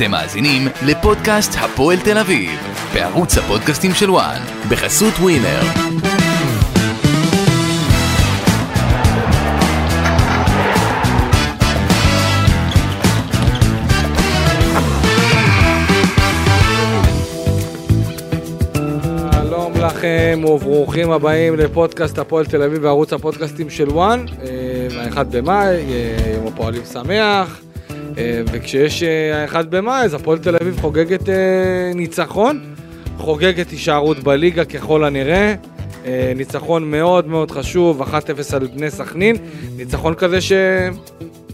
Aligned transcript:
אתם 0.00 0.10
מאזינים 0.10 0.68
לפודקאסט 0.86 1.50
הפועל 1.58 1.98
תל 1.98 2.18
אביב, 2.18 2.50
בערוץ 2.94 3.38
הפודקאסטים 3.38 3.90
של 3.94 4.10
וואן, 4.10 4.40
בחסות 4.70 5.14
ווינר. 5.14 5.60
שלום 19.32 19.72
לכם 19.76 20.40
וברוכים 20.44 21.10
הבאים 21.10 21.56
לפודקאסט 21.56 22.18
הפועל 22.18 22.46
תל 22.46 22.62
אביב 22.62 22.82
בערוץ 22.82 23.12
הפודקאסטים 23.12 23.70
של 23.70 23.88
וואן, 23.88 24.24
אה, 24.42 25.04
האחד 25.04 25.36
במאי, 25.36 25.76
אה, 25.76 26.32
יום 26.34 26.46
הפועלים 26.46 26.82
שמח, 26.92 27.60
וכשיש 28.52 29.02
אה, 29.02 29.42
האחד 29.42 29.70
במאי 29.70 30.04
אז 30.04 30.14
הפועל 30.14 30.38
תל 30.38 30.56
אביב 30.56 30.80
חוגגת 30.80 31.28
אה, 31.28 31.34
ניצחון, 31.94 32.60
חוגגת 33.18 33.70
הישארות 33.70 34.18
בליגה 34.18 34.64
ככל 34.64 35.04
הנראה, 35.04 35.54
אה, 36.06 36.32
ניצחון 36.36 36.90
מאוד 36.90 37.26
מאוד 37.26 37.50
חשוב, 37.50 38.02
1-0 38.02 38.06
על 38.52 38.66
בני 38.66 38.90
סכנין, 38.90 39.36
ניצחון 39.76 40.14
כזה 40.14 40.40
ש... 40.40 40.52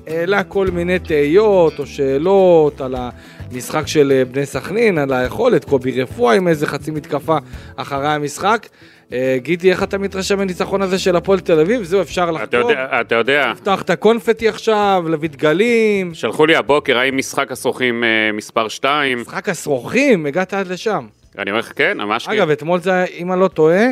העלה 0.07 0.45
כל 0.45 0.67
מיני 0.67 0.99
תהיות 0.99 1.79
או 1.79 1.87
שאלות 1.87 2.81
על 2.81 2.95
המשחק 2.99 3.87
של 3.87 4.13
אה, 4.13 4.25
בני 4.25 4.47
סכנין, 4.47 4.99
על 4.99 5.13
היכולת, 5.13 5.65
קובי 5.65 6.03
רפואה 6.03 6.35
עם 6.35 6.49
איזה 6.49 6.67
חצי 6.67 6.91
מתקפה 6.91 7.39
אחרי 7.77 8.09
המשחק. 8.09 8.67
אה, 9.13 9.37
גידי, 9.43 9.71
איך 9.71 9.83
אתה 9.83 9.99
מתרשם 9.99 10.39
מהניצחון 10.39 10.83
הזה 10.83 10.99
של 10.99 11.17
הפועל 11.17 11.41
תל 11.41 11.61
אביב? 11.61 11.83
זהו, 11.83 12.03
אפשר 12.03 12.31
לחתום. 12.31 12.71
אתה 13.01 13.15
יודע, 13.15 13.53
לפתוח 13.53 13.83
את 13.83 13.91
הקונפטי 13.91 14.49
עכשיו, 14.49 15.05
להביא 15.09 15.29
דגלים. 15.29 16.15
שלחו 16.15 16.47
לי 16.47 16.57
הבוקר, 16.57 16.99
האם 16.99 17.17
משחק 17.17 17.53
השרוכים 17.53 18.05
אה, 18.05 18.33
מספר 18.33 18.69
2? 18.69 19.21
משחק 19.21 19.49
השרוכים, 19.49 20.27
הגעת 20.27 20.55
עד 20.55 20.67
לשם. 20.67 21.07
אני 21.39 21.51
אומר 21.51 21.61
לך, 21.61 21.73
כן, 21.77 21.99
ממש 21.99 22.29
אגב, 22.29 22.51
אתמול 22.51 22.81
זה, 22.81 23.05
אם 23.05 23.33
אני 23.33 23.41
לא 23.41 23.49
טועה, 23.49 23.87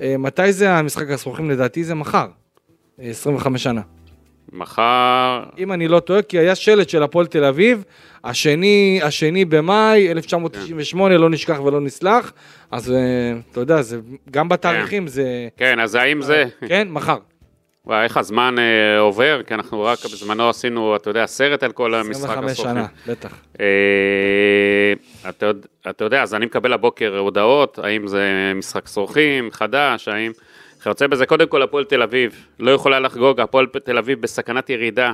אה, 0.00 0.14
מתי 0.18 0.52
זה 0.52 0.72
המשחק 0.72 1.10
השרוכים? 1.10 1.50
לדעתי 1.50 1.84
זה 1.84 1.94
מחר. 1.94 2.26
אה, 3.00 3.10
25 3.10 3.62
שנה. 3.62 3.80
מחר... 4.52 5.42
אם 5.58 5.72
אני 5.72 5.88
לא 5.88 6.00
טועה, 6.00 6.22
כי 6.22 6.38
היה 6.38 6.54
שלט 6.54 6.88
של 6.88 7.02
הפועל 7.02 7.26
תל 7.26 7.44
אביב, 7.44 7.84
השני, 8.24 9.00
השני 9.02 9.44
במאי 9.44 10.10
1998, 10.10 11.18
לא 11.18 11.30
נשכח 11.30 11.60
ולא 11.60 11.80
נסלח, 11.80 12.32
אז 12.70 12.92
אה, 12.92 12.96
אתה 13.50 13.60
יודע, 13.60 13.82
זה, 13.82 13.98
גם 14.30 14.48
בתאריכים 14.48 15.06
זה... 15.06 15.48
כן, 15.56 15.80
אז 15.80 15.94
האם 15.94 16.22
זה... 16.22 16.44
כן, 16.68 16.88
מחר. 16.90 17.16
וואי, 17.86 18.04
איך 18.04 18.16
הזמן 18.16 18.54
אה, 18.58 18.98
עובר, 18.98 19.40
כי 19.46 19.54
אנחנו 19.54 19.82
רק 19.82 19.98
בזמנו 20.04 20.48
עשינו, 20.48 20.96
אתה 20.96 21.10
יודע, 21.10 21.26
סרט 21.26 21.62
על 21.62 21.72
כל 21.72 21.94
המשחק 21.94 22.24
25 22.24 22.52
השרוכים. 22.52 22.74
שנה, 22.74 22.86
בטח. 23.06 23.34
אה, 23.60 23.66
אתה, 25.28 25.50
אתה 25.90 26.04
יודע, 26.04 26.22
אז 26.22 26.34
אני 26.34 26.46
מקבל 26.46 26.72
הבוקר 26.72 27.18
הודעות, 27.18 27.78
האם 27.78 28.06
זה 28.06 28.52
משחק 28.54 28.88
שרוכים, 28.88 29.50
חדש, 29.52 30.08
האם... 30.08 30.32
כיוצא 30.86 31.06
בזה, 31.06 31.26
קודם 31.26 31.48
כל 31.48 31.62
הפועל 31.62 31.84
תל 31.84 32.02
אביב 32.02 32.46
לא 32.58 32.70
יכולה 32.70 33.00
לחגוג, 33.00 33.40
הפועל 33.40 33.66
תל 33.84 33.98
אביב 33.98 34.20
בסכנת 34.20 34.70
ירידה 34.70 35.12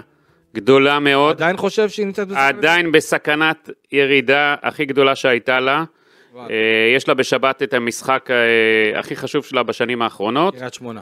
גדולה 0.54 0.98
מאוד, 0.98 1.36
עדיין 1.36 1.56
חושב 1.56 1.88
שהיא 1.88 2.06
נמצאת 2.06 2.28
בסכנה? 2.28 2.48
עדיין 2.48 2.92
בסכנת 2.92 3.70
ירידה 3.92 4.54
הכי 4.62 4.84
גדולה 4.84 5.16
שהייתה 5.16 5.60
לה. 5.60 5.84
וואו. 6.32 6.50
אה, 6.50 6.92
יש 6.96 7.08
לה 7.08 7.14
בשבת 7.14 7.62
את 7.62 7.74
המשחק 7.74 8.30
אה, 8.30 8.98
הכי 8.98 9.16
חשוב 9.16 9.44
שלה 9.44 9.62
בשנים 9.62 10.02
האחרונות, 10.02 10.54
קריית 10.56 10.74
שמונה. 10.74 11.00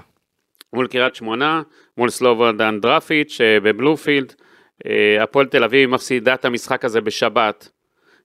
מול 0.73 0.87
קריית 0.87 1.15
שמונה, 1.15 1.63
מול 1.97 2.11
סלובודן 2.11 2.81
דרפיץ' 2.81 3.41
אה, 3.41 3.61
בבלומפילד. 3.61 4.35
אה, 4.87 5.23
הפועל 5.23 5.47
תל 5.47 5.65
אביב 5.65 5.91
מפסידה 5.91 6.35
את 6.35 6.45
המשחק 6.45 6.85
הזה 6.85 7.01
בשבת. 7.01 7.69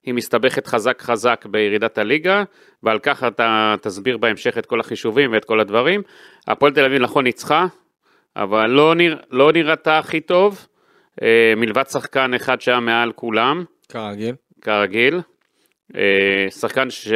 היא 0.06 0.14
מסתבכת 0.14 0.68
חזק 0.68 1.02
חזק 1.02 1.46
בירידת 1.46 1.98
הליגה, 1.98 2.44
ועל 2.84 3.00
כך 3.00 3.24
אתה 3.24 3.76
תסביר 3.82 4.18
בהמשך 4.18 4.58
את 4.58 4.66
כל 4.66 4.80
החישובים 4.80 5.34
ואת 5.34 5.46
כל 5.46 5.60
הדברים. 5.60 6.02
הפועל 6.48 6.74
תל 6.74 6.86
אביב 6.86 7.02
נכון 7.02 7.24
ניצחה, 7.24 7.66
אבל 8.36 8.70
לא, 8.70 8.96
נרא, 8.96 9.16
לא 9.32 9.52
נראתה 9.52 9.98
הכי 9.98 10.22
טוב, 10.22 10.68
אה, 11.24 11.54
מלבד 11.58 11.88
שחקן 11.88 12.34
אחד 12.34 12.62
שהיה 12.62 12.80
מעל 12.80 13.12
כולם, 13.12 13.64
כרגיל. 13.90 14.36
כרגיל. 14.62 15.20
אה, 15.96 16.46
שחקן 16.50 16.90
ש... 16.90 17.08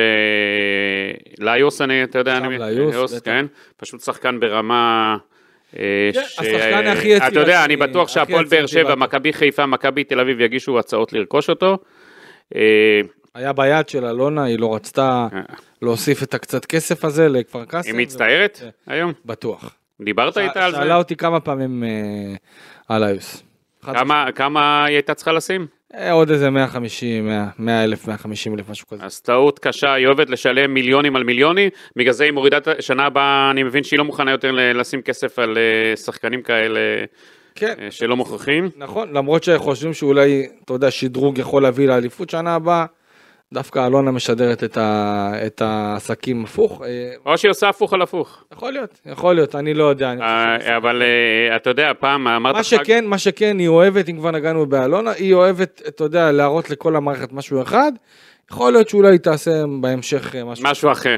ליוס, 1.40 1.82
אני, 1.82 2.04
אתה 2.04 2.20
יודע, 2.20 2.38
אני... 2.38 2.58
בטח. 2.58 3.20
כן, 3.26 3.46
פשוט 3.78 4.02
שחקן 4.02 4.40
ברמה... 4.40 5.16
אה, 5.80 6.10
כן, 6.14 6.22
ש- 6.24 6.40
השחקן 6.40 6.88
הכי 6.88 7.08
יצירתי, 7.08 7.28
אתה 7.28 7.40
יודע, 7.40 7.66
אני 7.66 7.76
בטוח 7.76 8.08
שהפועל 8.08 8.46
באר 8.46 8.66
שבע. 8.66 8.96
מכבי 8.96 9.34
חיפה, 9.34 9.66
מכבי 9.66 10.04
תל 10.04 10.20
אביב 10.20 10.42
יגישו 10.42 10.80
הצעות 10.80 11.14
לרכוש 11.14 11.50
אותו. 11.50 11.78
אה, 12.56 13.02
היה 13.36 13.54
ביד 13.54 13.90
של 13.90 14.06
אלונה, 14.06 14.44
היא 14.44 14.60
לא 14.60 14.76
רצתה 14.76 15.28
אה. 15.34 15.40
להוסיף 15.82 16.24
את 16.24 16.34
הקצת 16.34 16.66
כסף 16.66 17.06
הזה 17.06 17.30
לכפר 17.30 17.66
קאסם. 17.66 17.90
היא 17.98 18.02
מצטערת. 18.02 18.62
היום? 18.88 19.14
בטוח. 19.26 19.76
דיברת 20.02 20.38
איתה 20.38 20.66
על 20.66 20.72
זה? 20.72 20.78
שאלה 20.78 20.96
אותי 20.96 21.16
כמה 21.16 21.40
פעמים 21.40 21.84
אה, 21.84 21.90
על 22.96 23.04
היוס. 23.04 23.44
חד 23.82 23.94
כמה- 23.96 24.32
כמה 24.36 24.86
היא 24.86 24.96
הייתה 24.96 25.14
צריכה 25.14 25.32
לשים? 25.32 25.68
עוד 26.12 26.30
איזה 26.32 26.50
150, 26.50 27.26
100, 27.28 27.46
100 27.60 27.84
אלף, 27.84 28.08
150 28.08 28.54
אלף, 28.56 28.70
משהו 28.70 28.88
כזה. 28.88 29.04
אז 29.06 29.22
טעות 29.22 29.60
קשה, 29.60 29.94
היא 29.94 30.08
אוהבת 30.08 30.30
לשלם 30.30 30.74
מיליונים 30.74 31.16
על 31.16 31.24
מיליונים, 31.24 31.70
בגלל 31.96 32.14
זה 32.14 32.24
היא 32.24 32.32
מורידה, 32.32 32.58
שנה 32.80 33.06
הבאה 33.06 33.52
אני 33.52 33.64
מבין 33.64 33.84
שהיא 33.84 33.98
לא 33.98 34.06
מוכנה 34.06 34.32
יותר 34.32 34.52
לשים 34.52 35.02
כסף 35.02 35.40
על 35.40 35.58
שחקנים 35.96 36.42
כאלה 36.42 36.80
כן, 37.56 37.74
אה, 37.82 37.92
שלא 37.92 38.18
מוכרחים. 38.18 38.70
נכון, 38.78 39.14
למרות 39.14 39.44
שחושבים 39.44 39.94
שאולי, 39.94 40.48
אתה 40.66 40.74
יודע, 40.74 40.92
שדרוג 40.92 41.38
יכול 41.38 41.62
להביא 41.62 41.88
לאליפות 41.88 42.30
שנה 42.30 42.56
הבאה, 42.56 42.86
דווקא 43.54 43.88
אלונה 43.88 44.12
משדרת 44.12 44.64
את, 44.64 44.78
ה, 44.78 45.32
את 45.46 45.62
העסקים 45.66 46.44
הפוך. 46.44 46.82
אה, 46.86 47.12
או 47.26 47.38
שהיא 47.38 47.52
עושה 47.52 47.70
הפוך 47.70 47.94
על 47.94 48.02
הפוך. 48.02 48.44
יכול 48.54 48.72
להיות, 48.72 49.00
יכול 49.06 49.36
להיות, 49.36 49.56
אני 49.56 49.74
לא 49.74 49.84
יודע. 49.84 50.12
אני 50.12 50.22
אה, 50.22 50.78
אבל 50.78 51.04
אתה 51.56 51.70
יודע, 51.70 51.92
פעם 52.00 52.28
אמרת... 52.28 52.56
מה 52.56 52.60
חג- 52.64 52.64
שכן, 52.84 53.06
מה 53.06 53.18
שכן, 53.18 53.60
היא 53.60 53.68
אוהבת, 53.68 54.10
אם 54.10 54.18
כבר 54.18 54.32
נגענו 54.32 54.66
באלונה, 54.66 55.12
היא 55.12 55.34
אוהבת, 55.34 55.82
אתה 55.88 56.04
יודע, 56.04 56.32
להראות 56.32 56.70
לכל 56.70 56.96
המערכת 56.96 57.32
משהו 57.34 57.62
אחד. 57.62 57.92
יכול 58.52 58.72
להיות 58.74 58.90
שאולי 58.90 59.12
היא 59.12 59.20
תעשה 59.20 59.52
בהמשך 59.82 60.36
אה, 60.36 60.44
משהו. 60.46 60.66
משהו 60.66 60.92
אחר. 60.92 61.16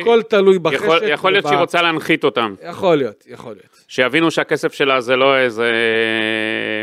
הכל 0.00 0.22
תלוי 0.22 0.58
בחשק. 0.58 0.76
יכול- 0.84 1.00
יכול 1.08 1.32
להיות 1.32 1.44
וב- 1.44 1.50
שהיא 1.50 1.60
רוצה 1.60 1.82
להנחית 1.82 2.24
אותם. 2.24 2.54
יכול 2.70 2.96
להיות, 2.96 3.24
יכול 3.28 3.52
להיות. 3.52 3.84
שיבינו 3.88 4.30
שהכסף 4.30 4.72
שלה 4.72 5.00
זה 5.00 5.16
לא 5.16 5.36
איזה 5.38 5.72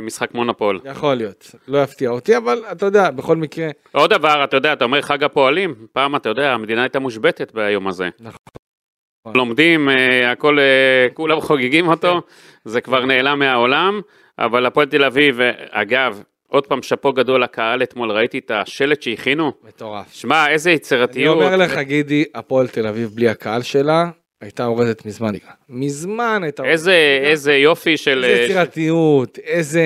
משחק 0.01 0.34
מונופול. 0.34 0.79
יכול 0.85 1.16
להיות. 1.16 1.51
לא 1.67 1.84
יפתיע 1.84 2.09
אותי, 2.09 2.38
אבל 2.38 2.61
אתה 2.72 2.85
יודע, 2.85 3.11
בכל 3.11 3.35
מקרה, 3.38 3.67
עוד 3.91 4.09
דבר, 4.09 4.44
אתה 4.44 4.57
יודע, 4.57 4.73
אתה 4.73 4.84
אומר 4.85 5.01
חג 5.01 5.23
הפועלים, 5.23 5.75
פעם 5.94 6.16
אתה 6.16 6.29
יודע, 6.29 6.51
המדינה 6.53 6.81
הייתה 6.81 7.00
מושבתת 7.00 7.51
ביום 7.53 7.88
הזה. 7.88 8.09
נכון. 8.19 9.35
לומדים, 9.35 9.90
אה, 9.90 10.31
הכל, 10.31 10.59
אה, 10.59 11.07
כולם 11.13 11.41
חוגגים 11.41 11.88
אותו, 11.88 12.22
זה 12.66 12.81
כבר 12.81 13.05
נעלם 13.05 13.40
מהעולם, 13.40 14.01
אבל 14.40 14.66
הפועל 14.66 14.88
תל 14.88 15.03
אביב, 15.03 15.41
אה, 15.41 15.51
אגב, 15.69 16.23
עוד 16.53 16.68
פעם 16.68 16.81
שאפו 16.81 17.14
גדול 17.14 17.44
לקהל 17.44 17.84
אתמול, 17.84 18.12
ראיתי 18.12 18.40
את 18.40 18.52
השלט 18.52 19.02
שהכינו. 19.02 19.52
מטורף. 19.64 20.14
שמע, 20.14 20.50
איזה 20.50 20.69
אני 20.69 20.75
יצירתיות. 20.75 21.36
אומר 21.36 21.56
לך, 21.56 21.78
גידי, 21.78 22.25
הפועל 22.36 22.68
תל 22.68 22.88
אביב 22.88 23.09
בלי 23.16 23.30
הקהל 23.30 23.62
שלה, 23.62 24.09
הייתה 24.41 24.64
יורדת 24.64 25.06
מזמן 25.06 25.31
ליגה. 25.31 25.52
מזמן 25.69 26.41
הייתה. 26.44 26.64
איזה, 26.64 27.19
איזה 27.24 27.53
יופי 27.53 27.97
של... 27.97 28.25
איזה 28.25 28.44
יצירתיות, 28.44 29.40
איזה, 29.44 29.84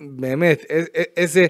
באמת, 0.00 0.64
איזה 1.16 1.46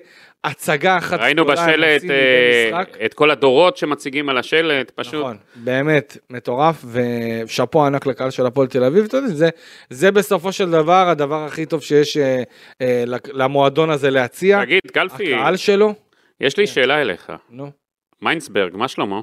הצגה 0.48 0.98
אחת 0.98 1.20
ראינו 1.20 1.44
גדולה 1.44 1.64
הם 1.64 1.70
בשלט 1.70 2.10
אה. 2.10 2.82
את 3.04 3.14
כל 3.14 3.30
הדורות 3.30 3.76
שמציגים 3.76 4.28
על 4.28 4.38
השלט, 4.38 4.90
פשוט. 4.94 5.14
נכון, 5.14 5.36
באמת 5.54 6.16
מטורף, 6.30 6.84
ושאפו 6.92 7.86
ענק 7.86 8.06
לקהל 8.06 8.30
של 8.30 8.46
הפועל 8.46 8.66
תל 8.66 8.84
אביב, 8.84 9.04
אתה 9.04 9.16
יודע, 9.16 9.28
זה, 9.28 9.48
זה 9.90 10.10
בסופו 10.10 10.52
של 10.52 10.70
דבר 10.70 11.08
הדבר 11.08 11.44
הכי 11.44 11.66
טוב 11.66 11.82
שיש 11.82 12.16
אה, 12.16 12.42
אה, 12.82 13.04
למועדון 13.32 13.90
הזה 13.90 14.10
להציע. 14.10 14.64
תגיד, 14.64 14.80
קלפי, 14.92 15.34
הקהל 15.34 15.56
שלו, 15.56 15.94
יש 16.40 16.56
לי 16.56 16.66
שאלה 16.66 17.00
אליך. 17.00 17.32
נו. 17.50 17.70
מיינסברג, 18.22 18.76
מה 18.76 18.88
שלמה? 18.88 19.20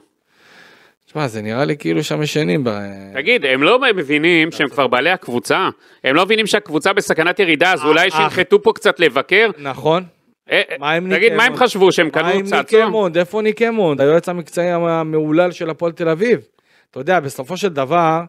תשמע, 1.06 1.28
זה 1.28 1.42
נראה 1.42 1.66
לי 1.66 1.78
כאילו 1.78 2.04
שם 2.04 2.22
ישנים. 2.22 2.64
ב... 2.64 2.70
תגיד, 3.14 3.46
הם 3.46 3.64
לא 3.64 3.80
מבינים 3.96 4.52
שהם 4.52 4.70
כבר 4.70 4.88
בעלי 4.88 5.10
הקבוצה? 5.10 5.70
הם 6.04 6.16
לא 6.16 6.26
מבינים 6.26 6.48
שהקבוצה 6.48 6.94
בסכנת 6.94 7.40
ירידה, 7.40 7.74
אז 7.74 7.84
אולי 7.84 8.06
אה, 8.06 8.12
שינחתו 8.12 8.62
פה 8.62 8.72
קצת 8.76 9.00
לבקר? 9.00 9.50
נכון. 9.58 10.04
אה, 10.52 10.62
תגיד, 11.10 11.32
ניק 11.32 11.34
מה 11.38 11.44
הם? 11.44 11.56
חשבו, 11.56 11.92
שהם 11.92 12.10
קנו 12.10 12.44
צעצוע? 12.46 12.86
אמונד? 12.86 13.18
איפה 13.18 13.42
ניק 13.42 13.62
אמונד? 13.62 14.02
היועץ 14.02 14.30
המקצועי 14.30 14.72
המהולל 14.72 15.52
של 15.52 15.70
הפועל 15.70 15.92
תל 15.92 16.10
אביב. 16.10 16.40
אתה 16.92 17.00
יודע, 17.00 17.20
בסופו 17.20 17.58
של 17.58 17.70
דבר, 17.70 18.22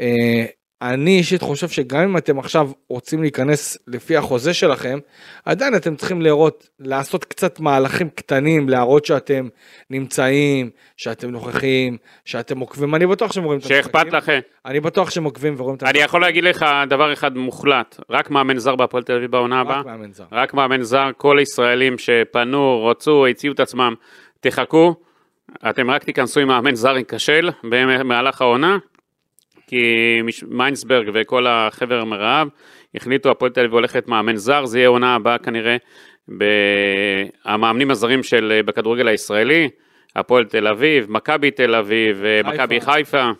אה, 0.00 0.44
אני 0.82 1.10
אישית 1.18 1.42
חושב 1.42 1.68
שגם 1.68 2.00
אם 2.02 2.16
אתם 2.16 2.38
עכשיו 2.38 2.70
רוצים 2.88 3.22
להיכנס 3.22 3.78
לפי 3.86 4.16
החוזה 4.16 4.54
שלכם, 4.54 4.98
עדיין 5.44 5.76
אתם 5.76 5.96
צריכים 5.96 6.22
לראות, 6.22 6.68
לעשות 6.80 7.24
קצת 7.24 7.60
מהלכים 7.60 8.10
קטנים, 8.10 8.68
להראות 8.68 9.04
שאתם 9.04 9.48
נמצאים, 9.90 10.70
שאתם 10.96 11.30
נוכחים, 11.30 11.96
שאתם 12.24 12.58
עוקבים, 12.58 12.94
אני 12.94 13.06
בטוח 13.06 13.32
שהם 13.32 13.44
רואים 13.44 13.58
את 13.60 13.64
שאכפת 13.64 14.12
לכם. 14.12 14.38
אני 14.66 14.80
בטוח 14.80 15.10
שהם 15.10 15.24
עוקבים 15.24 15.54
ורואים 15.58 15.76
את 15.76 15.82
אני 15.82 15.98
יכול 15.98 16.20
להגיד 16.20 16.44
לך 16.44 16.66
דבר 16.88 17.12
אחד 17.12 17.36
מוחלט, 17.36 18.00
רק 18.10 18.30
מאמן 18.30 18.58
זר 18.58 18.76
בהפועל 18.76 19.02
תל 19.02 19.12
אביב 19.12 19.30
בעונה 19.30 19.60
הבאה. 19.60 19.80
רק 19.80 19.86
מאמן 19.86 20.12
זר. 20.12 20.24
רק 20.32 20.54
מאמן 20.54 20.82
זר, 20.82 21.10
כל 21.16 21.38
הישראלים 21.38 21.98
שפנו, 21.98 22.86
רצו, 22.86 23.26
הציעו 23.26 23.54
את 23.54 23.60
עצמם, 23.60 23.94
תחכו, 24.40 24.94
אתם 25.70 25.90
רק 25.90 26.04
תיכנסו 26.04 26.40
עם 26.40 26.48
מאמן 26.48 26.74
זר 26.74 26.96
ייכשל 26.96 27.50
במהלך 27.64 28.40
העונה, 28.40 28.78
כי 29.72 30.20
מש- 30.24 30.44
מיינסברג 30.48 31.10
וכל 31.14 31.46
החבר 31.46 32.04
מרעב 32.04 32.48
החליטו 32.94 33.30
הפועל 33.30 33.50
תל 33.50 33.60
אביב 33.60 33.72
הולכת 33.72 34.08
מאמן 34.08 34.36
זר, 34.36 34.64
זה 34.64 34.78
יהיה 34.78 34.88
עונה 34.88 35.14
הבאה 35.14 35.38
כנראה 35.38 35.76
במאמנים 36.28 37.90
הזרים 37.90 38.22
של 38.22 38.60
בכדורגל 38.64 39.08
הישראלי, 39.08 39.68
הפועל 40.16 40.44
תל 40.44 40.66
אביב, 40.66 41.06
מכבי 41.10 41.50
תל 41.50 41.74
אביב, 41.74 42.22
מכבי 42.44 42.80
חיפה. 42.80 43.30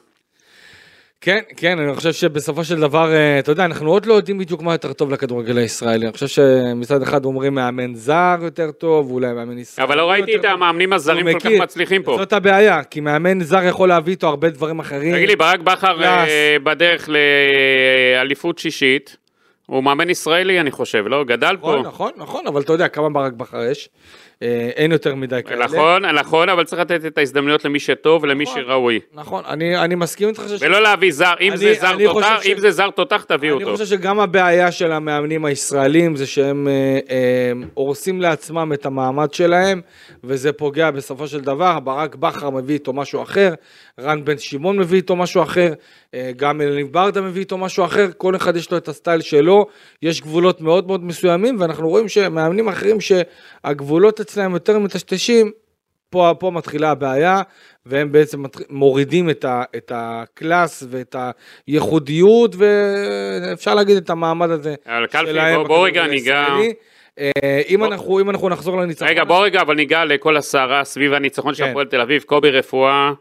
כן, 1.24 1.40
כן, 1.56 1.78
אני 1.78 1.94
חושב 1.94 2.12
שבסופו 2.12 2.64
של 2.64 2.80
דבר, 2.80 3.12
אה, 3.12 3.38
אתה 3.38 3.52
יודע, 3.52 3.64
אנחנו 3.64 3.90
עוד 3.90 4.06
לא 4.06 4.14
יודעים 4.14 4.38
בדיוק 4.38 4.62
מה 4.62 4.72
יותר 4.72 4.92
טוב 4.92 5.10
לכדורגל 5.10 5.58
הישראלי. 5.58 6.06
אני 6.06 6.12
חושב 6.12 6.26
שמצד 6.26 7.02
אחד 7.02 7.24
אומרים 7.24 7.54
מאמן 7.54 7.94
זר 7.94 8.36
יותר 8.42 8.70
טוב, 8.70 9.10
אולי 9.10 9.32
מאמן 9.32 9.58
ישראלי 9.58 9.88
אבל 9.88 9.96
לא 9.96 10.10
ראיתי 10.10 10.30
יותר 10.30 10.48
את 10.48 10.52
טוב. 10.52 10.62
המאמנים 10.62 10.92
הזרים 10.92 11.32
כל 11.32 11.38
כך. 11.38 11.50
מצליחים 11.60 12.02
פה. 12.02 12.16
זאת 12.18 12.32
הבעיה, 12.32 12.84
כי 12.84 13.00
מאמן 13.00 13.40
זר 13.40 13.64
יכול 13.64 13.88
להביא 13.88 14.12
איתו 14.12 14.28
הרבה 14.28 14.50
דברים 14.50 14.78
אחרים. 14.78 15.14
תגיד 15.14 15.28
לי, 15.28 15.36
ברק 15.36 15.60
בכר. 15.60 16.02
אה, 16.02 16.56
בדרך 16.62 17.08
לאליפות 17.08 18.58
שישית, 18.58 19.16
הוא 19.66 19.84
מאמן 19.84 20.10
ישראלי 20.10 20.60
אני 20.60 20.70
חושב, 20.70 21.04
לא? 21.06 21.24
גדל 21.24 21.56
פה. 21.60 21.66
נכון, 21.66 21.86
נכון, 21.86 22.10
נכון, 22.16 22.46
אבל 22.46 22.60
אתה 22.60 22.72
יודע 22.72 22.88
כמה 22.88 23.10
ברק 23.10 23.32
בכר 23.32 23.62
יש. 23.62 23.88
אה, 24.42 24.48
אין 24.76 24.92
יותר 24.92 25.14
מדי 25.14 25.40
כאלה. 25.46 25.64
נכון, 25.64 26.04
נכון, 26.06 26.48
אבל 26.48 26.64
צריך 26.64 26.80
לתת 26.82 27.06
את 27.06 27.18
ההזדמנויות 27.18 27.64
למי 27.64 27.78
שטוב 27.78 28.22
ולמי 28.22 28.44
נכון. 28.44 28.62
שראוי. 28.62 29.00
נכון, 29.14 29.42
אני 29.48 29.78
אני 29.78 29.94
מסכים 29.94 30.28
איתך. 30.28 30.42
ש- 30.48 30.62
ולא 30.62 30.82
להביא 30.82 31.12
זר, 31.12 31.32
אם 31.40 31.48
אני- 31.52 31.56
זה 31.58 31.74
זר 31.80 31.90
אני 31.94 32.04
תותח, 32.04 32.40
ש- 32.42 32.46
אם 32.46 32.58
זה 32.58 32.70
זר 32.70 32.90
תותח 32.90 33.24
תביאו 33.28 33.56
אני 33.56 33.64
אותו. 33.64 33.76
חושב 33.76 33.96
שגם 33.96 34.20
הבעיה 34.20 34.72
של 34.72 34.92
המאמנים 34.92 35.44
הישראלים 35.44 36.16
זה 36.16 36.26
שהם 36.26 36.68
אה, 36.68 36.72
אה, 37.10 37.52
הורסים 37.74 38.20
לעצמם 38.20 38.72
את 38.74 38.86
המעמד 38.86 39.34
שלהם, 39.34 39.80
וזה 40.24 40.52
פוגע 40.52 40.90
בסופו 40.90 41.28
של 41.28 41.40
דבר. 41.40 41.78
ברק 41.80 42.14
בכר 42.14 42.50
מביא 42.50 42.74
איתו 42.74 42.92
משהו 42.92 43.22
אחר, 43.22 43.54
רן 44.00 44.24
בן 44.24 44.38
שמעון 44.38 44.78
מביא 44.78 44.96
איתו 44.96 45.16
משהו 45.16 45.42
אחר, 45.42 45.72
אה, 46.14 46.30
גם 46.36 46.60
אלניב 46.60 46.92
ברדה 46.92 47.20
מביא 47.20 47.40
איתו 47.40 47.58
משהו 47.58 47.84
אחר, 47.84 48.06
כל 48.16 48.36
אחד 48.36 48.56
יש 48.56 48.70
לו 48.70 48.76
את 48.76 48.88
הסטייל 48.88 49.20
שלו, 49.20 49.66
יש 50.02 50.20
גבולות 50.20 50.60
מאוד 50.60 50.86
מאוד 50.86 51.04
מסוימים, 51.04 51.56
ואנחנו 51.60 51.88
רואים 51.88 52.08
שמאמנים 52.08 52.68
אחרים 52.68 52.98
שהגבולות 53.00 54.20
אצלם 54.32 54.52
יותר 54.52 54.78
מטשטשים, 54.78 55.50
פה, 56.10 56.32
פה 56.38 56.50
מתחילה 56.50 56.90
הבעיה, 56.90 57.42
והם 57.86 58.12
בעצם 58.12 58.42
מורידים 58.70 59.30
את, 59.30 59.44
ה, 59.44 59.62
את 59.76 59.92
הקלאס 59.94 60.84
ואת 60.90 61.16
הייחודיות, 61.66 62.56
ואפשר 62.58 63.74
להגיד 63.74 63.96
את 63.96 64.10
המעמד 64.10 64.50
הזה. 64.50 64.74
אבל 64.86 65.06
קלפי, 65.06 65.32
בוא- 65.56 65.66
בוא 65.68 65.86
רגע 65.86 66.06
ניגע. 66.06 66.46
אה, 67.18 67.30
אם 67.68 67.78
בוא- 67.78 67.86
אנחנו, 67.86 68.20
אם 68.20 68.30
אנחנו 68.30 68.48
נחזור 68.48 68.76
לניצחון, 68.76 69.08
רגע 69.08 69.24
בוא 69.24 69.44
רגע, 69.44 69.60
אבל 69.60 69.74
ניגע 69.74 70.04
לכל 70.04 70.36
הסערה 70.36 70.84
סביב 70.84 71.12
הניצחון 71.12 71.54
של 71.54 71.64
כן. 71.64 71.70
הפועל 71.70 71.86
תל 71.86 72.00
אביב, 72.00 72.22
קובי 72.22 72.50
רפואה, 72.50 73.12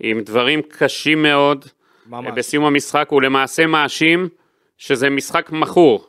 עם 0.00 0.20
דברים 0.20 0.62
קשים 0.62 1.22
מאוד, 1.22 1.64
ממש. 2.06 2.32
בסיום 2.36 2.64
המשחק 2.64 3.06
הוא 3.10 3.22
למעשה 3.22 3.66
מאשים 3.66 4.28
שזה 4.78 5.10
משחק 5.10 5.50
מכור. 5.52 6.06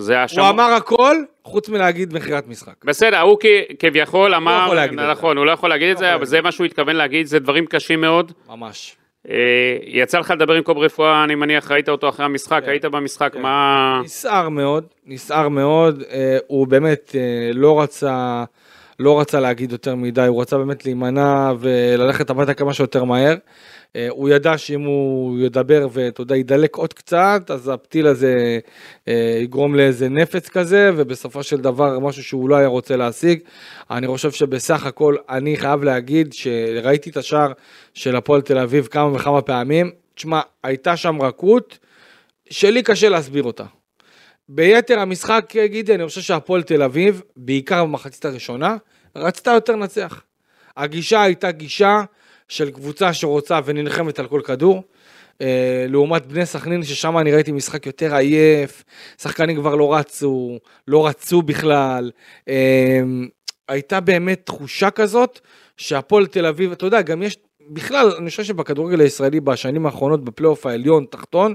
זה 0.00 0.18
האשמות. 0.18 0.44
הוא 0.44 0.50
אמר 0.50 0.72
הכל, 0.72 1.16
חוץ 1.44 1.68
מלהגיד 1.68 2.14
מכירת 2.14 2.48
משחק. 2.48 2.84
בסדר, 2.84 3.20
הוא 3.20 3.38
כביכול 3.78 4.34
אמר, 4.34 4.62
יכול 4.64 4.76
להגיד 4.76 4.98
את 4.98 5.06
זה. 5.06 5.12
נכון, 5.12 5.36
הוא 5.36 5.46
לא 5.46 5.50
יכול 5.50 5.68
להגיד 5.68 5.90
את 5.90 5.94
לא 5.94 6.00
זה, 6.00 6.14
אבל. 6.14 6.24
זה 6.24 6.40
מה 6.40 6.52
שהוא 6.52 6.64
התכוון 6.66 6.96
להגיד, 6.96 7.26
זה 7.26 7.38
דברים 7.38 7.66
קשים 7.66 8.00
מאוד. 8.00 8.32
ממש. 8.48 8.96
אה, 9.30 9.76
יצא 9.82 10.18
לך 10.18 10.30
לדבר 10.30 10.54
עם 10.54 10.62
קוב 10.62 10.78
רפואה, 10.78 11.24
אני 11.24 11.34
מניח, 11.34 11.70
ראית 11.70 11.88
אותו 11.88 12.08
אחרי 12.08 12.26
המשחק, 12.26 12.62
כן. 12.64 12.70
היית 12.70 12.84
במשחק, 12.84 13.32
כן. 13.32 13.42
מה... 13.42 14.00
נסער 14.04 14.48
מאוד, 14.48 14.84
נסער 15.06 15.48
מאוד, 15.48 16.02
אה, 16.10 16.38
הוא 16.46 16.66
באמת 16.66 17.12
אה, 17.14 17.50
לא 17.54 17.80
רצה, 17.80 18.44
לא 18.98 19.20
רצה 19.20 19.40
להגיד 19.40 19.72
יותר 19.72 19.94
מדי, 19.94 20.26
הוא 20.26 20.42
רצה 20.42 20.58
באמת 20.58 20.84
להימנע 20.84 21.52
וללכת 21.58 22.30
הביתה 22.30 22.54
כמה 22.54 22.74
שיותר 22.74 23.04
מהר. 23.04 23.34
אה, 23.96 24.08
הוא 24.10 24.28
ידע 24.28 24.58
שאם 24.58 24.80
הוא 24.80 25.38
ידבר 25.40 25.88
ואתה 25.92 26.20
יודע, 26.20 26.36
ידלק 26.36 26.76
עוד 26.76 26.92
קצת, 26.92 27.50
אז 27.54 27.68
הפתיל 27.68 28.06
הזה 28.06 28.58
אה, 29.08 29.38
יגרום 29.42 29.74
לאיזה 29.74 30.08
נפץ 30.08 30.48
כזה, 30.48 30.90
ובסופו 30.96 31.42
של 31.42 31.56
דבר 31.56 31.98
משהו 31.98 32.22
שהוא 32.22 32.48
לא 32.48 32.56
היה 32.56 32.68
רוצה 32.68 32.96
להשיג. 32.96 33.40
אני 33.90 34.06
חושב 34.06 34.30
שבסך 34.30 34.86
הכל, 34.86 35.16
אני 35.28 35.56
חייב 35.56 35.82
להגיד 35.82 36.32
שראיתי 36.32 37.10
את 37.10 37.16
השער 37.16 37.52
של 37.94 38.16
הפועל 38.16 38.40
תל 38.40 38.58
אביב 38.58 38.86
כמה 38.86 39.12
וכמה 39.14 39.42
פעמים. 39.42 39.90
תשמע, 40.14 40.40
הייתה 40.62 40.96
שם 40.96 41.22
רכות, 41.22 41.78
שלי 42.50 42.82
קשה 42.82 43.08
להסביר 43.08 43.42
אותה. 43.42 43.64
ביתר 44.48 44.98
המשחק, 44.98 45.52
גידי, 45.64 45.94
אני 45.94 46.06
חושב 46.06 46.20
שהפועל 46.20 46.62
תל 46.62 46.82
אביב, 46.82 47.22
בעיקר 47.36 47.84
במחצית 47.84 48.24
הראשונה, 48.24 48.76
רצתה 49.16 49.50
יותר 49.50 49.72
לנצח. 49.72 50.22
הגישה 50.76 51.22
הייתה 51.22 51.50
גישה 51.50 52.02
של 52.48 52.70
קבוצה 52.70 53.12
שרוצה 53.12 53.60
ונלחמת 53.64 54.18
על 54.18 54.26
כל 54.26 54.40
כדור. 54.44 54.82
אה, 55.40 55.86
לעומת 55.88 56.26
בני 56.26 56.46
סכנין, 56.46 56.84
ששם 56.84 57.18
אני 57.18 57.32
ראיתי 57.32 57.52
משחק 57.52 57.86
יותר 57.86 58.14
עייף, 58.14 58.84
שחקנים 59.22 59.56
כבר 59.56 59.74
לא 59.74 59.94
רצו, 59.94 60.58
לא 60.88 61.06
רצו 61.06 61.42
בכלל. 61.42 62.10
אה, 62.48 63.00
הייתה 63.68 64.00
באמת 64.00 64.40
תחושה 64.44 64.90
כזאת 64.90 65.40
שהפועל 65.76 66.26
תל 66.26 66.46
אביב, 66.46 66.72
אתה 66.72 66.86
יודע, 66.86 67.02
גם 67.02 67.22
יש, 67.22 67.36
בכלל, 67.70 68.10
אני 68.18 68.30
חושב 68.30 68.44
שבכדורגל 68.44 69.00
הישראלי 69.00 69.40
בשנים 69.40 69.86
האחרונות, 69.86 70.24
בפלייאוף 70.24 70.66
העליון, 70.66 71.06
תחתון, 71.10 71.54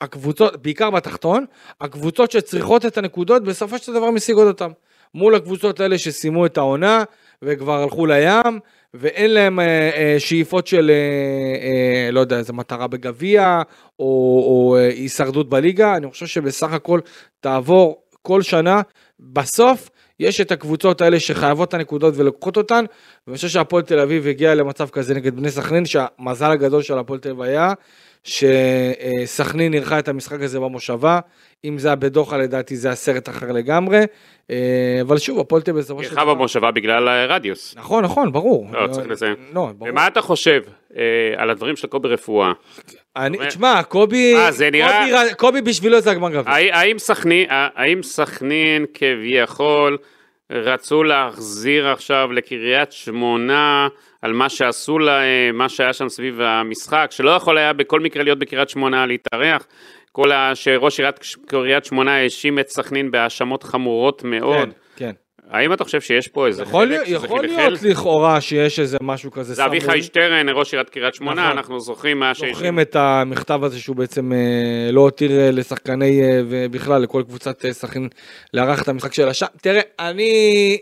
הקבוצות, 0.00 0.62
בעיקר 0.62 0.90
בתחתון, 0.90 1.44
הקבוצות 1.80 2.30
שצריכות 2.30 2.86
את 2.86 2.98
הנקודות 2.98 3.44
בסופו 3.44 3.78
של 3.78 3.92
דבר 3.92 4.10
משיגות 4.10 4.46
אותן. 4.46 4.70
מול 5.14 5.34
הקבוצות 5.34 5.80
האלה 5.80 5.98
שסיימו 5.98 6.46
את 6.46 6.56
העונה 6.56 7.04
וכבר 7.42 7.82
הלכו 7.82 8.06
לים 8.06 8.60
ואין 8.94 9.30
להם 9.30 9.60
אה, 9.60 9.90
אה, 9.94 10.16
שאיפות 10.18 10.66
של 10.66 10.90
אה, 10.90 10.94
אה, 10.94 12.10
לא 12.10 12.20
יודע 12.20 12.38
איזה 12.38 12.52
מטרה 12.52 12.86
בגביע 12.86 13.62
או, 13.98 14.04
או 14.46 14.76
אה, 14.76 14.88
הישרדות 14.88 15.48
בליגה. 15.48 15.96
אני 15.96 16.10
חושב 16.10 16.26
שבסך 16.26 16.72
הכל 16.72 17.00
תעבור 17.40 18.02
כל 18.22 18.42
שנה. 18.42 18.80
בסוף 19.20 19.90
יש 20.20 20.40
את 20.40 20.52
הקבוצות 20.52 21.00
האלה 21.00 21.20
שחייבות 21.20 21.68
את 21.68 21.74
הנקודות 21.74 22.14
ולוקחות 22.16 22.56
אותן 22.56 22.84
ואני 23.26 23.36
חושב 23.36 23.48
שהפועל 23.48 23.82
תל 23.82 23.98
אביב 23.98 24.26
הגיע 24.26 24.54
למצב 24.54 24.88
כזה 24.88 25.14
נגד 25.14 25.36
בני 25.36 25.50
סכנין 25.50 25.84
שהמזל 25.86 26.50
הגדול 26.50 26.82
של 26.82 26.98
הפועל 26.98 27.20
תל 27.20 27.30
אביב 27.30 27.42
היה 27.42 27.72
שסכנין 28.24 29.74
אירחה 29.74 29.98
את 29.98 30.08
המשחק 30.08 30.40
הזה 30.42 30.60
במושבה, 30.60 31.18
אם 31.64 31.78
זה 31.78 31.88
היה 31.88 31.94
בדוחה 31.96 32.36
לדעתי 32.36 32.76
זה 32.76 32.88
היה 32.88 32.94
סרט 32.94 33.28
אחר 33.28 33.52
לגמרי, 33.52 34.00
אה, 34.50 34.56
אבל 35.02 35.18
שוב 35.18 35.38
הפועל 35.40 35.62
תל 35.62 35.70
אביב 35.70 35.82
בסופו 35.84 36.02
של 36.04 36.08
אירחה 36.10 36.24
במושבה 36.24 36.70
בגלל 36.70 37.08
הרדיוס. 37.08 37.74
נכון 37.76 38.04
נכון 38.04 38.32
ברור. 38.32 38.66
לא, 38.72 38.86
צריך 38.86 39.06
לציין. 39.08 39.34
לא, 39.54 39.68
ברור. 39.78 39.90
ומה 39.90 40.06
אתה 40.06 40.20
חושב 40.20 40.60
אה, 40.96 41.02
על 41.36 41.50
הדברים 41.50 41.76
של 41.76 41.88
קובי 41.88 42.08
רפואה? 42.08 42.52
אני, 43.16 43.36
אומר- 43.36 43.48
תשמע 43.48 43.82
קובי, 43.82 44.34
אה, 44.36 44.50
זה 44.52 44.70
נראה- 44.70 45.34
קובי, 45.34 45.60
בשבילו 45.62 46.00
זה 46.00 46.10
הגמר 46.10 46.30
גביע. 46.30 46.54
האם 47.76 48.02
סכנין 48.02 48.84
כביכול 48.94 49.98
רצו 50.50 51.02
להחזיר 51.02 51.88
עכשיו 51.88 52.32
לקריית 52.32 52.92
שמונה 52.92 53.88
על 54.22 54.32
מה 54.32 54.48
שעשו 54.48 54.98
להם, 54.98 55.58
מה 55.58 55.68
שהיה 55.68 55.92
שם 55.92 56.08
סביב 56.08 56.40
המשחק, 56.40 57.08
שלא 57.10 57.30
יכול 57.30 57.58
היה 57.58 57.72
בכל 57.72 58.00
מקרה 58.00 58.22
להיות 58.22 58.38
בקריית 58.38 58.68
שמונה 58.68 59.06
להתארח? 59.06 59.66
כל 60.12 60.32
ה... 60.32 60.54
שראש 60.54 61.00
עיריית 61.00 61.18
קריית 61.46 61.84
שמונה 61.84 62.16
האשים 62.16 62.58
את 62.58 62.68
סכנין 62.68 63.10
בהאשמות 63.10 63.62
חמורות 63.62 64.24
מאוד. 64.24 64.68
כן, 64.68 64.70
כן. 64.96 65.12
האם 65.50 65.72
אתה 65.72 65.84
חושב 65.84 66.00
שיש 66.00 66.28
פה 66.28 66.46
איזה 66.46 66.62
יכול, 66.62 66.88
חלק 66.88 67.04
שזה 67.06 67.14
יכול 67.14 67.38
חלחל? 67.48 67.56
להיות 67.68 67.82
לכאורה 67.82 68.40
שיש 68.40 68.80
איזה 68.80 68.98
משהו 69.02 69.30
כזה 69.30 69.54
זה 69.54 69.64
אביחי. 69.66 70.02
שטרן, 70.02 70.46
ראש 70.48 70.72
עיריית 70.74 70.90
קריית 70.90 71.14
שמונה, 71.14 71.42
נכון. 71.44 71.58
אנחנו 71.58 71.80
זוכרים 71.80 72.18
מה 72.18 72.34
שיש. 72.34 72.52
זוכרים 72.52 72.80
את 72.80 72.96
המכתב 72.96 73.64
הזה 73.64 73.78
שהוא 73.80 73.96
בעצם 73.96 74.32
אה, 74.32 74.92
לא 74.92 75.00
הותיר 75.00 75.40
אה, 75.40 75.50
לשחקני 75.50 76.22
אה, 76.22 76.40
ובכלל 76.48 77.02
לכל 77.02 77.22
קבוצת 77.28 77.66
סכנין 77.70 78.08
לארח 78.54 78.82
את 78.82 78.88
המשחק 78.88 79.12
של 79.12 79.28
השם. 79.28 79.46
תראה, 79.62 79.80
אני... 79.98 80.78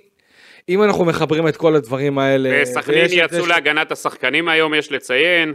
אם 0.68 0.82
אנחנו 0.82 1.04
מחברים 1.04 1.48
את 1.48 1.56
כל 1.56 1.74
הדברים 1.76 2.18
האלה... 2.18 2.50
וסכנין 2.62 3.06
יצאו 3.10 3.44
ש- 3.44 3.48
להגנת 3.48 3.92
השחקנים 3.92 4.48
היום, 4.48 4.74
יש 4.74 4.92
לציין. 4.92 5.54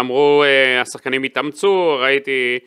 אמרו, 0.00 0.44
השחקנים 0.82 1.22
התאמצו, 1.22 1.96
ראיתי 2.02 2.58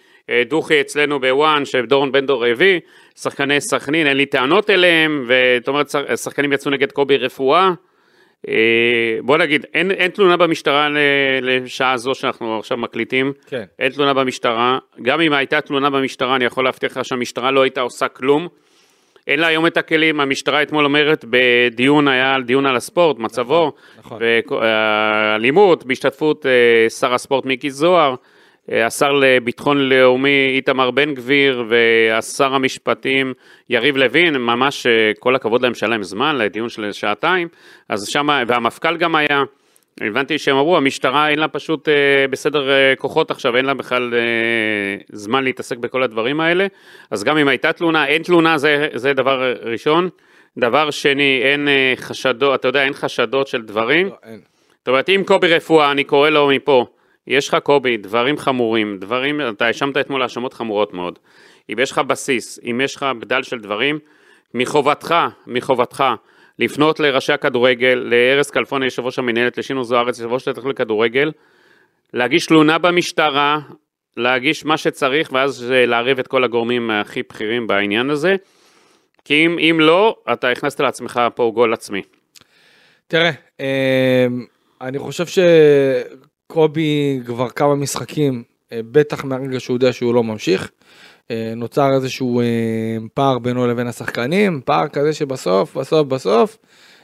דוכי 0.47 0.81
אצלנו 0.81 1.19
בוואן, 1.19 1.65
שדורון 1.65 2.11
בן 2.11 2.25
דור 2.25 2.45
הביא, 2.45 2.79
שחקני 3.19 3.61
סכנין, 3.61 4.07
אין 4.07 4.17
לי 4.17 4.25
טענות 4.25 4.69
אליהם, 4.69 5.29
זאת 5.59 5.67
אומרת, 5.67 5.89
שחקנים 6.15 6.53
יצאו 6.53 6.71
נגד 6.71 6.91
קובי 6.91 7.17
רפואה. 7.17 7.71
אה, 8.47 8.53
בוא 9.21 9.37
נגיד, 9.37 9.65
אין, 9.73 9.91
אין 9.91 10.11
תלונה 10.11 10.37
במשטרה 10.37 10.87
לשעה 11.41 11.97
זו 11.97 12.15
שאנחנו 12.15 12.59
עכשיו 12.59 12.77
מקליטים, 12.77 13.33
כן. 13.47 13.63
אין 13.79 13.91
תלונה 13.91 14.13
במשטרה, 14.13 14.79
גם 15.01 15.21
אם 15.21 15.33
הייתה 15.33 15.61
תלונה 15.61 15.89
במשטרה, 15.89 16.35
אני 16.35 16.45
יכול 16.45 16.63
להבטיח 16.63 16.97
לך 16.97 17.05
שהמשטרה 17.05 17.51
לא 17.51 17.61
הייתה 17.61 17.81
עושה 17.81 18.07
כלום. 18.07 18.47
אין 19.27 19.39
לה 19.39 19.47
היום 19.47 19.67
את 19.67 19.77
הכלים, 19.77 20.19
המשטרה 20.19 20.61
אתמול 20.61 20.85
אומרת 20.85 21.25
בדיון, 21.29 22.07
היה 22.07 22.35
דיון 22.45 22.65
על 22.65 22.75
הספורט, 22.75 23.19
מצבו, 23.19 23.71
נכון. 23.99 24.19
ואלימות, 24.61 25.85
בהשתתפות 25.85 26.45
אה, 26.45 26.89
שר 26.89 27.13
הספורט 27.13 27.45
מיקי 27.45 27.71
זוהר, 27.71 28.09
אה, 28.11 28.15
השר 28.69 29.11
לביטחון 29.11 29.89
לאומי 29.89 30.51
איתמר 30.55 30.91
בן 30.91 31.13
גביר 31.13 31.63
והשר 31.69 32.53
המשפטים 32.53 33.33
יריב 33.69 33.97
לוין, 33.97 34.37
ממש 34.37 34.85
אה, 34.85 35.11
כל 35.19 35.35
הכבוד 35.35 35.61
להם 35.61 35.73
שהיה 35.73 35.89
להם 35.89 36.03
זמן 36.03 36.35
לדיון 36.37 36.69
של 36.69 36.91
שעתיים, 36.91 37.47
אז 37.89 38.07
שמה, 38.07 38.43
והמפכ"ל 38.47 38.97
גם 38.97 39.15
היה. 39.15 39.43
הבנתי 40.01 40.37
שהם 40.37 40.55
אמרו, 40.55 40.77
המשטרה 40.77 41.29
אין 41.29 41.39
לה 41.39 41.47
פשוט 41.47 41.89
אה, 41.89 41.93
בסדר 42.29 42.69
אה, 42.69 42.93
כוחות 42.97 43.31
עכשיו, 43.31 43.57
אין 43.57 43.65
לה 43.65 43.73
בכלל 43.73 44.13
אה, 44.13 45.03
זמן 45.11 45.43
להתעסק 45.43 45.77
בכל 45.77 46.03
הדברים 46.03 46.39
האלה. 46.39 46.67
אז 47.11 47.23
גם 47.23 47.37
אם 47.37 47.47
הייתה 47.47 47.73
תלונה, 47.73 48.07
אין 48.07 48.23
תלונה, 48.23 48.57
זה, 48.57 48.87
זה 48.93 49.13
דבר 49.13 49.53
ראשון. 49.63 50.09
דבר 50.57 50.91
שני, 50.91 51.41
אין 51.43 51.67
אה, 51.67 51.93
חשדות, 51.95 52.59
אתה 52.59 52.67
יודע, 52.67 52.83
אין 52.83 52.93
חשדות 52.93 53.47
של 53.47 53.61
דברים. 53.61 54.07
לא, 54.07 54.15
אין. 54.23 54.39
זאת 54.77 54.87
אומרת, 54.87 55.09
אם 55.09 55.23
קובי 55.25 55.47
רפואה, 55.47 55.91
אני 55.91 56.03
קורא 56.03 56.29
לו 56.29 56.47
מפה, 56.47 56.85
יש 57.27 57.47
לך 57.47 57.57
קובי, 57.63 57.97
דברים 57.97 58.37
חמורים, 58.37 58.97
דברים, 58.99 59.41
אתה 59.49 59.65
האשמת 59.65 59.97
אתמול 59.97 60.21
האשמות 60.21 60.53
חמורות 60.53 60.93
מאוד. 60.93 61.19
אם 61.69 61.79
יש 61.79 61.91
לך 61.91 61.99
בסיס, 61.99 62.59
אם 62.63 62.81
יש 62.83 62.95
לך 62.95 63.05
בדל 63.19 63.43
של 63.43 63.59
דברים, 63.59 63.99
מחובתך, 64.53 65.15
מחובתך, 65.47 66.03
לפנות 66.59 66.99
לראשי 66.99 67.33
הכדורגל, 67.33 67.93
לארז 67.93 68.51
כלפון, 68.51 68.83
יושב 68.83 69.05
ראש 69.05 69.19
המינהלת, 69.19 69.57
לשינו 69.57 69.83
זוארץ, 69.83 70.19
יושב 70.19 70.31
ראש 70.31 70.47
ההתאחדות 70.47 70.73
לכדורגל, 70.79 71.31
להגיש 72.13 72.45
תלונה 72.45 72.77
במשטרה, 72.77 73.59
להגיש 74.17 74.65
מה 74.65 74.77
שצריך, 74.77 75.29
ואז 75.33 75.71
אה, 75.71 75.85
לערב 75.85 76.19
את 76.19 76.27
כל 76.27 76.43
הגורמים 76.43 76.91
הכי 76.91 77.23
בכירים 77.29 77.67
בעניין 77.67 78.09
הזה. 78.09 78.35
כי 79.25 79.45
אם, 79.45 79.59
אם 79.59 79.79
לא, 79.79 80.15
אתה 80.33 80.49
הכנסת 80.49 80.81
לעצמך 80.81 81.21
פה 81.35 81.51
גול 81.53 81.73
עצמי. 81.73 82.01
תראה, 83.07 83.31
אמ, 83.59 83.65
אני 84.81 84.99
חושב 84.99 85.25
שקובי 86.51 87.19
כבר 87.25 87.49
כמה 87.49 87.75
משחקים, 87.75 88.43
אה, 88.71 88.79
בטח 88.91 89.25
מהרגע 89.25 89.59
שהוא 89.59 89.75
יודע 89.75 89.93
שהוא 89.93 90.13
לא 90.13 90.23
ממשיך, 90.23 90.71
אה, 91.31 91.53
נוצר 91.55 91.93
איזשהו 91.93 92.39
אה, 92.41 92.45
פער 93.13 93.39
בינו 93.39 93.67
לבין 93.67 93.87
השחקנים, 93.87 94.61
פער 94.65 94.87
כזה 94.87 95.13
שבסוף, 95.13 95.77
בסוף, 95.77 96.07
בסוף, 96.07 96.57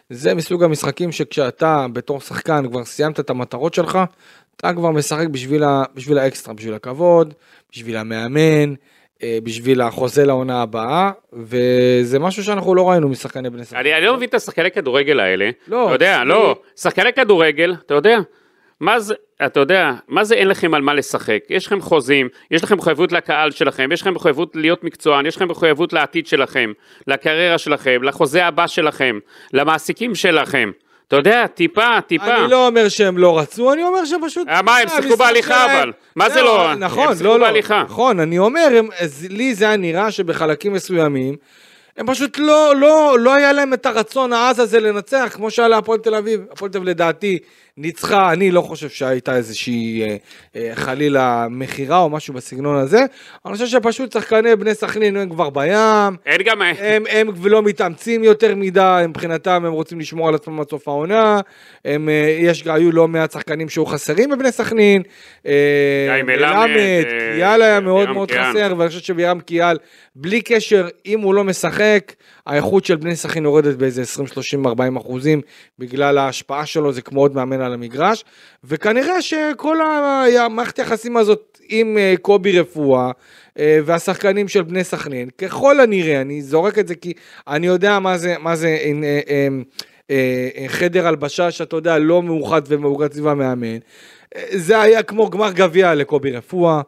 זה 0.10 0.36
מסוג 0.36 0.64
המשחקים 0.64 1.12
שכשאתה 1.12 1.86
בתור 1.94 2.22
שחקן 2.22 2.68
כבר 2.70 2.86
סיימת 2.86 3.20
את 3.20 3.30
המטרות 3.30 3.74
שלך, 3.74 4.00
אתה 4.56 4.74
כבר 4.74 4.92
משחק 4.92 5.28
בשביל, 5.28 5.64
ה, 5.64 5.84
בשביל 5.96 6.18
האקסטרה, 6.18 6.54
בשביל 6.54 6.74
הכבוד, 6.74 7.34
בשביל 7.72 7.98
המאמן, 7.98 8.74
בשביל 9.44 9.82
החוזה 9.82 10.26
לעונה 10.26 10.62
הבאה, 10.62 11.12
וזה 11.34 12.20
משהו 12.20 12.44
שאנחנו 12.44 12.76
לא 12.76 12.90
ראינו 12.90 13.10
משחקני 13.10 13.50
בני 13.50 13.64
שחקנים. 13.66 13.82
אני, 13.86 13.98
אני 13.98 14.06
לא 14.06 14.16
מבין 14.18 14.30
את 14.30 14.34
השחקני 14.34 14.72
כדורגל 14.72 15.20
האלה. 15.20 15.50
לא, 15.68 15.86
אתה 15.86 15.96
יודע, 15.96 16.16
אצלי- 16.18 16.30
לא, 16.30 16.56
שחקני 16.76 17.14
כדורגל, 17.14 17.76
אתה 17.86 17.94
יודע, 17.94 18.18
מה 18.84 19.00
זה, 19.00 19.14
אתה 19.46 19.60
יודע, 19.60 19.92
מה 20.08 20.24
זה 20.24 20.36
אין 20.36 20.48
לכם 20.48 20.74
על 20.74 20.82
מה 20.82 20.94
לשחק? 20.94 21.40
יש 21.50 21.66
לכם 21.66 21.82
חוזים, 21.82 22.30
יש 22.52 22.64
לכם 22.64 22.78
מחויבות 22.78 23.12
לקהל 23.12 23.52
שלכם, 23.52 23.90
יש 23.92 24.02
לכם 24.02 24.14
מחויבות 24.14 24.56
להיות 24.56 24.84
מקצוען, 24.84 25.26
יש 25.26 25.36
לכם 25.36 25.48
מחויבות 25.48 25.94
לעתיד 25.94 26.28
שלכם, 26.28 26.72
לקריירה 27.08 27.58
שלכם, 27.58 28.04
לחוזה 28.04 28.46
הבא 28.46 28.68
שלכם, 28.68 29.20
למעסיקים 29.54 30.16
שלכם. 30.16 30.72
אתה 31.08 31.16
יודע, 31.16 31.48
טיפה, 31.48 32.02
טיפה. 32.08 32.36
אני 32.36 32.52
לא 32.52 32.68
אומר 32.68 32.90
שהם 32.90 33.18
לא 33.18 33.40
רצו, 33.40 33.74
אני 33.74 33.84
אומר 33.84 34.06
שפשוט... 34.06 34.48
אה, 34.48 34.62
מה, 34.62 34.78
הם 34.78 34.88
שיחקו 34.88 35.04
המשחק 35.04 35.20
בהליכה 35.20 35.66
אבל. 35.66 35.92
מה 36.16 36.30
זה 36.30 36.42
לא? 36.42 36.70
הם 36.70 36.80
נכון, 36.80 37.08
שיחקו 37.08 37.24
לא, 37.24 37.40
לא. 37.40 37.46
בהליכה. 37.46 37.84
נכון, 37.84 38.20
אני 38.20 38.40
אומר, 38.40 38.68
הם, 38.78 38.88
לי 39.30 39.56
זה 39.56 39.66
היה 39.66 39.78
נראה 39.78 40.12
שבחלקים 40.12 40.74
מסוימים, 40.74 41.36
הם 41.98 42.08
פשוט 42.08 42.38
לא, 42.38 42.76
לא, 42.76 43.16
לא 43.20 43.34
היה 43.34 43.54
להם 43.54 43.74
את 43.74 43.86
הרצון 43.86 44.34
העז 44.34 44.60
הזה 44.60 44.80
לנצח, 44.80 45.30
כמו 45.34 45.52
שהיה 45.52 45.68
להפועל 45.68 46.00
תל 46.00 46.16
אביב. 46.16 46.42
הפועל 46.52 46.72
תל 46.72 46.78
אביב 46.78 46.90
לדעתי 46.90 47.40
ניצחה, 47.78 48.34
אני 48.34 48.52
לא 48.52 48.62
חושב 48.62 48.90
שהייתה 48.90 49.36
איזושהי 49.36 50.02
אה, 50.02 50.16
אה, 50.56 50.72
חלילה 50.76 51.48
מכירה 51.50 51.98
או 51.98 52.10
משהו 52.10 52.34
בסגנון 52.34 52.76
הזה. 52.76 53.00
אני 53.46 53.54
חושב 53.54 53.68
שפשוט 53.68 54.12
שחקני 54.12 54.56
בני 54.56 54.74
סכנין 54.74 55.18
הם 55.18 55.30
כבר 55.30 55.50
בים, 55.50 56.18
אין 56.26 56.42
גם... 56.46 56.62
הם, 56.62 57.04
הם 57.10 57.28
לא 57.44 57.64
מתאמצים 57.64 58.24
יותר 58.24 58.56
מדי, 58.56 59.04
מבחינתם 59.10 59.66
הם 59.66 59.72
רוצים 59.72 60.00
לשמור 60.00 60.28
על 60.28 60.36
עצמם 60.36 60.60
עד 60.60 60.70
סוף 60.70 60.88
העונה, 60.88 61.40
הם, 61.86 62.10
אה, 62.10 62.38
יש, 62.40 62.68
היו 62.68 62.92
לא 62.92 63.08
מעט 63.08 63.32
שחקנים 63.32 63.70
שהיו 63.70 63.86
חסרים 63.86 64.30
בבני 64.30 64.52
סכנין, 64.52 65.02
אה, 65.46 65.52
גיא 66.16 66.24
מלמד, 66.24 66.70
קיאל 67.36 67.62
היה 67.62 67.80
מאוד 67.80 68.10
מאוד. 68.10 68.32
חסר, 68.32 68.74
ואני 68.78 68.90
חושב 68.90 69.02
שבירם 69.02 69.40
קיאל, 69.40 69.78
בלי 70.16 70.42
קשר, 70.42 70.88
אם 71.06 71.20
הוא 71.20 71.34
לא 71.34 71.44
משחק, 71.44 72.14
האיכות 72.46 72.86
של 72.86 72.96
בני 72.96 73.16
סכנין 73.16 73.44
יורדת 73.44 73.76
באיזה 73.76 74.02
20, 74.02 74.28
30, 74.28 74.68
40 74.68 74.96
אחוזים, 74.98 75.42
בגלל 75.80 76.18
ההשפעה 76.18 76.66
שלו, 76.66 76.94
זה 76.94 77.02
כמו 77.02 77.22
עוד 77.22 77.36
מאמן 77.36 77.62
על 77.62 77.74
המגרש, 77.74 78.26
וכנראה 78.64 79.22
שכל 79.22 79.78
המערכת 80.36 80.80
היחסים 80.80 81.18
הזאת 81.18 81.60
עם 81.70 81.98
אה, 81.98 82.14
קובי 82.22 82.60
רפואה, 82.60 83.12
אה, 83.60 83.80
והשחקנים 83.86 84.48
של 84.48 84.62
בני 84.62 84.84
סכנין, 84.84 85.30
ככל 85.38 85.80
הנראה, 85.80 86.22
אני 86.22 86.42
זורק 86.42 86.80
את 86.80 86.88
זה 86.88 86.96
כי 86.96 87.14
אני 87.48 87.68
יודע 87.68 88.00
מה 88.00 88.18
זה, 88.18 88.36
מה 88.40 88.56
זה 88.56 88.78
אה, 90.12 90.66
חדר 90.68 91.08
הלבשה 91.08 91.52
שאתה 91.52 91.76
יודע, 91.76 92.00
לא 92.00 92.24
מאוחד 92.24 92.62
ומאוגד 92.68 93.14
סביב 93.14 93.28
המאמן. 93.28 93.78
זה 94.52 94.82
היה 94.82 95.04
כמו 95.04 95.30
גמר 95.30 95.52
גביע 95.52 95.96
לקובי 95.96 96.32
רפואה. 96.32 96.82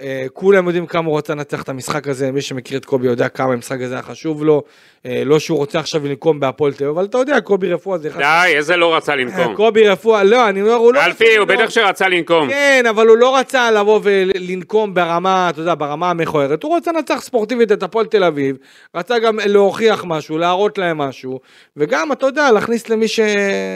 אה, 0.00 0.26
כולם 0.32 0.66
יודעים 0.66 0.86
כמה 0.86 1.06
הוא 1.06 1.16
רוצה 1.16 1.34
לנצח 1.34 1.62
את 1.62 1.68
המשחק 1.68 2.08
הזה, 2.08 2.32
מי 2.32 2.40
שמכיר 2.40 2.78
את 2.78 2.84
קובי 2.84 3.06
יודע 3.06 3.28
כמה 3.28 3.52
המשחק 3.52 3.80
הזה 3.80 3.94
היה 3.94 4.02
חשוב 4.02 4.44
לו. 4.44 4.62
אה, 5.06 5.22
לא 5.24 5.38
שהוא 5.38 5.58
רוצה 5.58 5.78
עכשיו 5.78 6.06
לנקום 6.06 6.40
בהפועל 6.40 6.72
תל 6.72 6.84
אביב, 6.84 6.98
אבל 6.98 7.06
אתה 7.06 7.18
יודע, 7.18 7.40
קובי 7.40 7.72
רפואה 7.72 7.98
זה 7.98 8.08
אחד... 8.08 8.18
די, 8.18 8.56
איזה 8.56 8.76
לא 8.76 8.96
רצה 8.96 9.16
לנקום. 9.16 9.56
קובי 9.56 9.88
רפואה, 9.88 10.24
לא, 10.24 10.48
אני 10.48 10.62
אומר, 10.62 10.72
הוא 10.74 10.94
לא... 10.94 11.04
אלפי, 11.04 11.36
הוא 11.36 11.46
בטח 11.46 11.70
שרצה 11.70 12.08
לנקום. 12.08 12.48
כן, 12.48 12.84
אבל 12.90 13.06
הוא 13.06 13.16
לא 13.16 13.36
רצה 13.36 13.70
לבוא 13.70 14.00
ולנקום 14.02 14.94
ברמה, 14.94 15.50
אתה 15.50 15.60
יודע, 15.60 15.74
ברמה 15.74 16.10
המכוערת. 16.10 16.62
הוא 16.62 16.76
רצה 16.76 16.92
לנצח 16.92 17.20
ספורטיבית 17.20 17.72
את 17.72 17.82
הפועל 17.82 18.06
תל 18.06 18.24
אביב, 18.24 18.56
רצה 18.94 19.18
גם 19.18 19.38
להוכיח 19.46 20.04
משהו, 20.04 20.38
להראות 20.38 20.78
להם 20.78 20.98
משהו, 20.98 21.40
וגם, 21.76 22.12
אתה 22.12 22.26
יודע, 22.26 22.52
להכניס 22.52 22.88
למי 22.88 23.08
ש... 23.08 23.20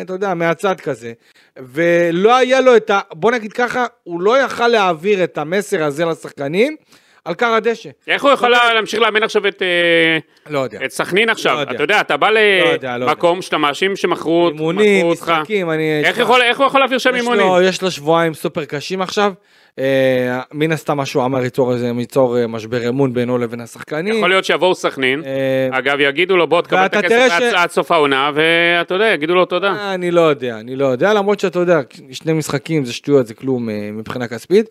אתה 0.04 0.12
יודע, 0.12 0.34
מהצד 0.34 0.80
כזה. 0.80 1.12
ולא 1.58 2.36
היה 2.36 2.60
לו 2.60 2.76
את 2.76 2.90
ה... 2.90 3.00
בוא 3.12 3.30
נגיד 3.30 3.52
ככה, 3.52 3.86
הוא 4.02 4.20
לא 4.20 4.38
יכל 4.38 4.68
להעביר 4.68 5.24
את 5.24 5.38
המסר 5.38 5.84
הזה 5.84 6.04
לשחקנים 6.04 6.76
על 7.24 7.34
כר 7.34 7.54
הדשא. 7.54 7.90
איך 8.08 8.22
הוא 8.24 8.30
יכול 8.30 8.48
להמשיך 8.48 9.00
לאמן 9.00 9.22
עכשיו 9.22 9.46
את... 9.46 9.62
אה, 9.62 10.18
לא 10.52 10.58
יודע. 10.58 10.78
את 10.84 10.90
סכנין 10.90 11.28
עכשיו, 11.28 11.56
לא. 11.56 11.62
אתה 11.62 11.82
יודע, 11.82 12.00
אתה 12.00 12.16
בא 12.16 12.30
יודע, 12.72 12.98
לא 12.98 13.06
למקום 13.06 13.42
שאתה 13.42 13.58
מאשים 13.58 13.96
שמכרו 13.96 14.48
אימונים, 14.48 14.98
מכרו 14.98 15.10
אותך. 15.10 15.28
משחקים, 15.28 15.70
אני... 15.70 16.02
איך 16.04 16.58
הוא 16.58 16.66
יכול 16.66 16.80
להעביר 16.80 16.98
שם 16.98 17.14
אימונים? 17.14 17.46
יש 17.62 17.82
לו 17.82 17.90
שבועיים 17.90 18.34
סופר 18.34 18.64
קשים 18.64 19.02
עכשיו. 19.02 19.32
אה, 19.78 20.40
מן 20.52 20.72
הסתם 20.72 20.96
מה 20.96 21.06
שהוא 21.06 21.24
אמר 21.24 21.44
ייצור 21.44 21.72
איזה 21.72 21.90
ייצור 21.98 22.38
אה, 22.38 22.46
משבר 22.46 22.88
אמון 22.88 23.12
בינו 23.14 23.38
לבין 23.38 23.60
השחקנים. 23.60 24.14
יכול 24.16 24.28
להיות 24.28 24.44
שיבואו 24.44 24.74
סכנין, 24.74 25.22
אה, 25.24 25.78
אגב 25.78 26.00
יגידו 26.00 26.36
לו 26.36 26.46
בוא 26.46 26.60
תקבל 26.62 26.86
את 26.86 26.94
הכסף 26.94 27.40
עד- 27.56 27.70
סוף 27.70 27.92
העונה, 27.92 28.30
ואתה 28.34 28.94
יודע, 28.94 29.06
יגידו 29.06 29.34
לו 29.34 29.44
תודה. 29.44 29.94
אני 29.94 30.10
לא 30.10 30.20
יודע, 30.20 30.58
אני 30.60 30.76
לא 30.76 30.86
יודע, 30.86 31.14
למרות 31.14 31.40
שאתה 31.40 31.58
יודע, 31.58 31.80
שני 32.12 32.32
משחקים 32.32 32.84
זה 32.84 32.92
שטויות, 32.92 33.26
זה 33.26 33.34
כלום 33.34 33.68
מבחינה 33.92 34.28
כספית. 34.28 34.66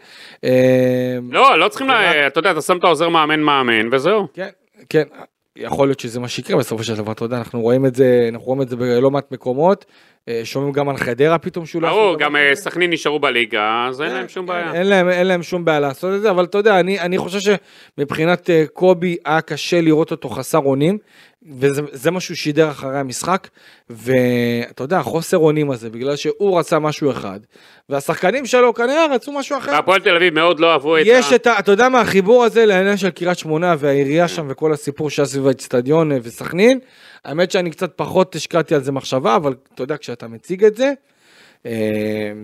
לא, 1.31 1.59
לא 1.59 1.67
צריכים, 1.67 1.87
אתה 2.27 2.39
יודע, 2.39 2.51
אתה 2.51 2.61
שם 2.61 2.77
את 2.77 2.83
העוזר 2.83 3.09
מאמן 3.09 3.39
מאמן, 3.39 3.87
וזהו. 3.91 4.27
כן, 4.33 4.47
כן, 4.89 5.03
יכול 5.57 5.87
להיות 5.87 5.99
שזה 5.99 6.19
מה 6.19 6.27
שיקרה 6.27 6.57
בסופו 6.57 6.83
של 6.83 6.95
דבר, 6.95 7.11
אתה 7.11 7.25
יודע, 7.25 7.37
אנחנו 7.37 7.61
רואים 7.61 7.85
את 7.85 7.95
זה, 7.95 8.29
אנחנו 8.31 8.45
רואים 8.45 8.61
את 8.61 8.69
זה 8.69 8.75
בלא 8.75 9.11
מעט 9.11 9.31
מקומות, 9.31 9.85
אה, 10.29 10.41
שומעים 10.43 10.71
גם 10.71 10.89
על 10.89 10.97
חדרה 10.97 11.37
פתאום 11.37 11.65
שהוא 11.65 11.81
לא... 11.81 11.89
ברור, 11.89 12.17
גם 12.19 12.35
אה. 12.35 12.55
סכנין 12.55 12.89
נשארו 12.89 13.19
בליגה, 13.19 13.85
אז 13.89 14.01
אין 14.01 14.11
להם 14.13 14.27
שום 14.27 14.45
בעיה. 14.45 14.73
אין 14.73 14.87
להם, 14.87 15.09
אין 15.09 15.27
להם 15.27 15.43
שום 15.43 15.65
בעיה 15.65 15.79
לעשות 15.79 16.15
את 16.15 16.21
זה, 16.21 16.29
אבל 16.29 16.43
אתה 16.43 16.57
יודע, 16.57 16.79
אני, 16.79 16.99
אני 16.99 17.17
חושב 17.17 17.57
שמבחינת 17.97 18.49
אה, 18.49 18.63
קובי 18.73 19.17
היה 19.25 19.41
קשה 19.41 19.81
לראות 19.81 20.11
אותו 20.11 20.29
חסר 20.29 20.57
אונים, 20.59 20.97
וזה 21.51 21.81
זה 21.91 22.11
מה 22.11 22.19
שהוא 22.19 22.35
שידר 22.35 22.71
אחרי 22.71 22.99
המשחק, 22.99 23.47
ואתה 23.89 24.83
יודע, 24.83 24.99
החוסר 24.99 25.37
אונים 25.37 25.71
הזה, 25.71 25.89
בגלל 25.89 26.15
שהוא 26.15 26.59
רצה 26.59 26.79
משהו 26.79 27.11
אחד, 27.11 27.39
והשחקנים 27.89 28.45
שלו 28.45 28.73
כנראה 28.73 29.05
רצו 29.15 29.31
משהו 29.31 29.57
אחר. 29.57 29.71
והפועל 29.71 30.01
תל 30.01 30.15
אביב 30.15 30.33
מאוד 30.33 30.59
לא 30.59 30.71
אהבו 30.71 30.97
את 30.97 31.03
יש 31.05 31.31
ה... 31.31 31.35
את 31.35 31.47
ה... 31.47 31.59
אתה 31.59 31.71
יודע 31.71 31.89
מה, 31.89 32.01
החיבור 32.01 32.43
הזה 32.43 32.65
לעניין 32.65 32.97
של 32.97 33.09
קריית 33.09 33.37
שמונה 33.37 33.75
והעירייה 33.79 34.27
שם 34.27 34.45
וכל 34.49 34.73
הסיפור 34.73 35.09
שהיה 35.09 35.25
סביב 35.25 35.47
האצטדיון 35.47 36.11
אה, 36.11 36.17
וסכנין, 36.23 36.79
האמת 37.25 37.51
שאני 37.51 37.71
קצת 37.71 37.93
פחות 37.95 38.35
השקעתי 38.35 38.75
על 38.75 38.83
זה 38.83 38.91
מחשבה, 38.91 39.35
אבל 39.35 39.55
אתה 39.73 39.83
יודע, 39.83 39.97
כשאתה 39.97 40.27
מציג 40.27 40.63
את 40.63 40.75
זה, 40.75 40.93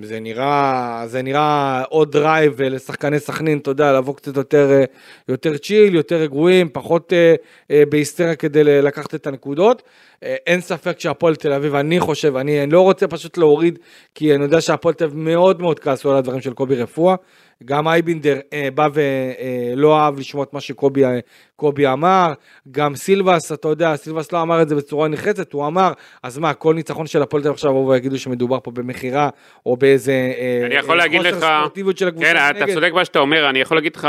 זה 0.03 0.19
נראה, 0.19 1.03
זה 1.07 1.21
נראה 1.21 1.83
עוד 1.89 2.11
drive 2.11 2.61
לשחקני 2.61 3.19
סכנין, 3.19 3.57
אתה 3.57 3.71
יודע, 3.71 3.93
לבוא 3.93 4.15
קצת 4.15 4.37
יותר, 4.37 4.71
אה, 4.71 4.83
יותר 5.27 5.57
chill, 5.57 5.95
יותר 5.95 6.15
רגועים, 6.15 6.69
פחות 6.73 7.13
אה, 7.13 7.35
אה, 7.71 7.83
בהיסטריה 7.89 8.35
כדי 8.35 8.63
לקחת 8.63 9.15
את 9.15 9.27
הנקודות. 9.27 9.83
אין 10.21 10.61
ספק 10.61 10.99
שהפועל 10.99 11.35
תל 11.35 11.53
אביב, 11.53 11.75
אני 11.75 11.99
חושב, 11.99 12.35
אני, 12.35 12.63
אני 12.63 12.71
לא 12.71 12.81
רוצה 12.81 13.07
פשוט 13.07 13.37
להוריד, 13.37 13.79
כי 14.15 14.35
אני 14.35 14.43
יודע 14.43 14.61
שהפועל 14.61 14.93
תל 14.93 15.03
אביב 15.03 15.17
מאוד 15.17 15.61
מאוד 15.61 15.79
כעסו 15.79 16.11
על 16.11 16.17
הדברים 16.17 16.41
של 16.41 16.53
קובי 16.53 16.75
רפואה. 16.75 17.15
גם 17.65 17.87
אייבינדר 17.87 18.39
אה, 18.53 18.69
בא 18.75 18.87
ולא 18.93 19.97
אה, 19.97 20.03
אהב 20.03 20.19
לשמוע 20.19 20.43
את 20.43 20.53
מה 20.53 20.61
שקובי 20.61 21.85
אה, 21.85 21.93
אמר, 21.93 22.33
גם 22.71 22.95
סילבס, 22.95 23.51
אתה 23.51 23.67
יודע, 23.67 23.95
סילבס 23.95 24.31
לא 24.31 24.41
אמר 24.41 24.61
את 24.61 24.69
זה 24.69 24.75
בצורה 24.75 25.07
נחרצת, 25.07 25.53
הוא 25.53 25.67
אמר, 25.67 25.91
אז 26.23 26.37
מה, 26.37 26.53
כל 26.53 26.73
ניצחון 26.73 27.07
של 27.07 27.21
הפועל 27.21 27.43
תל 27.43 27.49
עכשיו 27.49 27.71
יבואו 27.71 27.87
ויגידו 27.87 28.19
שמדובר 28.19 28.59
פה 28.63 28.71
במכירה, 28.71 29.29
או 29.65 29.77
באיזה 29.77 30.11
אה, 30.11 30.65
אני 30.65 30.75
יכול 30.75 30.97
להגיד 30.97 31.21
לך, 31.21 31.45
כן, 32.19 32.35
אתה 32.49 32.73
צודק 32.73 32.91
מה 32.93 33.05
שאתה 33.05 33.19
אומר, 33.19 33.49
אני 33.49 33.59
יכול 33.59 33.77
להגיד 33.77 33.95
לך, 33.95 34.07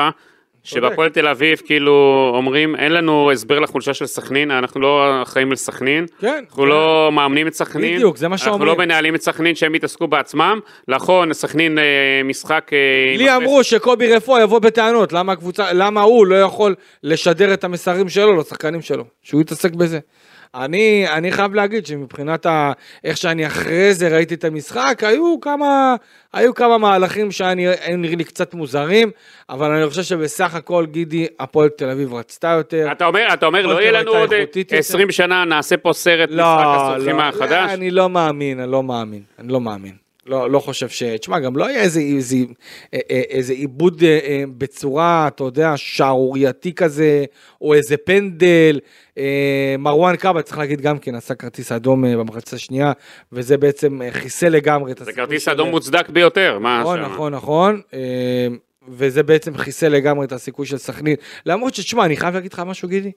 שבפועל 0.64 1.11
תל 1.11 1.29
אביב 1.29 1.62
כאילו 1.67 2.31
אומרים 2.35 2.76
אין 2.76 2.93
לנו 2.93 3.31
הסבר 3.31 3.59
לחולשה 3.59 3.95
של 3.95 4.07
סכנין, 4.07 4.50
אנחנו 4.50 4.81
לא 4.81 5.23
אחראים 5.23 5.52
לסכנין, 5.52 6.07
כן, 6.21 6.45
אנחנו 6.49 6.67
לא 6.67 6.73
כן. 6.73 6.79
לא 6.79 7.12
מאמנים 7.12 7.47
את 7.47 7.55
סכנין, 7.55 7.97
בדיוק, 7.97 8.17
זה 8.17 8.29
מה 8.29 8.38
שאומרים, 8.38 8.62
אנחנו 8.62 8.67
לא 8.67 8.85
מנהלים 8.85 9.14
את 9.14 9.23
סכנין 9.23 9.55
שהם 9.55 9.75
יתעסקו 9.75 10.07
בעצמם, 10.07 10.61
נכון, 10.88 11.33
סכנין 11.33 11.79
אה, 11.79 11.85
משחק... 12.25 12.71
אה, 12.73 13.17
לי 13.19 13.37
אמרו 13.37 13.64
שקובי 13.64 14.14
רפואה 14.14 14.43
יבוא 14.43 14.59
בטענות, 14.59 15.12
למה 15.12 15.33
הקבוצה, 15.33 15.73
למה 15.73 16.02
הוא 16.02 16.26
לא 16.26 16.40
יכול 16.40 16.75
לשדר 17.02 17.55
את 17.55 17.64
המסרים 17.64 18.09
שלו 18.09 18.37
לשחקנים 18.37 18.83
שלו, 18.83 19.05
שהוא 19.23 19.40
יתעסק 19.40 19.75
בזה. 19.75 19.99
אני, 20.54 21.07
אני 21.09 21.33
חייב 21.33 21.54
להגיד 21.54 21.87
שמבחינת 21.87 22.47
ה... 22.47 22.73
איך 23.04 23.16
שאני 23.16 23.47
אחרי 23.47 23.95
זה 23.95 24.09
ראיתי 24.09 24.35
את 24.35 24.45
המשחק, 24.45 25.02
היו 25.07 25.40
כמה, 25.40 25.97
היו 26.33 26.54
כמה 26.54 26.78
מהלכים 26.78 27.30
שהיו 27.30 27.97
נראים 27.99 28.19
לי 28.19 28.25
קצת 28.25 28.54
מוזרים, 28.54 29.11
אבל 29.49 29.71
אני 29.71 29.88
חושב 29.88 30.02
שבסך 30.02 30.54
הכל 30.54 30.87
גידי, 30.87 31.26
הפועל 31.40 31.69
תל 31.69 31.90
אביב 31.90 32.14
רצתה 32.14 32.49
יותר. 32.49 32.92
אתה 32.92 33.07
אומר, 33.07 33.26
אתה 33.35 33.47
אומר, 33.47 33.66
לא 33.66 33.80
יהיה 33.80 33.92
לנו 33.92 34.12
עוד 34.12 34.30
20 34.71 35.11
שנה, 35.11 35.45
נעשה 35.45 35.76
פה 35.76 35.92
סרט 35.92 36.28
לא, 36.33 36.45
משחק 36.45 36.66
הסוכנים 36.66 37.16
לא, 37.16 37.23
החדש? 37.23 37.69
לא, 37.69 37.75
אני 37.75 37.90
לא 37.90 38.11
מאמין, 38.11 38.61
אני 38.61 38.71
לא 38.71 38.83
מאמין, 38.83 39.23
אני 39.38 39.49
לא 39.49 39.61
מאמין. 39.61 40.10
לא, 40.30 40.50
לא 40.50 40.58
חושב 40.58 40.88
ש... 40.88 41.02
תשמע, 41.02 41.38
גם 41.38 41.56
לא 41.56 41.66
היה 41.66 41.82
איזה, 41.82 42.00
איזה, 42.00 42.37
אה, 42.94 42.99
אה, 43.10 43.22
איזה 43.28 43.52
עיבוד 43.52 44.02
אה, 44.02 44.44
בצורה, 44.58 45.28
אתה 45.28 45.44
יודע, 45.44 45.72
שערורייתי 45.76 46.75
כזה, 46.75 47.25
או 47.60 47.75
איזה 47.75 47.96
פנדל. 47.96 48.80
מרואן 49.78 50.16
קאבה, 50.16 50.42
צריך 50.42 50.58
להגיד 50.58 50.80
גם 50.80 50.99
כן, 50.99 51.14
עשה 51.14 51.34
כרטיס 51.34 51.72
אדום 51.72 52.04
במחצה 52.16 52.56
השנייה, 52.56 52.92
וזה 53.32 53.56
בעצם 53.56 54.00
חיסל 54.10 54.49
לגמרי 54.49 54.92
את 54.92 55.00
הסיכוי. 55.00 55.14
זה 55.14 55.20
כרטיס 55.20 55.49
אדום 55.49 55.68
מוצדק 55.68 56.08
ביותר, 56.08 56.58
מה 56.58 56.80
נכון, 56.80 56.99
שם? 56.99 57.04
נכון, 57.04 57.34
נכון, 57.34 57.80
וזה 58.88 59.22
בעצם 59.22 59.56
חיסל 59.56 59.88
לגמרי 59.88 60.26
את 60.26 60.32
הסיכוי 60.32 60.66
של 60.66 60.78
סכנין. 60.78 61.16
למרות 61.46 61.75
שתשמע, 61.75 62.04
אני 62.04 62.16
חייב 62.16 62.34
להגיד 62.34 62.52
לך 62.52 62.62
משהו, 62.66 62.88
גידי. 62.88 63.12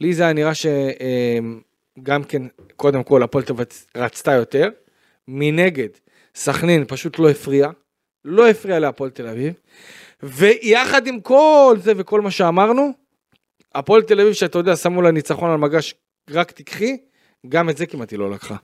לי 0.00 0.14
זה 0.14 0.22
היה 0.22 0.32
נראה 0.32 0.52
שגם 0.54 2.24
כן, 2.24 2.42
קודם 2.76 3.02
כל, 3.02 3.22
הפועל 3.22 3.44
רצתה 3.96 4.32
יותר. 4.32 4.68
מנגד, 5.28 5.88
סכנין 6.34 6.84
פשוט 6.88 7.18
לא 7.18 7.30
הפריע, 7.30 7.70
לא 8.24 8.48
הפריע 8.48 8.78
להפועל 8.78 9.10
תל 9.10 9.26
אביב, 9.26 9.54
ויחד 10.22 11.06
עם 11.06 11.20
כל 11.20 11.76
זה 11.82 11.92
וכל 11.96 12.20
מה 12.20 12.30
שאמרנו, 12.30 12.92
הפועל 13.74 14.02
תל 14.02 14.20
אביב 14.20 14.32
שאתה 14.32 14.58
יודע 14.58 14.76
שמו 14.76 15.02
לה 15.02 15.10
ניצחון 15.10 15.50
על 15.50 15.56
מגש 15.56 15.94
רק 16.30 16.50
תיקחי, 16.50 16.96
גם 17.48 17.70
את 17.70 17.76
זה 17.76 17.86
כמעט 17.86 18.10
היא 18.10 18.18
לא 18.18 18.30
לקחה. 18.30 18.56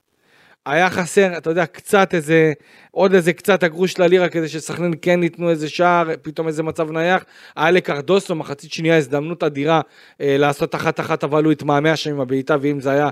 היה 0.67 0.91
חסר, 0.91 1.37
אתה 1.39 1.51
יודע, 1.51 1.67
קצת 1.67 2.15
איזה, 2.15 2.53
עוד 2.91 3.15
איזה 3.15 3.33
קצת 3.33 3.63
הגרוש 3.63 3.99
ללירה 3.99 4.29
כדי 4.29 4.49
שסכנין 4.49 4.95
כן 5.03 5.23
ייתנו 5.23 5.51
איזה 5.51 5.69
שער, 5.69 6.09
פתאום 6.23 6.47
איזה 6.47 6.63
מצב 6.63 6.91
נייח. 6.91 7.25
היה 7.57 7.71
לקרדוסו 7.71 8.35
מחצית 8.35 8.73
שנייה 8.73 8.97
הזדמנות 8.97 9.43
אדירה 9.43 9.81
אה, 10.21 10.37
לעשות 10.39 10.75
אחת 10.75 11.01
אחת, 11.01 11.25
אבל 11.25 11.45
הוא 11.45 11.53
התמהמה 11.53 11.97
שם 11.97 12.11
עם 12.11 12.21
הבעיטה, 12.21 12.57
ואם 12.61 12.81
זה 12.81 12.91
היה, 12.91 13.09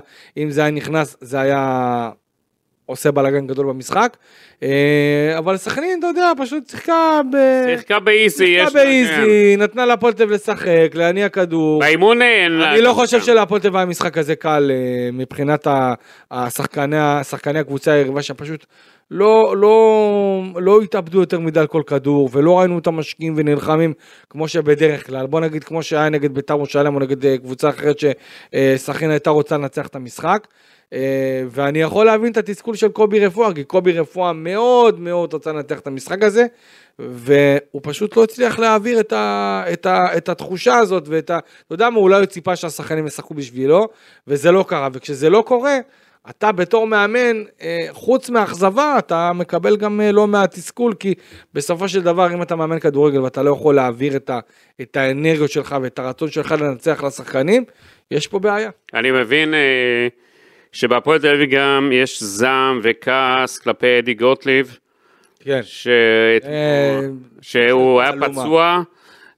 זה 0.49 0.61
היה 0.61 0.71
נכנס, 0.71 1.17
זה 1.21 1.39
היה 1.39 2.11
עושה 2.89 3.11
בלאגן 3.11 3.47
גדול 3.47 3.65
במשחק. 3.65 4.17
אה, 4.63 5.35
אבל 5.37 5.57
סכנין, 5.57 5.99
אתה 5.99 6.07
יודע, 6.07 6.31
פשוט 6.37 6.69
שיחקה 6.69 7.21
ב... 7.31 7.35
שיחקה 7.65 7.99
באיזי, 7.99 8.45
יש... 8.45 8.61
שיחקה 8.61 8.73
באיזי, 8.73 9.57
נתנה 9.57 9.85
להפועל 9.85 10.13
תל 10.13 10.25
לשחק, 10.25 10.91
להניע 10.93 11.29
כדור. 11.29 11.79
באימון 11.79 12.21
אין 12.21 12.51
לה... 12.51 12.71
אני 12.71 12.81
לא 12.81 12.93
חושב 12.93 13.21
שלהפועל 13.21 13.61
תל 13.61 13.69
היה 13.73 13.85
משחק 13.85 14.13
כזה 14.13 14.35
קל 14.35 14.71
אה, 14.73 15.09
מבחינת 15.13 15.67
השחקני 16.31 17.59
הקבוצה 17.59 17.91
היריבה 17.91 18.21
שפשוט 18.21 18.65
לא, 19.11 19.53
לא, 19.57 20.43
לא 20.55 20.81
התאבדו 20.81 21.19
יותר 21.19 21.39
מדי 21.39 21.59
על 21.59 21.67
כל 21.67 21.81
כדור, 21.87 22.29
ולא 22.31 22.59
ראינו 22.59 22.75
אותם 22.75 22.95
משקיעים 22.95 23.33
ונלחמים 23.37 23.93
כמו 24.29 24.47
שבדרך 24.47 25.07
כלל. 25.07 25.27
בוא 25.27 25.39
נגיד 25.39 25.63
כמו 25.63 25.83
שהיה 25.83 26.09
נגד 26.09 26.33
בית"ר 26.33 26.53
ירושלים 26.53 26.95
או 26.95 26.99
נגד 26.99 27.25
אה, 27.25 27.37
קבוצה 27.37 27.69
אחרת 27.69 27.97
שסכנין 27.99 29.11
הייתה 29.11 29.29
רוצה 29.29 29.57
לנצח 29.57 29.87
את 29.87 29.95
המשחק. 29.95 30.47
אה, 30.93 31.43
ואני 31.49 31.81
יכול 31.81 32.05
להבין 32.05 32.31
את 32.31 32.37
התסכול 32.37 32.75
של 32.75 32.87
קובי 32.87 33.25
רפואה, 33.25 33.53
כי 33.53 33.63
קובי 33.63 33.91
רפואה 33.91 34.33
מאוד 34.33 34.99
מאוד 34.99 35.33
רצה 35.33 35.51
לנתח 35.51 35.79
את 35.79 35.87
המשחק 35.87 36.23
הזה, 36.23 36.45
והוא 36.99 37.81
פשוט 37.83 38.17
לא 38.17 38.23
הצליח 38.23 38.59
להעביר 38.59 38.99
את, 38.99 39.13
ה, 39.13 39.63
את, 39.73 39.85
ה, 39.85 40.17
את 40.17 40.29
התחושה 40.29 40.77
הזאת, 40.77 41.03
ואת 41.07 41.29
ה... 41.29 41.39
אתה 41.65 41.73
יודע 41.73 41.89
מה, 41.89 41.99
אולי 41.99 42.17
הוא 42.17 42.25
ציפה 42.25 42.55
שהשחקנים 42.55 43.07
ישחקו 43.07 43.33
בשבילו, 43.33 43.87
וזה 44.27 44.51
לא 44.51 44.65
קרה, 44.67 44.89
וכשזה 44.93 45.29
לא 45.29 45.43
קורה, 45.47 45.77
אתה 46.29 46.51
בתור 46.51 46.87
מאמן, 46.87 47.43
אה, 47.61 47.87
חוץ 47.91 48.29
מאכזבה, 48.29 48.95
אתה 48.99 49.31
מקבל 49.33 49.77
גם 49.77 50.01
אה, 50.01 50.11
לא 50.11 50.27
מעט 50.27 50.53
תסכול, 50.53 50.93
כי 50.93 51.13
בסופו 51.53 51.89
של 51.89 52.01
דבר, 52.01 52.33
אם 52.33 52.41
אתה 52.41 52.55
מאמן 52.55 52.79
כדורגל 52.79 53.19
ואתה 53.19 53.43
לא 53.43 53.51
יכול 53.51 53.75
להעביר 53.75 54.15
את, 54.15 54.29
ה, 54.29 54.39
את 54.81 54.97
האנרגיות 54.97 55.51
שלך 55.51 55.75
ואת 55.81 55.99
הרצון 55.99 56.29
שלך 56.29 56.51
לנצח 56.51 57.03
לשחקנים, 57.03 57.63
יש 58.11 58.27
פה 58.27 58.39
בעיה. 58.39 58.69
אני 58.93 59.11
מבין... 59.11 59.53
אה... 59.53 60.07
שבהפועל 60.71 61.19
תל 61.19 61.27
אביב 61.27 61.49
גם 61.49 61.89
יש 61.93 62.23
זעם 62.23 62.79
וכעס 62.83 63.57
כלפי 63.57 63.99
אדי 63.99 64.13
גוטליב, 64.13 64.77
כן. 65.39 65.61
ש... 65.63 65.87
אה, 66.43 66.99
שהוא 67.41 68.01
היה 68.01 68.11
פצוע, 68.21 68.81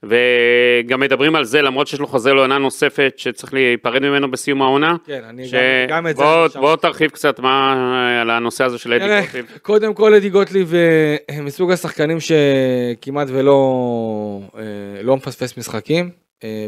וגם 0.03 0.99
מדברים 0.99 1.35
על 1.35 1.43
זה 1.43 1.61
למרות 1.61 1.87
שיש 1.87 1.99
לו 1.99 2.07
חוזה 2.07 2.33
לעונה 2.33 2.57
נוספת 2.57 3.13
שצריך 3.17 3.53
להיפרד 3.53 4.01
ממנו 4.01 4.31
בסיום 4.31 4.61
העונה. 4.61 4.95
כן, 5.05 5.21
אני 5.29 5.47
ש... 5.47 5.53
גם, 5.53 5.59
גם 5.87 6.07
את 6.07 6.15
בוא, 6.15 6.47
זה... 6.47 6.59
בוא 6.59 6.75
תרחיב 6.75 7.09
קצת 7.09 7.39
מה 7.39 8.21
על 8.21 8.29
הנושא 8.29 8.63
הזה 8.63 8.77
של 8.77 8.93
אדי 8.93 9.21
גוטליב. 9.21 9.45
קודם 9.61 9.93
כל 9.93 10.13
אדי 10.13 10.29
גוטליב 10.29 10.73
אה, 10.75 11.41
מסוג 11.41 11.71
השחקנים 11.71 12.17
שכמעט 12.19 13.27
ולא 13.31 14.41
אה, 14.57 14.63
לא 15.03 15.17
מפספס 15.17 15.57
משחקים. 15.57 16.09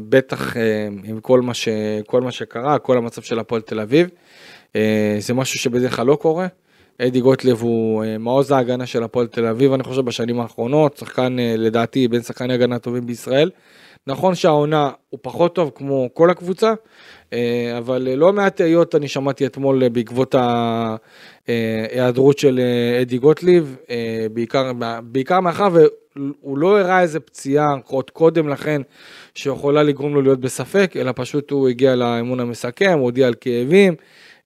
בטח 0.10 0.58
עם 1.04 1.20
כל 1.20 1.42
מה, 1.42 1.54
ש, 1.54 1.68
כל 2.08 2.22
מה 2.22 2.32
שקרה, 2.32 2.80
כל 2.80 2.98
המצב 2.98 3.22
של 3.22 3.40
הפועל 3.40 3.62
תל 3.62 3.80
אביב. 3.80 4.10
אה, 4.76 5.16
זה 5.20 5.34
משהו 5.34 5.60
שבדרך 5.60 5.96
כלל 5.96 6.06
לא 6.06 6.16
קורה. 6.16 6.48
אדי 7.02 7.22
גוטלב 7.22 7.62
הוא 7.62 8.04
אה, 8.04 8.18
מעוז 8.18 8.52
ההגנה 8.52 8.86
של 8.86 9.04
הפועל 9.04 9.28
תל 9.28 9.46
אביב, 9.46 9.74
אני 9.74 9.84
חושב 9.84 10.02
בשנים 10.02 10.40
האחרונות, 10.40 10.98
שחקן 10.98 11.40
אה, 11.40 11.56
לדעתי 11.58 12.08
בין 12.08 12.22
שחקני 12.22 12.54
הגנה 12.54 12.76
הטובים 12.76 13.06
בישראל. 13.06 13.50
נכון 14.08 14.36
שהעונה 14.36 14.92
הוא 15.10 15.20
פחות 15.24 15.56
טוב 15.56 15.72
כמו 15.76 16.10
כל 16.14 16.30
הקבוצה, 16.30 16.74
אבל 17.78 18.10
לא 18.16 18.34
מעט 18.34 18.56
תהיות 18.56 18.96
אני 18.96 19.08
שמעתי 19.08 19.46
אתמול 19.46 19.90
בעקבות 19.90 20.36
ההיעדרות 21.48 22.40
של 22.40 22.60
אדי 23.02 23.18
גוטליב, 23.18 23.78
בעיקר, 24.34 24.72
בעיקר 25.04 25.40
מאחר 25.40 25.68
והוא 25.72 26.58
לא 26.58 26.80
הראה 26.80 27.02
איזה 27.02 27.20
פציעה 27.20 27.76
עוד 27.88 28.10
קודם 28.10 28.50
לכן 28.50 28.82
שיכולה 29.36 29.84
לגרום 29.84 30.14
לו 30.14 30.22
להיות 30.22 30.40
בספק, 30.40 30.94
אלא 30.96 31.12
פשוט 31.16 31.52
הוא 31.52 31.70
הגיע 31.70 31.96
לאמון 31.96 32.40
המסכם, 32.40 32.94
הוא 32.94 33.04
הודיע 33.04 33.28
על 33.28 33.34
כאבים. 33.42 33.96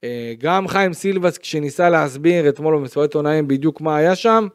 אה, 0.04 0.34
גם 0.40 0.68
חיים 0.68 0.94
סילבס 0.94 1.38
כשניסה 1.38 1.90
להסביר 1.90 2.50
אתמול 2.50 2.76
במסיבת 2.76 3.14
עונאים 3.14 3.48
בדיוק 3.48 3.82
מה 3.82 3.98
היה 3.98 4.16
שם, 4.16 4.48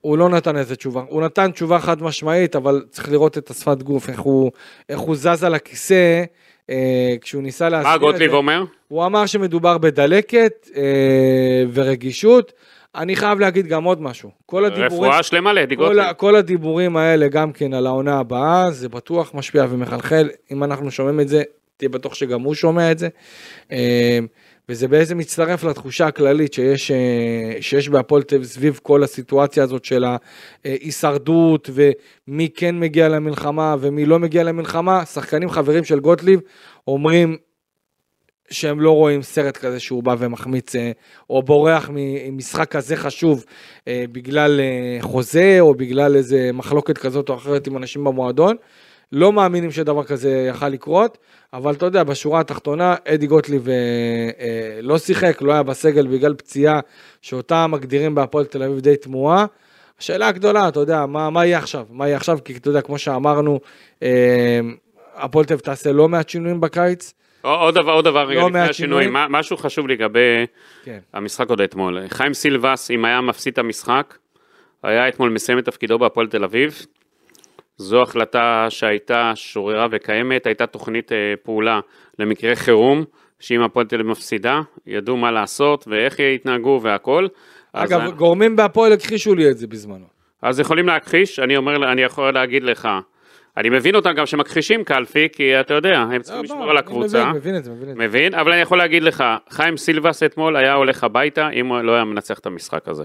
הוא 0.00 0.18
לא 0.18 0.28
נתן 0.28 0.56
איזה 0.56 0.76
תשובה. 0.76 1.02
הוא 1.08 1.22
נתן 1.22 1.50
תשובה 1.50 1.78
חד 1.78 2.02
משמעית, 2.02 2.56
אבל 2.56 2.84
צריך 2.90 3.08
לראות 3.08 3.38
את 3.38 3.50
השפת 3.50 3.82
גוף, 3.82 4.08
איך 4.08 4.20
הוא, 4.20 4.50
איך 4.88 4.98
הוא 4.98 5.16
זז 5.16 5.44
על 5.44 5.54
הכיסא. 5.54 6.24
אה, 6.70 7.14
כשהוא 7.20 7.42
ניסה 7.42 7.68
להסביר. 7.68 7.92
מה 7.92 7.98
גוטליב 7.98 8.32
אומר? 8.32 8.64
הוא 8.88 9.06
אמר 9.06 9.26
שמדובר 9.26 9.78
בדלקת 9.78 10.68
אה, 10.76 10.82
ורגישות. 11.72 12.52
אני 12.94 13.16
חייב 13.16 13.40
להגיד 13.40 13.66
גם 13.66 13.84
עוד 13.84 14.02
משהו. 14.02 14.30
כל 14.46 14.64
הדיבורים... 14.64 15.10
רפואה 15.10 15.22
שלמה 15.22 15.52
לאדי 15.52 15.74
גוטליב. 15.74 16.04
כל, 16.04 16.12
כל 16.16 16.36
הדיבורים 16.36 16.96
האלה 16.96 17.28
גם 17.28 17.52
כן 17.52 17.74
על 17.74 17.86
העונה 17.86 18.18
הבאה, 18.18 18.70
זה 18.70 18.88
בטוח 18.88 19.34
משפיע 19.34 19.66
ומחלחל. 19.70 20.28
אם 20.50 20.64
אנחנו 20.64 20.90
שומעים 20.90 21.20
את 21.20 21.28
זה, 21.28 21.42
תהיה 21.76 21.88
בטוח 21.88 22.14
שגם 22.14 22.40
הוא 22.40 22.54
שומע 22.54 22.92
את 22.92 22.98
זה. 22.98 23.08
אה, 23.72 24.18
וזה 24.68 24.88
בעצם 24.88 25.18
מצטרף 25.18 25.64
לתחושה 25.64 26.06
הכללית 26.06 26.52
שיש, 26.52 26.90
אה, 26.90 27.56
שיש 27.60 27.88
בהפועל 27.88 28.22
תל 28.22 28.36
אביב 28.36 28.46
סביב 28.48 28.80
כל 28.82 29.02
הסיטואציה 29.02 29.62
הזאת 29.62 29.84
של 29.84 30.04
ההישרדות 30.64 31.70
ומי 31.72 32.48
כן 32.54 32.80
מגיע 32.80 33.08
למלחמה 33.08 33.76
ומי 33.80 34.06
לא 34.06 34.18
מגיע 34.18 34.42
למלחמה. 34.42 35.04
שחקנים 35.04 35.50
חברים 35.50 35.84
של 35.84 36.00
גוטליב 36.00 36.40
אומרים 36.88 37.36
שהם 38.50 38.80
לא 38.80 38.90
רואים 38.90 39.22
סרט 39.22 39.56
כזה 39.56 39.80
שהוא 39.80 40.02
בא 40.02 40.14
ומחמיץ 40.18 40.76
אה, 40.76 40.92
או 41.30 41.42
בורח 41.42 41.90
ממשחק 41.92 42.70
כזה 42.70 42.96
חשוב 42.96 43.44
אה, 43.88 44.04
בגלל 44.12 44.60
חוזה 45.00 45.56
או 45.60 45.74
בגלל 45.74 46.16
איזה 46.16 46.50
מחלוקת 46.52 46.98
כזאת 46.98 47.28
או 47.28 47.34
אחרת 47.34 47.66
עם 47.66 47.76
אנשים 47.76 48.04
במועדון. 48.04 48.56
לא 49.12 49.32
מאמינים 49.32 49.72
שדבר 49.72 50.04
כזה 50.04 50.46
יכל 50.50 50.68
לקרות, 50.68 51.18
אבל 51.52 51.74
אתה 51.74 51.86
יודע, 51.86 52.04
בשורה 52.04 52.40
התחתונה, 52.40 52.94
אדי 53.08 53.26
גוטליב 53.26 53.68
לא 54.82 54.98
שיחק, 54.98 55.42
לא 55.42 55.52
היה 55.52 55.62
בסגל 55.62 56.06
בגלל 56.06 56.34
פציעה 56.34 56.80
שאותה 57.22 57.66
מגדירים 57.66 58.14
בהפועל 58.14 58.44
תל 58.44 58.62
אביב 58.62 58.80
די 58.80 58.96
תמוהה. 58.96 59.46
השאלה 60.00 60.28
הגדולה, 60.28 60.68
אתה 60.68 60.80
יודע, 60.80 61.06
מה, 61.06 61.30
מה 61.30 61.46
יהיה 61.46 61.58
עכשיו? 61.58 61.86
מה 61.90 62.06
יהיה 62.06 62.16
עכשיו? 62.16 62.38
כי 62.44 62.56
אתה 62.56 62.68
יודע, 62.68 62.80
כמו 62.80 62.98
שאמרנו, 62.98 63.60
הפועל 65.14 65.44
תל 65.44 65.52
אביב 65.52 65.64
תעשה 65.64 65.92
לא 65.92 66.08
מעט 66.08 66.28
שינויים 66.28 66.60
בקיץ. 66.60 67.14
עוד 67.42 67.74
דבר, 67.74 67.92
עוד 67.92 68.04
דבר, 68.04 68.26
רגע, 68.26 68.40
לא 68.40 68.46
לפני 68.46 68.60
השינוי, 68.60 69.06
משהו 69.10 69.56
חשוב 69.56 69.88
לגבי 69.88 70.46
כן. 70.84 70.98
המשחק 71.12 71.48
עוד 71.48 71.60
אתמול. 71.60 71.98
חיים 72.08 72.34
סילבס, 72.34 72.90
אם 72.90 73.04
היה 73.04 73.20
מפסיד 73.20 73.52
את 73.52 73.58
המשחק, 73.58 74.14
היה 74.82 75.08
אתמול 75.08 75.30
מסיים 75.30 75.58
את 75.58 75.64
תפקידו 75.64 75.98
בהפועל 75.98 76.26
תל 76.26 76.44
אביב. 76.44 76.86
זו 77.78 78.02
החלטה 78.02 78.66
שהייתה 78.68 79.32
שוררה 79.34 79.86
וקיימת, 79.90 80.46
הייתה 80.46 80.66
תוכנית 80.66 81.12
אה, 81.12 81.34
פעולה 81.42 81.80
למקרה 82.18 82.56
חירום, 82.56 83.04
שאם 83.40 83.62
הפועל 83.62 83.86
תל 83.86 83.96
אביב 83.96 84.10
מפסידה, 84.10 84.60
ידעו 84.86 85.16
מה 85.16 85.30
לעשות 85.30 85.84
ואיך 85.88 86.18
יתנהגו 86.18 86.80
והכל. 86.82 87.26
אגב, 87.72 88.00
אז... 88.00 88.12
גורמים 88.12 88.56
בהפועל 88.56 88.92
הכחישו 88.92 89.34
לי 89.34 89.50
את 89.50 89.58
זה 89.58 89.66
בזמנו. 89.66 90.06
אז 90.42 90.60
יכולים 90.60 90.86
להכחיש, 90.86 91.38
אני 91.38 91.56
אומר, 91.56 91.92
אני 91.92 92.02
יכול 92.02 92.30
להגיד 92.34 92.62
לך, 92.62 92.88
אני 93.56 93.70
מבין 93.70 93.94
אותם 93.94 94.12
גם 94.12 94.26
שמכחישים 94.26 94.84
קלפי, 94.84 95.28
כי 95.32 95.60
אתה 95.60 95.74
יודע, 95.74 95.98
הם 95.98 96.22
צריכים 96.22 96.44
לא, 96.44 96.44
לשמור 96.44 96.70
על 96.70 96.76
הקבוצה. 96.76 97.22
אני 97.22 97.38
מבין 97.38 97.56
את 97.56 97.64
זה, 97.64 97.70
מבין 97.70 97.90
את 97.90 97.96
זה. 97.96 98.02
מבין, 98.06 98.34
אבל 98.34 98.52
אני 98.52 98.60
יכול 98.60 98.78
להגיד 98.78 99.02
לך, 99.02 99.24
חיים 99.50 99.76
סילבס 99.76 100.22
אתמול 100.22 100.56
היה 100.56 100.74
הולך 100.74 101.04
הביתה 101.04 101.48
אם 101.50 101.66
הוא 101.66 101.80
לא 101.80 101.92
היה 101.94 102.04
מנצח 102.04 102.38
את 102.38 102.46
המשחק 102.46 102.88
הזה. 102.88 103.04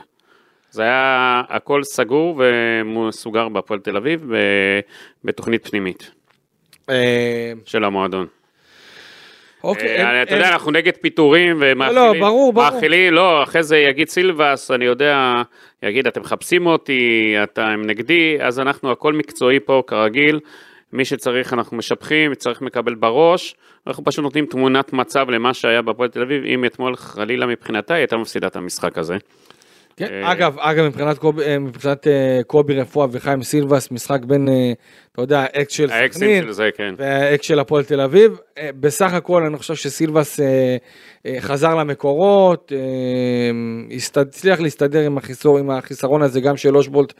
זה 0.71 0.81
היה 0.81 1.41
הכל 1.49 1.83
סגור 1.83 2.41
ומסוגר 2.41 3.49
בהפועל 3.49 3.79
תל 3.79 3.97
אביב 3.97 4.31
בתוכנית 5.23 5.67
פנימית 5.67 6.11
אה, 6.89 7.53
של 7.65 7.83
המועדון. 7.83 8.27
אוקיי. 9.63 10.03
אה, 10.03 10.23
אתה 10.23 10.35
יודע, 10.35 10.49
אנחנו 10.49 10.71
נגד 10.71 10.91
פיטורים 11.01 11.57
ומאכילים. 11.59 12.03
לא, 12.03 12.13
ברור, 12.19 12.53
ברור. 12.53 12.71
מאכילים, 12.71 13.13
לא, 13.13 13.43
אחרי 13.43 13.63
זה 13.63 13.77
יגיד 13.77 14.09
סילבס, 14.09 14.71
אני 14.71 14.85
יודע, 14.85 15.41
יגיד, 15.83 16.07
אתם 16.07 16.21
מחפשים 16.21 16.65
אותי, 16.65 17.35
אתם 17.43 17.81
נגדי, 17.85 18.37
אז 18.41 18.59
אנחנו, 18.59 18.91
הכל 18.91 19.13
מקצועי 19.13 19.59
פה, 19.59 19.83
כרגיל. 19.87 20.39
מי 20.93 21.05
שצריך 21.05 21.53
אנחנו 21.53 21.77
משבחים, 21.77 22.35
צריך 22.35 22.61
מקבל 22.61 22.95
בראש, 22.95 23.55
אנחנו 23.87 24.03
פשוט 24.03 24.23
נותנים 24.23 24.45
תמונת 24.45 24.93
מצב 24.93 25.29
למה 25.29 25.53
שהיה 25.53 25.81
בפועל 25.81 26.09
תל 26.09 26.21
אביב, 26.21 26.43
אם 26.43 26.65
אתמול 26.65 26.95
חלילה 26.95 27.45
מבחינתה 27.45 27.93
היא 27.93 28.01
הייתה 28.01 28.17
מפסידה 28.17 28.47
את 28.47 28.55
המשחק 28.55 28.97
הזה. 28.97 29.17
כן, 29.97 30.05
אה, 30.13 30.31
אגב, 30.31 30.55
אגב, 30.59 30.85
מבחינת 30.85 31.17
קובי, 31.17 31.43
אה, 31.43 31.59
מבחינת 31.59 32.07
אה, 32.07 32.39
קובי 32.47 32.73
רפואה 32.73 33.07
וחיים 33.11 33.43
סילבס, 33.43 33.91
משחק 33.91 34.25
בין, 34.25 34.47
אתה 35.11 35.21
יודע, 35.21 35.45
אקס 35.53 35.73
של 35.73 35.87
סכנין, 35.87 36.43
כן. 36.77 36.93
והאקס 36.97 37.45
של 37.45 37.59
הפועל 37.59 37.83
תל 37.83 38.01
אביב. 38.01 38.39
בסך 38.79 39.13
הכל 39.13 39.43
אני 39.45 39.57
חושב 39.57 39.75
שסילבס 39.75 40.39
חזר 41.39 41.75
למקורות, 41.75 42.71
הצליח 44.15 44.59
להסתדר 44.59 44.99
עם, 44.99 45.17
החיסור, 45.17 45.59
עם 45.59 45.69
החיסרון 45.69 46.21
הזה 46.21 46.41
גם 46.41 46.57
של 46.57 46.77
אושבולט 46.77 47.13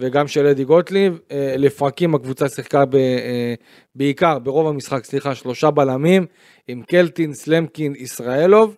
וגם 0.00 0.26
של 0.26 0.46
אדי 0.46 0.64
גוטליב. 0.64 1.18
לפרקים 1.56 2.14
הקבוצה 2.14 2.48
שיחקה 2.48 2.82
בעיקר, 3.94 4.38
ברוב 4.38 4.68
המשחק, 4.68 5.04
סליחה, 5.04 5.34
שלושה 5.34 5.70
בלמים, 5.70 6.26
עם 6.68 6.82
קלטין, 6.82 7.32
סלמקין, 7.32 7.92
ישראלוב. 7.96 8.76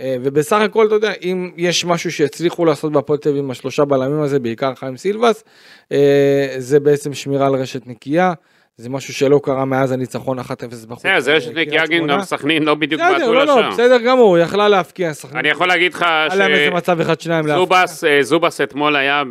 אה, 0.00 0.16
ובסך 0.22 0.56
הכל, 0.56 0.86
אתה 0.86 0.94
יודע, 0.94 1.12
אם 1.22 1.50
יש 1.56 1.84
משהו 1.84 2.12
שהצליחו 2.12 2.64
לעשות 2.64 2.92
בהפועל 2.92 3.18
תל 3.18 3.28
אביב 3.28 3.44
עם 3.44 3.50
השלושה 3.50 3.84
בלמים 3.84 4.20
הזה, 4.20 4.38
בעיקר 4.38 4.74
חיים 4.74 4.96
סילבס, 4.96 5.44
אה, 5.92 6.54
זה 6.58 6.80
בעצם 6.80 7.14
שמירה 7.14 7.46
על 7.46 7.54
רשת 7.54 7.86
נקייה. 7.86 8.32
זה 8.76 8.90
משהו 8.90 9.14
שלא 9.14 9.40
קרה 9.44 9.64
מאז 9.64 9.92
הניצחון 9.92 10.38
1-0 10.38 10.42
בחוץ. 10.88 10.98
בסדר, 10.98 11.20
זה 11.20 11.32
רשת 11.32 11.50
נקייה 11.54 11.86
גם 11.86 12.22
סכנין 12.22 12.62
לא 12.62 12.74
בדיוק 12.74 13.00
בעטו 13.00 13.34
לשם. 13.34 13.46
לא, 13.46 13.62
לא, 13.62 13.70
בסדר 13.70 13.98
גמור, 13.98 14.38
יכלה 14.38 14.68
להפקיע 14.68 15.12
סכנין. 15.12 15.36
אני 15.36 15.48
יכול 15.48 15.68
להגיד 15.68 15.94
לך 15.94 16.00
ש... 16.00 16.02
היה 16.02 16.34
להם 16.34 16.52
איזה 16.52 16.70
מצב 16.70 17.00
אחד 17.00 17.20
שניים 17.20 17.46
להפקיע. 17.46 17.78
אה, 18.06 18.22
זובס 18.22 18.60
אתמול 18.60 18.96
היה 18.96 19.22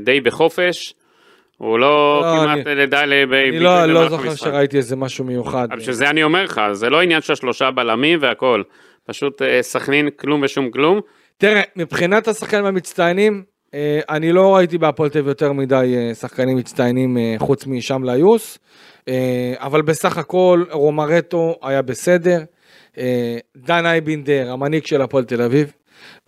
די 0.00 0.20
בחופש. 0.20 0.94
הוא 1.58 1.78
לא, 1.78 2.20
לא 2.22 2.42
כמעט 2.42 2.66
לדע 2.66 3.06
לביטוי 3.06 3.48
אני 3.48 3.60
לא, 3.60 3.86
לא 3.86 4.08
זוכר 4.08 4.34
שראיתי 4.34 4.76
איזה 4.76 4.96
משהו 4.96 5.24
מיוחד. 5.24 5.68
בשביל 5.76 5.94
זה 5.94 6.10
אני 6.10 6.22
אומר 6.22 6.44
לך, 6.44 6.60
זה 6.72 6.90
לא 6.90 7.00
עניין 7.00 7.20
של 7.20 7.34
שלושה 7.34 7.70
בלמים 7.70 8.18
והכל. 8.22 8.62
פשוט 9.04 9.42
אה, 9.42 9.62
סכנין 9.62 10.08
כלום 10.16 10.42
ושום 10.42 10.70
כלום. 10.70 11.00
תראה, 11.36 11.62
מבחינת 11.76 12.28
השחקנים 12.28 12.64
המצטיינים, 12.64 13.42
אה, 13.74 14.00
אני 14.08 14.32
לא 14.32 14.56
ראיתי 14.56 14.78
בהפועל 14.78 15.10
תל 15.10 15.26
יותר 15.26 15.52
מדי 15.52 15.94
אה, 15.96 16.14
שחקנים 16.14 16.56
מצטיינים 16.56 17.16
חוץ 17.38 17.66
משם 17.66 18.04
ליוס, 18.04 18.58
אבל 19.56 19.82
בסך 19.82 20.18
הכל 20.18 20.64
רומרטו 20.70 21.58
היה 21.62 21.82
בסדר, 21.82 22.42
דן 23.56 23.86
אייבינדר, 23.86 24.50
המנהיג 24.52 24.86
של 24.86 25.02
הפועל 25.02 25.24
תל 25.24 25.42
אביב, 25.42 25.72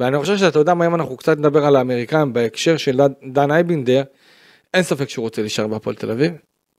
ואני 0.00 0.18
חושב 0.18 0.36
שאתה 0.36 0.58
יודע 0.58 0.74
מה 0.74 0.86
אם 0.86 0.94
אנחנו 0.94 1.16
קצת 1.16 1.38
נדבר 1.38 1.64
על 1.64 1.76
האמריקאים 1.76 2.32
בהקשר 2.32 2.76
של 2.76 3.00
דן 3.32 3.50
אייבינדר, 3.50 4.02
אין 4.74 4.82
ספק 4.82 5.08
שהוא 5.08 5.22
רוצה 5.22 5.42
להישאר 5.42 5.66
בהפועל 5.66 5.96
תל 5.96 6.10
אביב. 6.10 6.32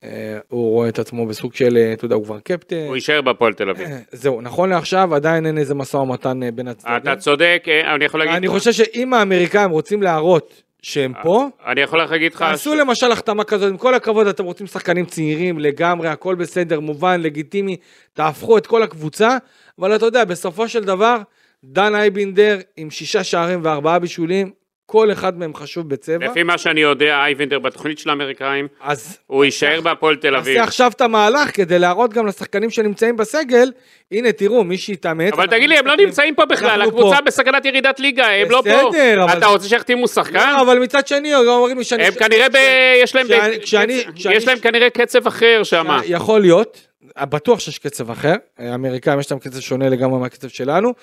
אה, 0.04 0.38
הוא 0.48 0.72
רואה 0.72 0.90
את 0.90 1.00
עצמו 1.00 1.26
בסוג 1.26 1.54
של, 1.54 1.78
אה, 1.78 1.94
אתה 1.94 2.06
יודע, 2.06 2.16
הוא 2.16 2.24
כבר 2.24 2.40
קפטן. 2.40 2.86
הוא 2.88 2.96
יישאר 2.96 3.22
בהפועל 3.22 3.54
תל 3.54 3.70
אביב. 3.70 3.88
אה, 3.88 3.98
זהו, 4.12 4.42
נכון 4.42 4.70
לעכשיו 4.70 5.16
עדיין 5.16 5.46
אין 5.46 5.58
איזה 5.58 5.76
משא 5.76 5.98
ומתן 5.98 6.40
בין 6.56 6.68
הצדדים. 6.68 6.96
אתה 6.98 7.16
צודק, 7.16 7.66
אני 7.96 8.06
יכול 8.06 8.20
להגיד... 8.20 8.36
אני 8.36 8.48
חושב 8.48 8.72
שאם 8.72 9.14
האמריקאים 9.14 9.70
רוצים 9.70 10.02
להראות 10.02 10.64
שהם 10.82 11.14
פה, 11.24 11.48
אני 11.66 11.82
יכול 11.82 12.00
להגיד 12.00 12.34
לך... 12.34 12.42
תעשו 12.42 12.76
למשל 12.76 13.12
החתמה 13.12 13.44
כזאת, 13.44 13.72
עם 13.72 13.78
כל 13.78 13.96
הכבוד, 13.96 14.28
אתם 14.28 14.44
רוצים 14.44 14.68
שחקנים 14.68 15.06
צעירים 15.06 15.60
לגמרי, 15.60 16.08
הכל 16.08 16.36
בסדר, 16.36 16.80
מובן, 16.80 17.22
לגיטימי, 17.22 17.78
תהפכו 18.14 18.58
את 18.58 18.68
כל 18.68 18.84
הקבוצה, 18.84 19.38
אבל 19.80 19.96
אתה 19.96 20.06
יודע, 20.06 20.26
בסופו 20.26 20.68
של 20.68 20.84
דבר, 20.84 21.18
דן 21.64 21.96
אייבינדר 21.96 22.58
עם 22.78 22.90
שישה 22.90 23.24
שערים 23.24 23.60
וארבעה 23.64 24.00
בישולים, 24.00 24.52
כל 24.89 25.12
אחד 25.12 25.39
מהם 25.39 25.54
חשוב 25.54 25.89
בצבע. 25.89 26.26
לפי 26.26 26.43
מה 26.43 26.58
שאני 26.58 26.82
יודע, 26.82 27.15
אייבנדר 27.15 27.60
בתוכנית 27.60 28.00
של 28.00 28.10
האמריקאים, 28.10 28.67
אז 28.82 29.17
הוא 29.28 29.45
יישאר 29.45 29.82
בהפועל 29.82 30.15
תל 30.15 30.36
אביב. 30.36 30.58
עשה 30.58 30.63
עכשיו 30.63 30.91
את 30.95 31.02
המהלך 31.02 31.56
כדי 31.56 31.80
להראות 31.80 32.13
גם 32.13 32.28
לשחקנים 32.28 32.69
שנמצאים 32.69 33.17
בסגל, 33.17 33.71
הנה 34.12 34.32
תראו, 34.32 34.63
מי 34.63 34.78
שהתאמץ. 34.78 35.34
אבל 35.34 35.47
תגיד 35.47 35.69
לי, 35.69 35.78
הם 35.78 35.88
לא 35.88 35.95
נמצאים 35.95 36.36
פה 36.36 36.45
בכלל, 36.45 36.82
הקבוצה 36.82 37.21
בסכנת 37.21 37.65
ירידת 37.65 38.00
ליגה, 38.00 38.28
הם 38.28 38.52
לא 38.52 38.63
פה. 38.63 38.89
בסדר, 38.89 39.23
אבל... 39.23 39.38
אתה 39.38 39.45
רוצה 39.45 39.67
שיחתימו 39.67 40.08
שחקן? 40.08 40.54
לא, 40.56 40.62
אבל 40.62 40.80
מצד 40.80 41.08
שני, 41.08 41.36
אומרים 41.36 41.78
לי 41.78 41.84
שאני... 41.84 42.04
הם 42.04 42.13
כנראה, 42.13 42.47
יש 44.15 44.47
להם 44.47 44.60
כנראה 44.60 44.89
קצב 44.89 45.28
אחר 45.28 45.62
שם. 45.63 45.88
יכול 46.06 46.41
להיות. 46.41 46.88
בטוח 47.21 47.60
שיש 47.60 47.80
קצב 47.80 48.12
אחר, 48.12 48.36
האמריקאים 48.58 49.19
יש 49.19 49.32
להם 49.32 49.39
קצב 49.39 49.60
שונה 49.60 49.89
לגמרי 49.89 50.19
מהקצב 50.19 50.47
שלנו, 50.47 50.93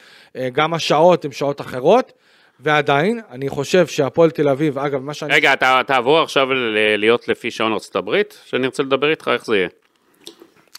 גם 0.53 0.75
השעות 0.75 1.25
הן 1.25 1.33
שעות 1.33 1.61
אחרות. 1.61 2.13
ועדיין, 2.65 3.21
אני 3.31 3.49
חושב 3.49 3.87
שהפועל 3.87 4.31
תל 4.31 4.49
אביב, 4.49 4.79
אגב, 4.79 5.01
מה 5.01 5.15
שאני... 5.15 5.35
רגע, 5.35 5.53
אתה 5.53 5.81
תעבור 5.87 6.23
עכשיו 6.23 6.47
להיות 6.99 7.29
לפי 7.29 7.51
שעון 7.51 7.73
ארצות 7.73 7.97
הברית? 7.97 8.41
שאני 8.45 8.67
רוצה 8.67 8.83
לדבר 8.83 9.11
איתך, 9.11 9.31
איך 9.33 9.47
זה 9.47 9.57
יהיה? 9.57 9.69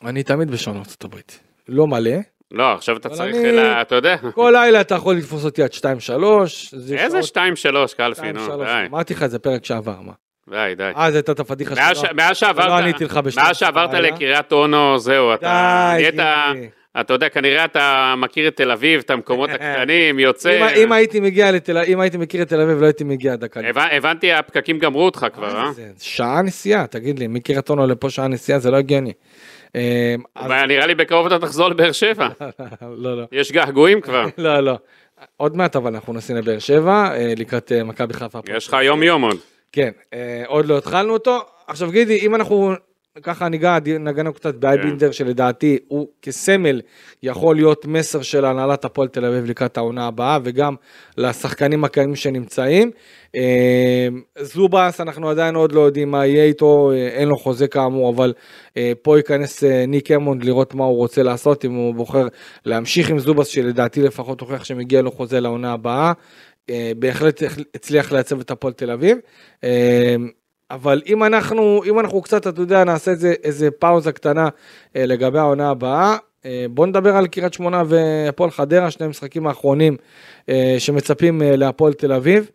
אני 0.05 0.23
תמיד 0.23 0.51
בשעון 0.51 0.77
ארצות 0.77 1.03
הברית. 1.03 1.39
לא 1.69 1.87
מלא. 1.87 2.11
לא, 2.51 2.73
עכשיו 2.73 2.97
אתה 2.97 3.09
צריך, 3.09 3.35
אני... 3.35 3.51
לה, 3.51 3.81
אתה 3.81 3.95
יודע. 3.95 4.17
כל 4.33 4.53
לילה 4.55 4.81
אתה 4.81 4.95
יכול 4.95 5.15
לתפוס 5.15 5.45
אותי 5.45 5.63
עד 5.63 5.69
2-3. 5.73 5.83
איזה 6.97 7.19
2-3, 7.19 7.95
קלפי, 7.97 8.31
נו, 8.31 8.63
די. 8.63 8.85
אמרתי 8.89 9.13
לך 9.13 9.23
את 9.23 9.31
זה 9.31 9.39
פרק 9.39 9.65
שעבר, 9.65 10.01
מה? 10.01 10.13
די, 10.49 10.73
די. 10.77 10.91
אז 10.95 11.15
הייתה 11.15 11.31
את 11.31 11.39
הפדיחה 11.39 11.95
שלך. 11.95 12.11
מאז 12.13 12.37
שעברת, 13.57 13.93
לקריית 13.93 14.51
אונו, 14.51 14.99
זהו, 14.99 15.33
אתה 15.33 15.91
נהיית... 15.93 16.15
אתה 16.99 17.13
יודע, 17.13 17.29
כנראה 17.29 17.65
אתה 17.65 18.13
מכיר 18.17 18.47
את 18.47 18.55
תל 18.57 18.71
אביב, 18.71 19.01
את 19.05 19.09
המקומות 19.09 19.49
הקטנים, 19.53 20.19
יוצא... 20.19 20.69
אם 20.75 20.91
הייתי 20.91 21.19
מגיע 21.19 21.51
לתל 21.51 21.77
אם 21.77 21.99
הייתי 21.99 22.17
מכיר 22.17 22.41
את 22.41 22.49
תל 22.49 22.61
אביב, 22.61 22.81
לא 22.81 22.85
הייתי 22.85 23.03
מגיע 23.03 23.35
דקה. 23.35 23.59
הבנתי, 23.91 24.33
הפקקים 24.33 24.79
גמרו 24.79 25.05
אותך 25.05 25.25
כבר, 25.33 25.57
אה? 25.57 25.71
שעה 25.99 26.41
נסיעה, 26.41 26.87
תגיד 26.87 27.19
לי, 27.19 27.27
מקריית 27.27 27.69
אונו 27.69 27.87
לפה 27.87 28.09
שעה 28.09 28.27
נסיעה, 28.27 28.59
זה 28.59 28.71
לא 28.71 28.77
הגיוני. 28.77 29.13
אה, 29.75 30.65
נראה 30.67 30.85
לי 30.85 30.95
בקרוב 30.95 31.25
אתה 31.25 31.39
תחזור 31.39 31.69
לבאר 31.69 31.91
שבע. 31.91 32.27
לא, 33.03 33.17
לא. 33.17 33.23
יש 33.31 33.51
געגועים 33.51 34.01
כבר. 34.01 34.25
לא, 34.37 34.59
לא. 34.59 34.77
עוד 35.37 35.55
מעט 35.55 35.75
אבל 35.75 35.93
אנחנו 35.93 36.13
נוסעים 36.13 36.37
לבאר 36.37 36.59
שבע, 36.59 37.09
אה, 37.15 37.33
לקראת 37.37 37.71
אה, 37.71 37.83
מכבי 37.83 38.13
חיפה. 38.13 38.39
יש 38.47 38.67
לך 38.67 38.77
יום 38.81 39.03
יום 39.03 39.21
עוד. 39.21 39.37
כן, 39.71 39.89
עוד 40.47 40.65
לא 40.65 40.77
התחלנו 40.77 41.13
אותו. 41.13 41.39
עכשיו 41.67 41.91
גידי, 41.91 42.19
אם 42.19 42.35
אנחנו 42.35 42.73
ככה 43.23 43.49
ניגע, 43.49 43.77
נגענו 43.99 44.33
קצת 44.33 44.55
באייבינדר 44.55 45.11
שלדעתי 45.11 45.77
הוא 45.87 46.07
כסמל 46.21 46.81
יכול 47.23 47.55
להיות 47.55 47.85
מסר 47.85 48.21
של 48.21 48.45
הנהלת 48.45 48.85
הפועל 48.85 49.07
תל 49.07 49.25
אביב 49.25 49.45
לקראת 49.45 49.77
העונה 49.77 50.07
הבאה 50.07 50.39
וגם 50.43 50.75
לשחקנים 51.17 51.83
הקיימים 51.83 52.15
שנמצאים. 52.15 52.91
אה, 53.35 54.07
זובס 54.39 55.01
אנחנו 55.01 55.29
עדיין 55.29 55.55
עוד 55.55 55.71
לא 55.71 55.81
יודעים 55.81 56.11
מה 56.11 56.25
יהיה 56.25 56.43
איתו, 56.43 56.91
אה, 56.91 57.07
אין 57.07 57.27
לו 57.27 57.37
חוזה 57.37 57.67
כאמור, 57.67 58.09
אבל 58.09 58.33
אה, 58.77 58.91
פה 59.01 59.17
ייכנס 59.17 59.63
ניק 59.87 60.11
אמונד 60.11 60.43
לראות 60.43 60.73
מה 60.73 60.83
הוא 60.83 60.97
רוצה 60.97 61.23
לעשות, 61.23 61.65
אם 61.65 61.73
הוא 61.73 61.95
בוחר 61.95 62.27
להמשיך 62.65 63.09
עם 63.09 63.19
זובס 63.19 63.47
שלדעתי 63.47 64.01
לפחות 64.01 64.41
הוכיח 64.41 64.63
שמגיע 64.63 65.01
לו 65.01 65.11
חוזה 65.11 65.39
לעונה 65.39 65.73
הבאה. 65.73 66.13
בהחלט 66.99 67.43
הצליח 67.75 68.11
לייצב 68.11 68.39
את 68.39 68.51
הפועל 68.51 68.73
תל 68.73 68.91
אביב. 68.91 69.17
אבל 70.71 71.01
אם 71.07 71.23
אנחנו, 71.23 71.81
אם 71.85 71.99
אנחנו 71.99 72.21
קצת, 72.21 72.47
אתה 72.47 72.61
יודע, 72.61 72.83
נעשה 72.83 73.11
איזה, 73.11 73.33
איזה 73.43 73.71
פאוזה 73.71 74.11
קטנה 74.11 74.49
אה, 74.95 75.05
לגבי 75.05 75.39
העונה 75.39 75.69
הבאה, 75.69 76.17
אה, 76.45 76.65
בוא 76.69 76.85
נדבר 76.85 77.15
על 77.15 77.27
קריית 77.27 77.53
שמונה 77.53 77.83
והפועל 77.87 78.51
חדרה, 78.51 78.91
שני 78.91 79.05
המשחקים 79.05 79.47
האחרונים 79.47 79.97
אה, 80.49 80.75
שמצפים 80.79 81.41
אה, 81.41 81.55
להפועל 81.55 81.93
תל 81.93 82.11
אביב. 82.13 82.49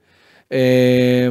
אה, 0.52 1.28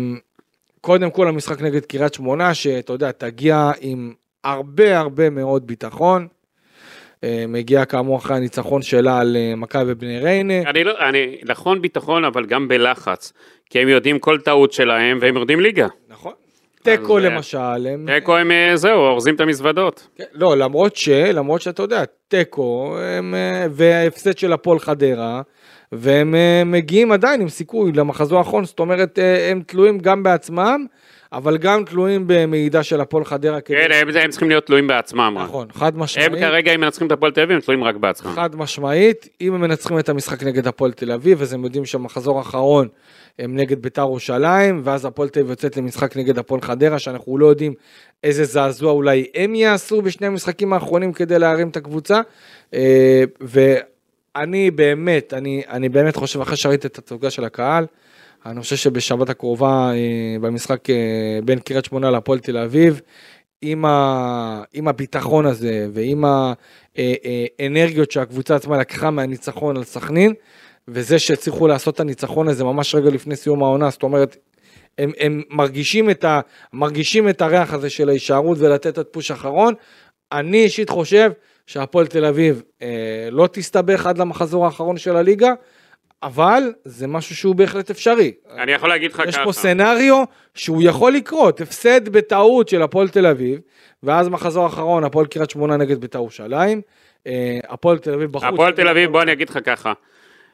קודם 0.82 1.12
כל 1.12 1.28
המשחק 1.28 1.62
נגד 1.62 1.86
קריית 1.86 2.14
שמונה, 2.14 2.54
שאתה 2.54 2.94
יודע, 2.94 3.12
תגיע 3.12 3.72
עם 3.82 4.14
הרבה 4.44 5.00
הרבה 5.00 5.30
מאוד 5.30 5.68
ביטחון. 5.68 6.28
אה, 7.24 7.46
מגיע 7.48 7.86
כאמור 7.86 8.18
אחרי 8.18 8.38
הניצחון 8.38 8.82
שלה 8.82 9.20
על 9.20 9.38
אה, 9.40 9.56
מכבי 9.56 9.96
בני 9.96 10.20
ריינה. 10.20 10.70
אני 10.70 10.84
לא, 10.84 10.94
אני, 11.10 11.38
נכון 11.46 11.82
ביטחון, 11.82 12.26
אבל 12.26 12.46
גם 12.46 12.68
בלחץ. 12.68 13.34
כי 13.70 13.80
הם 13.80 13.88
יודעים 13.88 14.20
כל 14.20 14.40
טעות 14.40 14.74
שלהם 14.74 15.18
והם 15.22 15.36
יורדים 15.36 15.60
ליגה. 15.60 15.88
תיקו 16.98 17.18
אה, 17.18 17.24
למשל. 17.24 17.88
תיקו 18.08 18.38
הם 18.38 18.52
אה, 18.52 18.78
זהו, 18.78 19.00
אורזים 19.00 19.36
את 19.36 19.42
המזוודות. 19.42 20.08
כן, 20.16 20.24
לא, 20.34 20.58
למרות 20.58 20.96
ש... 20.96 21.10
למרות 21.10 21.62
שאתה 21.62 21.84
יודע, 21.84 22.04
תיקו 22.28 22.98
אה, 22.98 23.68
וההפסד 23.72 24.38
של 24.38 24.54
הפועל 24.54 24.80
חדרה, 24.80 25.42
והם 25.92 26.36
מגיעים 26.66 27.12
עדיין 27.12 27.42
עם 27.42 27.50
סיכוי 27.50 27.92
למחזור 27.92 28.38
האחרון, 28.38 28.66
זאת 28.66 28.80
אומרת, 28.80 29.20
הם 29.52 29.62
תלויים 29.66 30.00
גם 30.00 30.24
בעצמם. 30.24 30.86
אבל 31.34 31.58
גם 31.58 31.84
תלויים 31.86 32.24
במידע 32.28 32.84
של 32.84 33.02
הפועל 33.02 33.26
חדרה. 33.26 33.62
כן, 33.62 33.88
הם, 33.92 34.08
הם 34.22 34.30
צריכים 34.30 34.50
להיות 34.50 34.66
תלויים 34.66 34.88
בעצמם. 34.88 35.38
נכון, 35.44 35.68
חד 35.72 35.98
משמעית. 35.98 36.32
הם 36.32 36.40
כרגע, 36.40 36.76
אם 36.76 36.82
מנצחים 36.82 37.08
את 37.08 37.12
הפועל 37.12 37.32
תל 37.32 37.42
אביב, 37.42 37.56
הם 37.56 37.62
תלויים 37.62 37.84
רק 37.84 37.96
בעצמם. 37.96 38.32
חד 38.32 38.56
משמעית, 38.56 39.30
אם 39.42 39.54
הם 39.54 39.62
מנצחים 39.62 40.00
את 40.00 40.10
המשחק 40.10 40.44
נגד 40.44 40.68
הפועל 40.68 40.92
תל 40.92 41.12
אביב, 41.12 41.42
אז 41.42 41.54
הם 41.54 41.64
יודעים 41.64 41.86
שהמחזור 41.86 42.38
האחרון 42.38 42.88
הם 43.40 43.56
נגד 43.56 43.82
ביתר 43.82 44.02
ירושלים, 44.02 44.82
ואז 44.84 45.06
הפועל 45.06 45.30
תל 45.30 45.40
אביב 45.40 45.50
יוצאת 45.50 45.78
למשחק 45.78 46.18
נגד 46.18 46.38
הפועל 46.38 46.62
חדרה, 46.62 47.00
שאנחנו 47.00 47.38
לא 47.38 47.46
יודעים 47.46 47.74
איזה 48.24 48.44
זעזוע 48.44 48.92
אולי 48.92 49.26
הם 49.36 49.56
יעשו 49.56 50.02
בשני 50.02 50.28
המשחקים 50.28 50.74
האחרונים 50.74 51.14
כדי 51.14 51.40
להרים 51.40 51.70
את 51.70 51.78
הקבוצה. 51.78 52.22
אה, 52.74 53.24
ואני 53.42 54.72
באמת, 54.72 55.34
אני, 55.34 55.64
אני 55.70 55.90
באמת 55.90 56.16
חושב, 56.16 56.42
אחרי 56.42 56.58
שראיתי 56.58 56.88
את 56.88 56.98
התצוגה 56.98 57.30
של 57.30 57.44
הקהל, 57.44 57.86
אני 58.46 58.62
חושב 58.62 58.76
שבשבת 58.76 59.30
הקרובה 59.30 59.92
אה, 59.94 60.40
במשחק 60.42 60.90
אה, 60.90 60.96
בין 61.46 61.60
קריית 61.60 61.86
שמונה 61.86 62.12
להפועל 62.12 62.40
תל 62.40 62.58
אביב, 62.58 63.02
עם, 63.62 63.86
ה, 63.86 64.64
עם 64.74 64.88
הביטחון 64.88 65.46
הזה 65.46 65.88
ועם 65.94 66.26
האנרגיות 66.26 68.12
שהקבוצה 68.12 68.56
עצמה 68.56 68.78
לקחה 68.78 69.12
מהניצחון 69.12 69.78
על 69.78 69.84
סכנין, 69.84 70.34
וזה 70.88 71.20
שהצליחו 71.20 71.68
לעשות 71.68 71.96
את 71.96 72.00
הניצחון 72.00 72.48
הזה 72.48 72.64
ממש 72.64 72.96
רגע 72.96 73.10
לפני 73.10 73.36
סיום 73.36 73.64
העונה, 73.64 73.90
זאת 73.90 74.04
אומרת, 74.04 74.38
הם, 74.98 75.12
הם 75.20 75.42
מרגישים, 75.50 76.10
את 76.10 76.24
ה, 76.24 76.40
מרגישים 76.74 77.30
את 77.30 77.42
הריח 77.42 77.74
הזה 77.74 77.90
של 77.90 78.10
ההישארות 78.10 78.58
ולתת 78.60 79.00
את 79.00 79.08
פוש 79.12 79.32
אחרון. 79.32 79.74
אני 80.32 80.58
אישית 80.64 80.90
חושב 80.90 81.32
שהפועל 81.68 82.08
תל 82.08 82.26
אביב 82.26 82.62
אה, 82.82 83.28
לא 83.32 83.48
תסתבך 83.52 84.06
עד 84.06 84.18
למחזור 84.18 84.66
האחרון 84.66 84.98
של 84.98 85.16
הליגה, 85.16 85.54
אבל 86.24 86.74
זה 86.86 87.08
משהו 87.08 87.36
שהוא 87.36 87.56
בהחלט 87.56 87.90
אפשרי. 87.90 88.32
אני 88.58 88.72
יכול 88.72 88.90
להגיד 88.90 89.12
לך 89.12 89.18
ככה. 89.18 89.30
יש 89.30 89.38
פה 89.44 89.52
סנאריו 89.52 90.24
שהוא 90.56 90.82
יכול 90.84 91.14
לקרות, 91.14 91.62
הפסד 91.62 92.10
בטעות 92.10 92.70
של 92.70 92.82
הפועל 92.82 93.10
תל 93.10 93.26
אביב, 93.26 93.60
ואז 94.04 94.30
מחזור 94.30 94.68
אחרון, 94.68 95.04
הפועל 95.04 95.26
קריית 95.26 95.50
שמונה 95.50 95.78
נגד 95.78 96.02
בית"ר 96.02 96.18
ירושלים, 96.18 96.82
אה, 97.28 97.60
הפועל 97.70 97.98
תל 97.98 98.14
אביב 98.14 98.32
בחוץ. 98.32 98.54
הפועל 98.54 98.74
תל 98.74 98.88
אביב, 98.88 99.12
בוא 99.12 99.22
אני 99.22 99.32
אגיד 99.32 99.50
לך 99.50 99.60
ככה, 99.66 99.94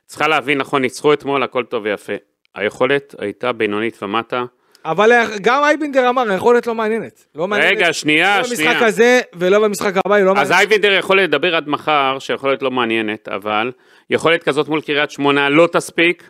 צריכה 0.05 0.27
להבין, 0.27 0.57
נכון, 0.57 0.81
ניצחו 0.81 1.13
אתמול, 1.13 1.43
הכל 1.43 1.63
טוב 1.63 1.83
ויפה. 1.83 2.13
היכולת 2.55 3.15
הייתה 3.19 3.51
בינונית 3.51 4.03
ומטה. 4.03 4.45
אבל 4.85 5.11
גם 5.41 5.63
אייבינדר 5.63 6.09
אמר, 6.09 6.31
היכולת 6.31 6.67
לא 6.67 6.75
מעניינת. 6.75 7.25
לא 7.35 7.47
מעניינת. 7.47 7.77
רגע, 7.77 7.93
שנייה, 7.93 8.37
לא 8.37 8.43
שנייה. 8.43 8.71
במשחק 8.71 8.87
הזה 8.87 9.21
ולא 9.33 9.59
במשחק 9.59 9.93
הבא, 10.05 10.15
היא 10.15 10.23
לא 10.25 10.33
מעניינת. 10.33 10.51
אז 10.51 10.57
אייבינדר 10.59 10.91
יכול 10.91 11.21
לדבר 11.21 11.55
עד 11.55 11.69
מחר, 11.69 12.17
שיכולת 12.19 12.61
לא 12.61 12.71
מעניינת, 12.71 13.27
אבל 13.27 13.71
יכולת 14.09 14.43
כזאת 14.43 14.67
מול 14.67 14.81
קריית 14.81 15.11
שמונה 15.11 15.49
לא 15.49 15.67
תספיק, 15.71 16.29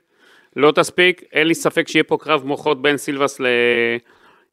לא 0.56 0.72
תספיק. 0.72 1.22
אין 1.34 1.48
לי 1.48 1.56
ספק 1.56 1.88
שיהיה 1.88 2.04
פה 2.04 2.18
קרב 2.22 2.44
מוחות 2.46 2.82
בין 2.82 2.98
סילבס 2.98 3.40
ל... 3.40 3.46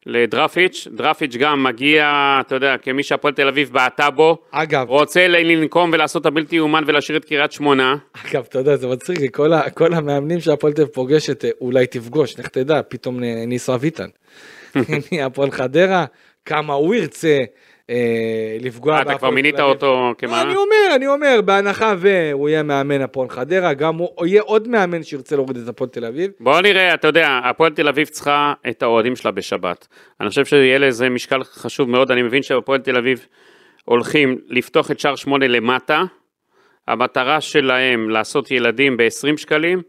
לדרפיץ', 0.06 0.88
דרפיץ' 0.90 1.36
גם 1.36 1.62
מגיע, 1.62 2.12
אתה 2.40 2.54
יודע, 2.54 2.76
כמי 2.82 3.02
שהפועל 3.02 3.34
תל 3.34 3.48
אביב 3.48 3.72
בעטה 3.72 4.10
בו, 4.10 4.38
אגב, 4.50 4.88
רוצה 4.88 5.28
לנקום 5.28 5.90
ולעשות 5.92 6.22
את 6.22 6.26
הבלתי 6.26 6.56
יאומן 6.56 6.84
ולהשאיר 6.86 7.18
את 7.18 7.24
קריית 7.24 7.52
שמונה. 7.52 7.96
אגב, 8.12 8.44
אתה 8.48 8.58
יודע, 8.58 8.76
זה 8.76 8.86
מצחיק, 8.86 9.36
כל, 9.36 9.52
ה, 9.52 9.70
כל 9.70 9.94
המאמנים 9.94 10.40
שהפועל 10.40 10.72
תל 10.72 10.82
אביב 10.82 10.94
פוגשת, 10.94 11.44
אה, 11.44 11.50
אולי 11.60 11.86
תפגוש, 11.86 12.38
לך 12.38 12.48
תדע, 12.48 12.80
פתאום 12.88 13.20
ניסה 13.46 13.76
ויטן. 13.80 14.08
הפועל 15.26 15.50
חדרה, 15.50 16.04
כמה 16.44 16.74
הוא 16.74 16.94
ירצה, 16.94 17.38
לפגוע. 18.60 18.96
אה, 18.96 19.02
אתה 19.02 19.18
כבר 19.18 19.30
מינית 19.30 19.60
אותו 19.60 20.14
כמה? 20.18 20.42
אני 20.42 20.54
אומר, 20.54 20.94
אני 20.96 21.06
אומר, 21.06 21.40
בהנחה 21.44 21.94
והוא 21.98 22.48
יהיה 22.48 22.62
מאמן 22.62 23.00
הפועל 23.00 23.28
חדרה, 23.28 23.74
גם 23.74 23.96
הוא 23.96 24.26
יהיה 24.26 24.42
עוד 24.42 24.68
מאמן 24.68 25.02
שירצה 25.02 25.36
להוריד 25.36 25.56
את 25.56 25.68
הפועל 25.68 25.90
תל 25.90 26.04
אביב. 26.04 26.30
בוא 26.40 26.60
נראה, 26.60 26.94
אתה 26.94 27.08
יודע, 27.08 27.40
הפועל 27.44 27.72
תל 27.72 27.88
אביב 27.88 28.06
צריכה 28.06 28.52
את 28.68 28.82
האוהדים 28.82 29.16
שלה 29.16 29.30
בשבת. 29.30 29.88
אני 30.20 30.28
חושב 30.28 30.44
שיהיה 30.44 30.78
לזה 30.78 31.08
משקל 31.08 31.44
חשוב 31.44 31.90
מאוד, 31.90 32.10
אני 32.10 32.22
מבין 32.22 32.42
שהפועל 32.42 32.80
תל 32.80 32.96
אביב 32.96 33.26
הולכים 33.84 34.38
לפתוח 34.48 34.90
את 34.90 35.00
שער 35.00 35.16
שמונה 35.16 35.48
למטה. 35.48 36.04
המטרה 36.88 37.40
שלהם 37.40 38.10
לעשות 38.10 38.50
ילדים 38.50 38.96
ב-20 38.96 39.36
שקלים, 39.36 39.82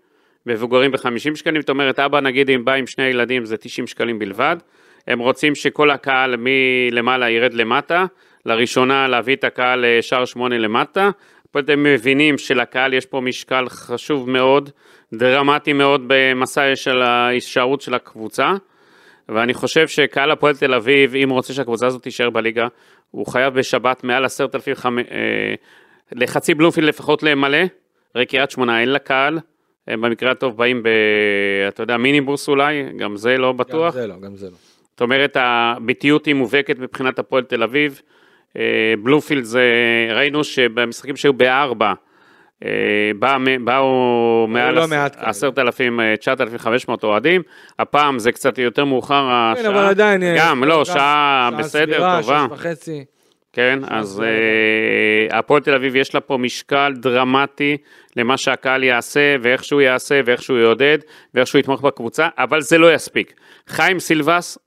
מבוגרים 0.46 0.92
ב-50 0.92 1.36
שקלים, 1.36 1.62
זאת 1.62 1.70
אומרת, 1.70 2.00
אבא 2.00 2.20
נגיד 2.20 2.50
אם 2.50 2.66
בא 2.66 2.74
עם 2.74 2.88
שני 2.88 3.04
ילדים 3.04 3.46
זה 3.46 3.58
90 3.58 3.88
שקלים 3.88 4.20
בלבד. 4.20 4.58
הם 5.08 5.20
רוצים 5.20 5.56
שכל 5.56 5.92
הקהל 5.92 6.36
מלמעלה 6.38 7.30
ירד 7.30 7.54
למטה, 7.54 8.06
לראשונה 8.46 9.08
להביא 9.08 9.36
את 9.36 9.44
הקהל 9.44 9.86
לשער 9.88 10.26
שמונה 10.26 10.58
למטה. 10.58 11.10
פה 11.52 11.60
אתם 11.60 11.84
מבינים 11.84 12.38
שלקהל 12.38 12.94
יש 12.94 13.06
פה 13.06 13.22
משקל 13.22 13.70
חשוב 13.70 14.30
מאוד, 14.30 14.70
דרמטי 15.14 15.74
מאוד 15.74 16.04
במסע 16.08 16.76
של 16.76 17.02
ההישארות 17.02 17.82
של 17.82 17.94
הקבוצה. 17.94 18.52
ואני 19.30 19.54
חושב 19.54 19.88
שקהל 19.88 20.32
הפועל 20.32 20.56
תל 20.56 20.74
אביב, 20.74 21.16
אם 21.16 21.30
הוא 21.30 21.36
רוצה 21.36 21.54
שהקבוצה 21.54 21.88
הזאת 21.88 22.04
תישאר 22.04 22.30
בליגה, 22.30 22.68
הוא 23.12 23.28
חייב 23.28 23.54
בשבת 23.54 24.04
מעל 24.04 24.26
עשרת 24.26 24.56
אלפים, 24.56 24.76
חמ... 24.76 25.00
אה, 25.00 25.04
לחצי 26.12 26.54
בלומפילד 26.54 26.88
לפחות 26.88 27.24
למלא, 27.24 27.58
הרי 28.16 28.26
קריית 28.26 28.52
שמונה 28.52 28.82
אין 28.82 28.90
לה 28.90 29.00
קהל, 29.00 29.40
הם 29.88 30.02
במקרה 30.02 30.32
הטוב 30.32 30.58
באים 30.58 30.84
ב... 30.84 30.88
אתה 31.68 31.84
יודע, 31.84 31.98
מיניבוס 31.98 32.50
אולי, 32.50 32.84
גם 32.98 33.18
זה 33.18 33.38
לא 33.38 33.52
בטוח. 33.52 33.96
גם 33.96 34.02
זה 34.02 34.08
לא, 34.08 34.20
גם 34.20 34.36
זה 34.36 34.50
לא. 34.50 34.56
זאת 34.94 35.02
אומרת, 35.02 35.38
הביטיות 35.40 36.26
היא 36.26 36.36
מובהקת 36.36 36.80
מבחינת 36.80 37.20
הפועל 37.20 37.44
תל 37.44 37.64
אביב. 37.64 38.02
אה, 38.58 38.94
בלופילד 39.04 39.44
זה, 39.44 39.64
ראינו 40.16 40.44
שבמשחקים 40.44 41.16
שהיו 41.16 41.34
בארבע, 41.34 41.94
אה, 42.64 42.70
בא, 43.20 43.38
באו 43.64 44.46
מעל 44.50 44.76
לא 44.76 44.86
עשרת 45.16 45.60
אלפים, 45.60 46.00
אה, 46.00 46.18
תשעת 46.18 46.42
אלפים 46.42 46.58
חמש 46.58 46.88
מאות 46.88 47.04
אוהדים, 47.04 47.42
הפעם 47.80 48.20
זה 48.20 48.32
קצת 48.32 48.58
יותר 48.58 48.86
מאוחר 48.86 49.30
השעה, 49.32 49.64
כן, 49.64 49.70
אבל 49.70 49.86
עדיין, 49.86 50.22
גם, 50.38 50.64
לא, 50.64 50.86
שעה 50.86 51.50
בסדר, 51.58 52.22
טובה, 52.22 52.46
שש 52.48 52.52
וחצי, 52.52 53.06
כן, 53.54 53.80
אז 53.88 54.24
הפועל 55.32 55.62
תל 55.62 55.76
אביב 55.76 55.96
יש 55.96 56.16
לה 56.16 56.22
פה 56.22 56.38
משקל 56.38 56.94
דרמטי 56.96 57.78
למה 58.16 58.38
שהקהל 58.38 58.84
יעשה, 58.84 59.36
ואיך 59.42 59.64
שהוא 59.64 59.82
יעשה, 59.82 60.22
ואיך 60.26 60.42
שהוא 60.42 60.58
יעודד, 60.58 60.98
ואיך 61.34 61.48
שהוא 61.48 61.60
יתמוך 61.60 61.82
בקבוצה, 61.82 62.28
אבל 62.38 62.62
זה 62.62 62.78
לא 62.78 62.94
יספיק. 62.94 63.34
חיים 63.68 64.00
סילבס 64.00 64.58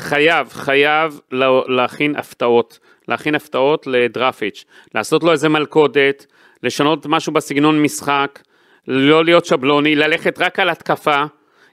חייב, 0.00 0.48
חייב 0.48 1.20
להכין 1.68 2.16
הפתעות, 2.16 2.78
להכין 3.08 3.34
הפתעות 3.34 3.86
לדרפיץ', 3.86 4.64
לעשות 4.94 5.24
לו 5.24 5.32
איזה 5.32 5.48
מלכודת, 5.48 6.26
לשנות 6.62 7.06
משהו 7.06 7.32
בסגנון 7.32 7.82
משחק, 7.82 8.40
לא 8.88 9.24
להיות 9.24 9.44
שבלוני, 9.44 9.96
ללכת 9.96 10.38
רק 10.38 10.58
על 10.58 10.68
התקפה. 10.68 11.24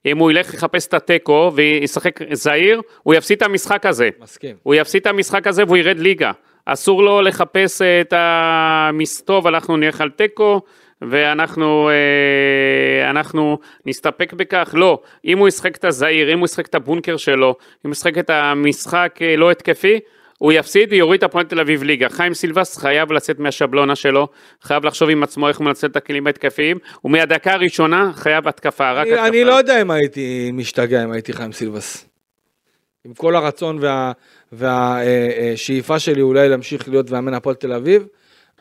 אם 0.06 0.18
הוא 0.18 0.32
ילך 0.32 0.54
לחפש 0.54 0.88
את 0.88 0.94
התיקו 0.94 1.52
וישחק 1.56 2.20
זהיר, 2.34 2.82
הוא 3.04 3.14
יפסיד 3.14 3.38
את 3.38 3.44
המשחק 3.44 3.86
הזה. 3.86 4.10
מסכים. 4.20 4.56
הוא 4.64 4.76
יפסיד 4.76 5.02
את 5.02 5.08
המשחק 5.08 5.48
הזה 5.48 5.64
והוא 5.64 5.78
ירד 5.78 6.00
ליגה. 6.00 6.32
אסור 6.66 7.04
לו 7.04 7.22
לחפש 7.22 7.82
את 7.82 8.14
המסתוב, 8.18 9.48
אנחנו 9.48 9.78
נלך 9.78 10.02
על 10.02 10.10
תיקו, 10.10 10.62
ואנחנו 11.02 11.90
אה, 11.90 13.10
אנחנו 13.10 13.60
נסתפק 13.86 14.34
בכך, 14.34 14.76
לא, 14.78 15.00
אם 15.26 15.38
הוא 15.38 15.48
ישחק 15.48 15.76
את 15.76 15.86
הזעיר, 15.86 16.34
אם 16.34 16.40
הוא 16.40 16.46
ישחק 16.46 16.68
את 16.68 16.76
הבונקר 16.76 17.18
שלו, 17.18 17.56
אם 17.86 17.90
הוא 17.90 17.92
ישחק 17.92 18.18
את 18.18 18.30
המשחק 18.30 19.20
אה, 19.22 19.36
לא 19.36 19.52
התקפי, 19.52 20.00
הוא 20.38 20.52
יפסיד, 20.52 20.94
יוריד 20.94 21.18
את 21.18 21.24
הפועל 21.24 21.46
תל 21.46 21.60
אביב 21.60 21.84
ליגה. 21.84 22.10
חיים 22.10 22.34
סילבס 22.34 22.78
חייב 22.78 23.12
לצאת 23.12 23.40
מהשבלונה 23.40 23.96
שלו, 23.96 24.28
חייב 24.62 24.86
לחשוב 24.86 25.10
עם 25.10 25.24
עצמו 25.24 25.48
איך 25.48 25.58
הוא 25.58 25.66
מנצל 25.66 25.88
את 25.88 25.96
הכלים 25.96 26.28
ההתקפיים, 26.28 26.78
ומהדקה 27.06 27.54
הראשונה 27.54 28.12
חייב 28.16 28.48
התקפה, 28.48 28.92
רק 28.92 29.08
אני, 29.08 29.14
התקפה. 29.14 29.28
אני 29.28 29.44
לא 29.44 29.54
יודע 29.54 29.82
אם 29.82 29.92
הייתי 29.92 30.52
משתגע 30.54 31.04
אם 31.04 31.12
הייתי 31.12 31.34
חיים 31.34 31.52
סילבס. 31.52 32.06
עם 33.06 33.14
כל 33.14 33.36
הרצון 33.36 33.80
והשאיפה 34.52 36.00
שלי 36.00 36.22
אולי 36.22 36.50
להמשיך 36.50 36.90
להיות 36.90 37.12
מאמן 37.12 37.34
הפועל 37.34 37.56
תל 37.56 37.74
אביב, 37.74 38.08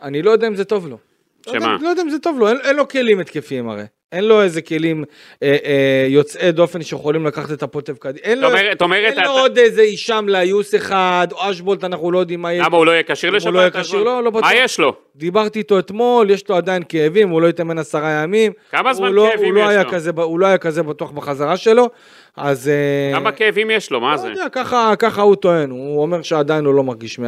אני 0.02 0.22
לא 0.22 0.30
יודע 0.30 0.46
אם 0.46 0.54
זה 0.54 0.64
טוב 0.64 0.88
לו. 0.88 0.98
לא 1.46 1.52
שמה? 1.60 1.76
לא 1.80 1.88
יודע 1.88 2.02
אם 2.02 2.10
זה 2.10 2.18
טוב 2.18 2.38
לו, 2.38 2.48
אין, 2.48 2.56
אין 2.64 2.76
לו 2.76 2.88
כלים 2.88 3.20
התקפיים 3.20 3.68
הרי. 3.68 3.82
אין 4.12 4.24
לו 4.24 4.42
איזה 4.42 4.62
כלים 4.62 5.04
אה, 5.42 5.56
אה, 5.64 6.06
יוצאי 6.08 6.52
דופן 6.52 6.82
שיכולים 6.82 7.26
לקחת 7.26 7.52
את 7.52 7.62
הפוטב 7.62 7.96
קדימה. 7.96 8.18
אין 8.24 8.40
לו, 8.40 8.46
אומרת- 8.48 8.82
אין 8.92 9.14
לו 9.14 9.20
אתה- 9.20 9.28
עוד 9.28 9.58
איזה 9.58 9.82
אישם 9.82 10.26
ליוס 10.28 10.74
אחד, 10.74 11.28
או 11.32 11.50
אשבולט, 11.50 11.84
אנחנו 11.84 12.10
לא 12.12 12.18
יודעים 12.18 12.42
מה 12.42 12.52
יהיה. 12.52 12.64
למה 12.64 12.76
הוא 12.76 12.86
לא 12.86 12.90
יהיה 12.90 13.02
כשיר 13.02 13.28
אם 13.30 13.34
הוא 13.34 13.36
לשבת? 13.36 13.52
לא 13.54 13.58
יהיה 13.58 13.70
כשיר, 13.70 14.02
לא, 14.02 14.22
לא 14.24 14.30
בטוח. 14.30 14.42
מה 14.44 14.54
יש 14.54 14.78
לו? 14.80 14.94
דיברתי 15.16 15.58
איתו 15.58 15.78
אתמול, 15.78 16.30
יש 16.30 16.48
לו 16.48 16.56
עדיין 16.56 16.82
כאבים, 16.88 17.28
הוא 17.28 17.40
לא 17.42 17.46
יתאמן 17.46 17.78
עשרה 17.78 18.10
ימים. 18.10 18.52
כמה 18.70 18.94
זמן 18.94 19.12
לא, 19.12 19.28
כאבים 19.32 19.54
לא 19.54 19.60
יש 19.72 19.84
לו? 19.84 19.90
כזה, 19.90 20.10
הוא 20.16 20.38
לא 20.40 20.46
היה 20.46 20.58
כזה 20.58 20.82
בטוח 20.82 21.10
בחזרה 21.10 21.56
שלו, 21.56 21.88
אז... 22.36 22.68
אה, 22.68 23.18
כמה 23.18 23.32
כאבים 23.32 23.70
יש 23.70 23.90
לו? 23.90 24.00
מה 24.00 24.10
לא 24.10 24.16
זה? 24.16 24.28
יודע, 24.28 24.46
ככה, 24.52 24.92
ככה 24.98 25.22
הוא 25.22 25.36
טוען, 25.36 25.70
הוא 25.70 26.02
אומר 26.02 26.22
שעדיין 26.22 26.64
הוא 26.64 26.74
לא 26.74 26.82
מרגיש 26.82 27.18
100%. 27.18 27.22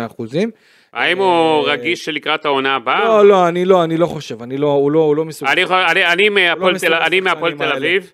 האם 0.92 1.18
הוא 1.18 1.68
רגיש 1.68 2.08
לקראת 2.08 2.44
העונה 2.44 2.74
הבאה? 2.76 3.04
לא, 3.04 3.26
לא, 3.28 3.48
אני 3.48 3.64
לא, 3.64 3.84
אני 3.84 3.96
לא 3.96 4.06
חושב, 4.06 4.42
אני 4.42 4.56
לא, 4.58 4.66
הוא 4.66 4.90
לא, 4.90 4.98
הוא 4.98 5.16
לא 5.16 5.24
מסוגל. 5.24 5.50
אני 5.50 5.60
יכול- 5.60 5.76
אני- 5.76 6.06
אני 6.06 6.28
מהפועל 7.20 7.52
תל-. 7.52 7.72
אביב, 7.76 8.12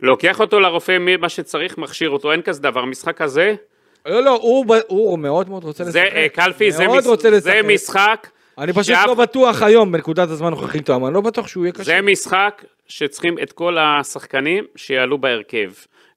לוקח 0.00 0.40
אותו 0.40 0.60
לרופא, 0.60 0.98
מי- 0.98 1.16
מה 1.16 1.28
שצריך, 1.28 1.78
מכשיר 1.78 2.10
אותו, 2.10 2.32
אין 2.32 2.42
כזה 2.42 2.62
דבר. 2.62 2.84
משחק 2.84 3.16
כזה, 3.16 3.54
לא, 4.06 4.22
לא, 4.22 4.40
הוא, 4.42 4.66
מאוד 5.18 5.48
מאוד 5.48 5.64
רוצה 5.64 5.82
לשחק. 5.84 5.92
זה 5.92 6.02
אה, 6.14 6.26
קלפי, 6.32 6.72
זה. 6.72 6.84
משחק, 7.74 8.28
אני 8.58 8.72
פשוט 8.72 8.96
לא 9.06 9.14
בטוח 9.14 9.62
היום, 9.62 9.92
בנקודת 9.92 10.28
הזמן 10.28 10.46
הנוכחית, 10.46 10.90
אני 10.90 11.14
לא 11.14 11.20
בטוח 11.20 11.48
שהוא 11.48 11.64
יהיה 11.64 11.72
קשה. 11.72 11.84
זה 11.84 12.00
משחק 12.02 12.64
שצריכים 12.88 13.38
את 13.42 13.52
כל 13.52 13.76
השחקנים 13.78 14.64
שיעלו 14.76 15.18
בהרכב. 15.18 15.70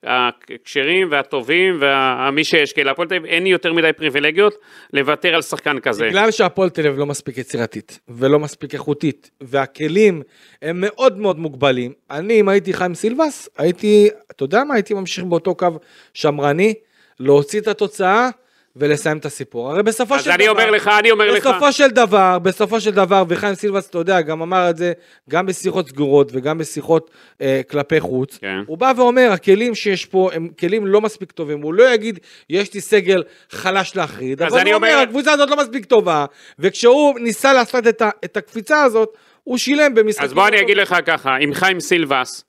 הכשרים 0.03 1.07
והטובים 1.11 1.79
ומי 1.81 2.43
שיש, 2.43 2.73
כי 2.73 2.83
להפועל 2.83 3.07
תל 3.07 3.15
אביב 3.15 3.25
אין 3.25 3.47
יותר 3.47 3.73
מדי 3.73 3.93
פריבילגיות 3.97 4.55
לוותר 4.93 5.35
על 5.35 5.41
שחקן 5.41 5.79
כזה. 5.79 6.07
בגלל 6.07 6.31
שהפועל 6.31 6.69
תל 6.69 6.87
אביב 6.87 6.99
לא 6.99 7.05
מספיק 7.05 7.37
יצירתית 7.37 7.99
ולא 8.09 8.39
מספיק 8.39 8.73
איכותית 8.73 9.31
והכלים 9.41 10.21
הם 10.61 10.81
מאוד 10.81 11.17
מאוד 11.17 11.39
מוגבלים 11.39 11.93
אני 12.11 12.39
אם 12.39 12.49
הייתי 12.49 12.73
חיים 12.73 12.95
סילבס 12.95 13.49
הייתי 13.57 14.09
אתה 14.31 14.43
יודע 14.43 14.63
מה 14.63 14.73
הייתי 14.73 14.93
ממשיך 14.93 15.23
באותו 15.23 15.55
קו 15.55 15.67
שמרני 16.13 16.73
להוציא 17.19 17.59
את 17.59 17.67
התוצאה 17.67 18.29
ולסיים 18.75 19.17
את 19.17 19.25
הסיפור. 19.25 19.71
הרי 19.71 19.83
בסופו 19.83 20.15
אז 20.15 20.23
של 20.23 20.31
אני 20.31 20.43
דבר 20.43 20.51
אומר 20.51 20.71
לך, 20.71 20.87
אני 20.99 21.11
אומר 21.11 21.31
לך, 21.31 21.47
בסופו 21.47 21.71
של 21.71 21.87
דבר 21.89 22.39
בסופו 22.39 22.79
של 22.81 22.91
דבר 22.91 23.23
וחיים 23.29 23.55
סילבס 23.55 23.89
אתה 23.89 23.97
יודע 23.97 24.21
גם 24.21 24.41
אמר 24.41 24.69
את 24.69 24.77
זה 24.77 24.93
גם 25.29 25.45
בשיחות 25.45 25.87
סגורות 25.89 26.29
וגם 26.33 26.57
בשיחות 26.57 27.11
אה, 27.41 27.61
כלפי 27.69 27.99
חוץ 27.99 28.37
כן. 28.37 28.59
הוא 28.67 28.77
בא 28.77 28.93
ואומר 28.97 29.29
הכלים 29.31 29.75
שיש 29.75 30.05
פה 30.05 30.29
הם 30.33 30.47
כלים 30.59 30.85
לא 30.87 31.01
מספיק 31.01 31.31
טובים. 31.31 31.61
הוא 31.61 31.73
לא 31.73 31.93
יגיד 31.93 32.19
יש 32.49 32.73
לי 32.73 32.81
סגל 32.81 33.23
חלש 33.49 33.95
להחריד. 33.95 34.41
אז 34.41 34.55
אני 34.55 34.73
אומר 34.73 34.87
אומר- 34.93 34.99
הקבוצה 35.03 35.31
הזאת 35.31 35.49
לא 35.49 35.57
מספיק 35.57 35.85
טובה. 35.85 36.25
וכשהוא 36.59 37.19
ניסה 37.19 37.53
לעשות 37.53 37.87
את, 37.87 38.01
ה, 38.01 38.09
את 38.25 38.37
הקפיצה 38.37 38.83
הזאת 38.83 39.09
הוא 39.43 39.57
שילם 39.57 39.93
במשחקים. 39.93 40.25
אז 40.27 40.33
בוא 40.33 40.47
אני 40.47 40.61
אגיד 40.61 40.77
לך 40.77 40.95
ככה, 41.05 41.37
אם 41.37 41.53
חיים 41.53 41.79
סילבס 41.79 42.43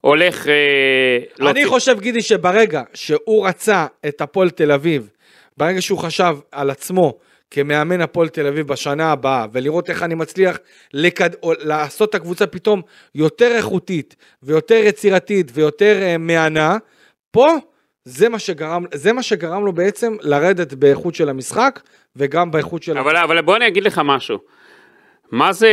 הולך... 0.00 0.48
אה, 0.48 0.52
אני 1.40 1.44
להוציא- 1.44 1.66
חושב 1.68 2.00
גידי 2.00 2.22
שברגע 2.22 2.82
שהוא 2.94 3.46
רצה 3.48 3.86
את 4.08 4.20
הפועל 4.20 4.50
תל 4.50 4.72
אביב 4.72 5.08
ברגע 5.56 5.82
שהוא 5.82 5.98
חשב 5.98 6.36
על 6.52 6.70
עצמו 6.70 7.18
כמאמן 7.50 8.00
הפועל 8.00 8.28
תל 8.28 8.46
אביב 8.46 8.68
בשנה 8.68 9.12
הבאה 9.12 9.46
ולראות 9.52 9.90
איך 9.90 10.02
אני 10.02 10.14
מצליח 10.14 10.58
לקד... 10.94 11.30
לעשות 11.42 12.10
את 12.10 12.14
הקבוצה 12.14 12.46
פתאום 12.46 12.82
יותר 13.14 13.52
איכותית 13.56 14.16
ויותר 14.42 14.74
יצירתית 14.74 15.50
ויותר 15.54 16.00
uh, 16.02 16.18
מהנה 16.18 16.76
פה 17.30 17.48
זה 18.04 18.28
מה 18.28 18.38
שגרם 18.38 18.84
זה 18.94 19.12
מה 19.12 19.22
שגרם 19.22 19.64
לו 19.64 19.72
בעצם 19.72 20.16
לרדת 20.20 20.74
באיכות 20.74 21.14
של 21.14 21.28
המשחק 21.28 21.80
וגם 22.16 22.50
באיכות 22.50 22.82
של 22.82 22.98
אבל, 22.98 23.16
אבל 23.16 23.40
בוא 23.42 23.56
אני 23.56 23.66
אגיד 23.68 23.82
לך 23.84 24.00
משהו. 24.04 24.38
מה 25.30 25.52
זה, 25.52 25.70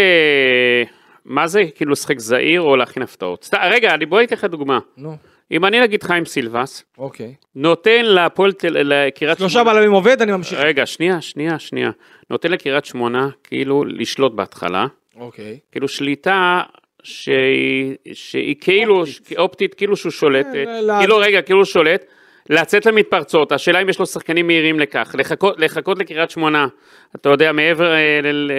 מה 1.26 1.48
זה 1.48 1.62
כאילו 1.76 1.92
לשחק 1.92 2.20
זהיר 2.20 2.62
או 2.62 2.76
להכין 2.76 3.04
הפתעות? 3.04 3.44
סת, 3.44 3.58
רגע, 3.72 3.94
אני- 3.94 4.06
בוא 4.06 4.22
אתן 4.24 4.36
לך 4.36 4.44
דוגמה. 4.46 4.80
נו 4.98 5.18
אם 5.52 5.66
אני 5.66 5.80
נגיד 5.80 6.04
חיים 6.04 6.26
סילבס, 6.26 6.84
אוקיי. 6.98 7.34
נותן 7.56 8.06
להפועל 8.06 8.52
תל... 8.52 8.68
לקריית 8.84 9.38
שלושה 9.38 9.64
בלמים 9.64 9.92
עובד 9.92 10.22
אני 10.22 10.32
ממשיך. 10.32 10.60
רגע, 10.60 10.86
שנייה, 10.86 11.22
שנייה, 11.22 11.60
שנייה. 11.60 11.92
נותן 12.30 12.52
לקריית 12.52 12.86
שמונה 12.86 13.30
כאילו 13.44 13.86
לשלוט 13.86 14.34
בהתחלה, 14.34 14.88
אוקיי. 15.16 15.60
כאילו 15.72 15.88
שליטה 15.88 16.62
שהיא, 17.04 17.96
שהיא 18.14 18.56
כאילו 18.62 19.00
אופטית, 19.00 19.38
אופטית 19.38 19.74
כאילו 19.74 19.96
שהוא 19.96 20.12
שולט, 20.12 20.48
אה, 20.56 21.00
כאילו 21.00 21.18
רגע, 21.18 21.42
כאילו 21.42 21.60
הוא 21.60 21.66
שולט, 21.66 22.06
לצאת 22.50 22.86
למתפרצות, 22.86 23.52
השאלה 23.52 23.82
אם 23.82 23.90
יש 23.90 24.00
לו 24.00 24.06
שחקנים 24.06 24.48
מהירים 24.48 24.80
לכך, 24.80 25.16
לחכות, 25.18 25.56
לחכות 25.60 26.00
לקריית 26.00 26.30
שמונה, 26.32 26.68
אתה 27.16 27.30
יודע, 27.30 27.52
מעבר, 27.52 27.94
אה, 27.94 28.20
ל- 28.24 28.52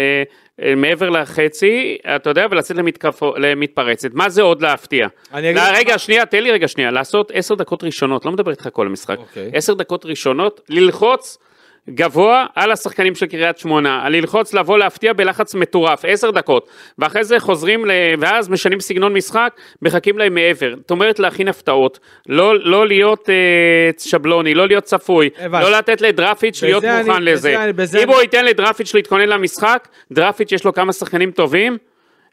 אה, 0.62 0.75
מעבר 0.75 1.11
לחצי, 1.11 1.97
אתה 2.16 2.31
יודע, 2.31 2.47
ולצאת 2.51 2.77
למתקפו, 2.77 3.35
למתפרצת, 3.37 4.09
מה 4.14 4.29
זה 4.29 4.42
עוד 4.42 4.62
להפתיע? 4.62 5.09
רגע, 5.75 5.99
שנייה, 5.99 6.27
תן 6.27 6.42
לי 6.42 6.51
רגע 6.51 6.68
שנייה, 6.68 6.90
לעשות 6.90 7.31
עשר 7.35 7.55
דקות 7.55 7.85
ראשונות, 7.85 8.25
לא 8.25 8.33
מדבר 8.33 8.51
איתך 8.51 8.68
כל 8.73 8.87
המשחק, 8.87 9.18
אוקיי. 9.18 9.51
עשר 9.55 9.75
דקות 9.75 10.07
ראשונות, 10.07 10.61
ללחוץ 10.68 11.38
גבוה 11.90 12.47
על 12.55 12.73
השחקנים 12.73 13.14
של 13.14 13.27
קריית 13.27 13.59
שמונה, 13.59 14.09
ללחוץ 14.09 14.55
לבוא 14.55 14.79
להפתיע 14.79 15.12
בלחץ 15.12 15.55
מטורף, 15.55 16.05
עשר 16.05 16.31
דקות, 16.31 16.68
ואחרי 16.99 17.25
זה 17.25 17.40
חוזרים, 17.40 17.87
ל... 17.87 17.90
ואז 18.18 18.49
משנים 18.49 18.81
סגנון 18.81 19.12
משחק, 19.14 19.53
מחכים 19.83 20.18
להם 20.18 20.35
מעבר. 20.35 20.75
זאת 20.81 20.90
אומרת 20.90 21.18
להכין 21.18 21.49
הפתעות, 21.49 21.99
לא, 22.29 22.59
לא 22.64 22.87
להיות 22.87 23.31
אה, 23.31 23.35
שבלוני, 23.99 24.55
לא 24.55 24.66
להיות 24.66 24.85
צפוי, 24.85 25.31
הבנתי. 25.38 25.64
לא 25.71 25.79
לתת 25.79 26.01
לדרפיץ' 26.01 26.57
בזה 26.57 26.66
להיות 26.66 26.85
אני- 26.85 27.03
מוכן 27.09 27.21
בזה 27.21 27.31
לזה. 27.31 27.64
אני- 27.64 27.73
בזה 27.73 27.99
אם 27.99 28.05
אני- 28.05 28.12
הוא 28.14 28.23
ייתן 28.23 28.45
לדרפיץ' 28.45 28.95
להתכונן 28.95 29.29
למשחק, 29.29 29.88
דרפיץ' 30.12 30.53
יש 30.53 30.64
לו 30.64 30.73
כמה 30.73 30.92
שחקנים 30.92 31.31
טובים. 31.31 31.77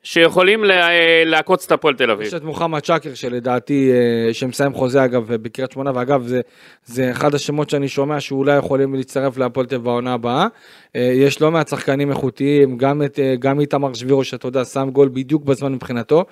שיכולים 0.04 0.64
לה- 0.64 0.88
לעקוץ 1.26 1.66
את 1.66 1.72
הפועל 1.72 1.96
תל 1.96 2.12
אביב. 2.12 2.28
יש 2.28 2.34
את 2.34 2.44
מוחמד 2.44 2.86
שקר 2.86 3.14
שלדעתי, 3.14 3.92
אה, 3.92 4.34
שמסיים 4.34 4.74
חוזה 4.74 5.06
אגב 5.06 5.34
בקריית 5.36 5.72
שמונה, 5.72 5.92
ואגב 5.96 6.28
זה, 6.28 6.42
זה 6.86 7.12
אחד 7.12 7.36
השמות 7.36 7.70
שאני 7.70 7.88
שומע 7.88 8.20
שאולי 8.20 8.58
יכולים 8.58 8.96
להצטרף 8.96 9.38
להפועל 9.38 9.66
תל 9.66 9.76
אביב 9.76 9.86
בעונה 9.86 10.14
הבאה. 10.14 10.48
אה, 10.96 11.12
יש 11.16 11.42
לא 11.42 11.52
מעט 11.52 11.68
שחקנים 11.68 12.10
איכותיים, 12.10 12.78
גם 12.78 13.02
את, 13.04 13.20
אה, 13.20 13.36
גם 13.40 13.60
איתמר 13.60 13.94
שבירו 13.94 14.24
שאתה 14.24 14.48
יודע, 14.48 14.66
שם 14.66 14.90
גול 14.90 15.10
בדיוק 15.14 15.44
בזמן 15.44 15.74
מבחינתו. 15.74 16.26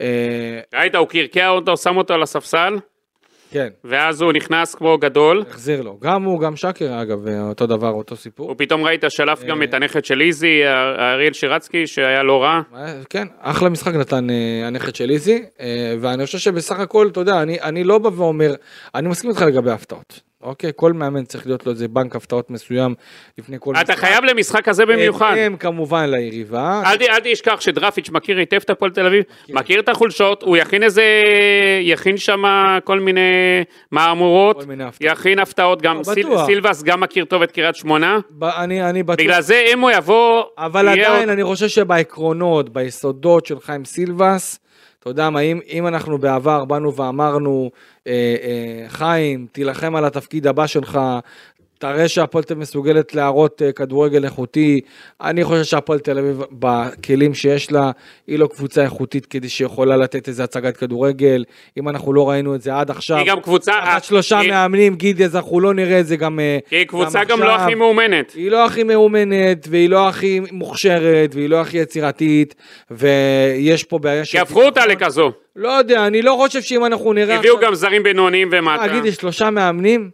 אה, 0.00 0.06
ראית, 0.74 0.94
הוא 0.94 1.08
קרקע 1.08 1.48
אותו, 1.48 1.76
שם 1.76 1.96
אותו 1.96 2.14
על 2.14 2.22
הספסל, 2.22 2.74
כן, 3.54 3.68
ואז 3.84 4.22
הוא 4.22 4.32
נכנס 4.32 4.74
כמו 4.74 4.98
גדול. 4.98 5.44
החזיר 5.50 5.82
לו. 5.82 5.98
גם 6.02 6.22
הוא, 6.22 6.40
גם 6.40 6.56
שקר 6.56 7.02
אגב, 7.02 7.28
אה, 7.28 7.48
אותו 7.48 7.66
דבר, 7.66 7.90
אותו 7.90 8.16
סיפור. 8.16 8.48
הוא 8.48 8.56
פתאום 8.58 8.84
ראית 8.84 9.04
שלף 9.08 9.44
גם 9.44 9.60
אה. 9.60 9.64
את 9.64 9.74
הנכד 9.74 10.04
של 10.04 10.20
איזי, 10.20 10.60
אריאל 10.98 11.32
שירצקי, 11.32 11.86
שהיה 11.86 12.22
לא 12.22 12.42
רע. 12.42 12.60
אה, 12.76 12.94
כן, 13.10 13.28
אחלה 13.40 13.68
משחק 13.68 13.94
נתן 13.94 14.30
אה, 14.30 14.66
הנכד 14.66 14.94
של 14.94 15.10
איזי, 15.10 15.42
אה, 15.60 15.94
ואני 16.00 16.26
חושב 16.26 16.38
שבסך 16.38 16.78
הכל, 16.78 17.08
אתה 17.12 17.20
יודע, 17.20 17.42
אני, 17.42 17.60
אני 17.60 17.84
לא 17.84 17.98
בא 17.98 18.08
ואומר, 18.08 18.54
אני 18.94 19.08
מסכים 19.08 19.30
איתך 19.30 19.42
לגבי 19.42 19.70
ההפתעות. 19.70 20.20
אוקיי, 20.44 20.70
כל 20.76 20.92
מאמן 20.92 21.24
צריך 21.24 21.46
להיות 21.46 21.66
לו 21.66 21.72
איזה 21.72 21.88
בנק 21.88 22.16
הפתעות 22.16 22.50
מסוים 22.50 22.94
לפני 23.38 23.56
כל 23.60 23.74
אתה 23.80 23.96
חייב 23.96 24.24
למשחק 24.24 24.68
הזה 24.68 24.86
במיוחד. 24.86 25.34
הם 25.38 25.56
כמובן 25.56 26.10
ליריבה. 26.10 26.82
אל 26.86 26.96
אל 27.10 27.20
תשכח 27.24 27.60
שדרפיץ' 27.60 28.10
מכיר 28.10 28.38
היטב 28.38 28.56
את 28.56 28.70
הפועל 28.70 28.90
תל 28.90 29.06
אביב, 29.06 29.24
מכיר 29.50 29.80
את 29.80 29.88
החולשות, 29.88 30.42
הוא 30.42 30.56
יכין 30.56 30.82
איזה, 30.82 31.02
יכין 31.82 32.16
שם 32.16 32.42
כל 32.84 33.00
מיני 33.00 33.20
מהמורות, 33.92 34.60
כל 34.60 34.66
מיני 34.66 34.84
הפתעות. 34.84 35.12
יכין 35.12 35.38
הפתעות, 35.38 35.82
גם 35.82 35.98
לא, 35.98 36.02
סיל-. 36.14 36.26
סילבס 36.46 36.82
גם 36.82 37.00
מכיר 37.00 37.24
טוב 37.24 37.42
את 37.42 37.52
קריית 37.52 37.76
שמונה, 37.76 38.18
ב- 38.30 38.44
אני, 38.44 38.82
אני 38.90 39.02
בטוח. 39.02 39.24
בגלל 39.26 39.42
זה 39.42 39.64
אם 39.72 39.80
הוא 39.80 39.90
יבוא, 39.90 40.42
אבל 40.58 40.88
עדיין, 40.88 41.20
עוד- 41.20 41.28
אני 41.28 41.44
חושב 41.44 41.68
שבעקרונות, 41.68 42.68
ביסודות 42.72 43.46
של 43.46 43.60
חיים 43.60 43.84
סילבס, 43.84 44.58
אתה 45.00 45.10
יודע 45.10 45.30
מה, 45.30 45.40
אם, 45.40 45.60
אם 45.72 45.86
אנחנו 45.86 46.18
בעבר 46.18 46.64
באנו 46.64 46.94
ואמרנו, 46.96 47.70
חיים, 48.88 49.46
תילחם 49.52 49.96
על 49.96 50.04
התפקיד 50.04 50.46
הבא 50.46 50.66
שלך, 50.66 51.00
תראה 51.78 52.08
שהפועל 52.08 52.44
תל 52.44 52.52
אביב 52.52 52.62
מסוגלת 52.62 53.14
להראות 53.14 53.62
אה, 53.62 53.72
כדורגל 53.72 54.24
איכותי, 54.24 54.80
אני 55.20 55.44
חושב 55.44 55.62
שהפועל 55.64 55.98
תל 55.98 56.18
אביב, 56.18 56.42
בכלים 56.52 57.34
שיש 57.34 57.72
לה, 57.72 57.90
היא 58.26 58.38
לא 58.38 58.46
קבוצה 58.46 58.82
איכותית 58.82 59.26
כדי 59.26 59.48
שיכולה 59.48 59.96
לתת 59.96 60.28
איזה 60.28 60.44
הצגת 60.44 60.76
כדורגל, 60.76 61.44
אם 61.76 61.88
אנחנו 61.88 62.12
לא 62.12 62.30
ראינו 62.30 62.54
את 62.54 62.62
זה 62.62 62.76
עד 62.76 62.90
עכשיו. 62.90 63.16
היא 63.16 63.26
גם 63.26 63.40
קבוצה, 63.40 63.72
תחת 63.84 64.04
שלושה 64.04 64.38
היא- 64.38 64.50
מאמנים, 64.50 64.94
גידי, 64.94 65.24
אז 65.24 65.36
אנחנו 65.36 65.60
לא 65.60 65.74
נראה 65.74 66.00
את 66.00 66.06
זה 66.06 66.16
גם... 66.16 66.40
אה, 66.40 66.58
כי 66.68 66.76
היא 66.76 66.86
קבוצה 66.86 67.24
גם 67.24 67.42
עכשיו. 67.42 67.56
לא 67.56 67.62
הכי 67.62 67.74
מאומנת. 67.74 68.32
היא 68.32 68.50
לא 68.50 68.64
הכי 68.66 68.82
מאומנת, 68.82 69.66
והיא 69.70 69.88
לא 69.88 70.08
הכי 70.08 70.40
מוכשרת, 70.52 71.34
והיא 71.34 71.48
לא 71.48 71.60
הכי 71.60 71.78
יצירתית, 71.78 72.54
ויש 72.90 73.84
פה 73.84 73.98
בעיה 73.98 74.24
כי 74.24 74.38
הפכו 74.38 74.62
אותה 74.62 74.86
לכזו, 74.86 75.32
לא 75.56 75.68
יודע, 75.68 76.06
אני 76.06 76.22
לא 76.22 76.36
חושב 76.40 76.62
שאם 76.62 76.84
אנחנו 76.84 77.12
נראה 77.12 77.36
הביאו 77.36 77.58
גם 77.60 77.74
זרים 77.74 78.02
בינוניים 78.02 78.48
ומטה. 78.52 78.84
אגיד, 78.84 79.04
יש 79.04 79.14
שלושה 79.14 79.50
מאמנים, 79.50 80.10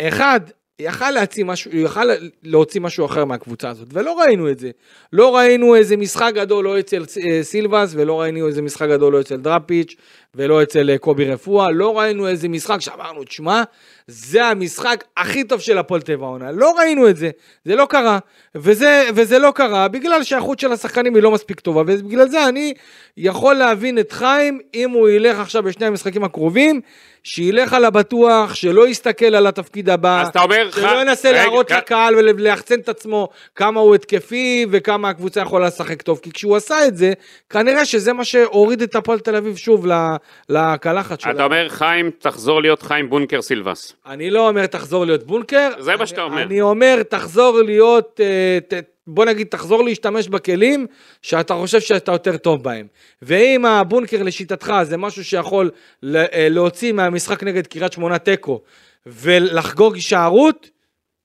אחד 0.00 0.40
יכל 0.78 1.10
להוציא 1.10 1.44
משהו, 1.44 1.70
יכל 1.76 2.08
להוציא 2.42 2.80
משהו 2.80 3.06
אחר 3.06 3.24
מהקבוצה 3.24 3.68
הזאת, 3.68 3.88
ולא 3.92 4.18
ראינו 4.20 4.50
את 4.50 4.58
זה. 4.58 4.70
לא 5.12 5.36
ראינו 5.36 5.74
איזה 5.74 5.96
משחק 5.96 6.32
גדול 6.34 6.64
לא 6.64 6.78
אצל 6.78 7.04
אה, 7.24 7.42
סילבס, 7.42 7.92
ולא 7.96 8.20
ראינו 8.20 8.46
איזה 8.46 8.62
משחק 8.62 8.88
גדול 8.88 9.12
לא 9.12 9.20
אצל 9.20 9.36
דראפיץ', 9.36 9.96
ולא 10.36 10.62
אצל 10.62 10.90
אה, 10.90 10.98
קובי 10.98 11.24
רפואה, 11.30 11.70
לא 11.70 11.98
ראינו 11.98 12.28
איזה 12.28 12.48
משחק 12.48 12.80
שאמרנו, 12.80 13.24
תשמע, 13.24 13.62
זה 14.06 14.44
המשחק 14.46 15.04
הכי 15.16 15.44
טוב 15.44 15.60
של 15.60 15.78
הפועל 15.78 16.00
טבע 16.00 16.26
העונה. 16.26 16.52
לא 16.52 16.74
ראינו 16.78 17.08
את 17.08 17.16
זה, 17.16 17.30
זה 17.64 17.76
לא 17.76 17.86
קרה, 17.86 18.18
וזה, 18.54 19.08
וזה 19.14 19.38
לא 19.38 19.52
קרה 19.54 19.88
בגלל 19.88 20.22
שהחוץ 20.22 20.60
של 20.60 20.72
השחקנים 20.72 21.14
היא 21.14 21.22
לא 21.22 21.30
מספיק 21.30 21.60
טובה, 21.60 21.80
ובגלל 21.86 22.28
זה 22.28 22.48
אני 22.48 22.74
יכול 23.16 23.54
להבין 23.54 23.98
את 23.98 24.12
חיים 24.12 24.60
אם 24.74 24.90
הוא 24.90 25.08
ילך 25.08 25.38
עכשיו 25.38 25.62
בשני 25.62 25.86
המשחקים 25.86 26.24
הקרובים. 26.24 26.80
שילך 27.26 27.72
על 27.72 27.84
הבטוח, 27.84 28.54
שלא 28.54 28.88
יסתכל 28.88 29.34
על 29.34 29.46
התפקיד 29.46 29.90
הבא, 29.90 30.22
אז 30.22 30.28
אתה 30.28 30.42
אומר, 30.42 30.70
שלא 30.70 30.86
ח- 30.88 31.02
ינסה 31.02 31.28
רגע, 31.30 31.42
להראות 31.42 31.72
כ- 31.72 31.76
לקהל 31.76 32.14
וליחצן 32.16 32.80
את 32.80 32.88
עצמו 32.88 33.28
כמה 33.54 33.80
הוא 33.80 33.94
התקפי 33.94 34.66
וכמה 34.70 35.08
הקבוצה 35.08 35.40
יכולה 35.40 35.66
לשחק 35.66 36.02
טוב, 36.02 36.18
כי 36.22 36.30
כשהוא 36.32 36.56
עשה 36.56 36.86
את 36.86 36.96
זה, 36.96 37.12
כנראה 37.50 37.84
שזה 37.84 38.12
מה 38.12 38.24
שהוריד 38.24 38.82
את 38.82 38.94
הפועל 38.96 39.18
תל 39.18 39.36
אביב 39.36 39.56
שוב 39.56 39.86
ל- 39.86 40.16
לקלחת 40.48 41.20
שלה. 41.20 41.32
אתה 41.32 41.44
אומר, 41.44 41.68
חיים, 41.68 42.10
תחזור 42.18 42.62
להיות 42.62 42.82
חיים 42.82 43.10
בונקר 43.10 43.42
סילבס. 43.42 43.96
אני 44.06 44.30
לא 44.30 44.48
אומר 44.48 44.66
תחזור 44.66 45.04
להיות 45.04 45.22
בונקר. 45.26 45.68
זה 45.78 45.90
מה 45.90 45.96
אני- 45.98 46.06
שאתה 46.06 46.22
אומר. 46.22 46.42
אני 46.42 46.60
אומר 46.60 47.02
תחזור 47.02 47.60
להיות, 47.64 48.20
אה, 48.22 48.58
בוא 49.06 49.24
נגיד 49.24 49.46
תחזור 49.46 49.84
להשתמש 49.84 50.28
בכלים 50.28 50.86
שאתה 51.22 51.54
חושב 51.54 51.80
שאתה 51.80 52.12
יותר 52.12 52.36
טוב 52.36 52.62
בהם. 52.62 52.86
ואם 53.22 53.64
הבונקר 53.64 54.22
לשיטתך 54.22 54.72
זה 54.82 54.96
משהו 54.96 55.24
שיכול 55.24 55.70
אה, 56.14 56.24
להוציא 56.50 56.92
מהמשחק 56.92 57.42
נגד 57.42 57.66
קריית 57.66 57.92
שמונה 57.92 58.18
תיקו 58.18 58.60
ולחגוג 59.06 59.94
הישארות, 59.94 60.70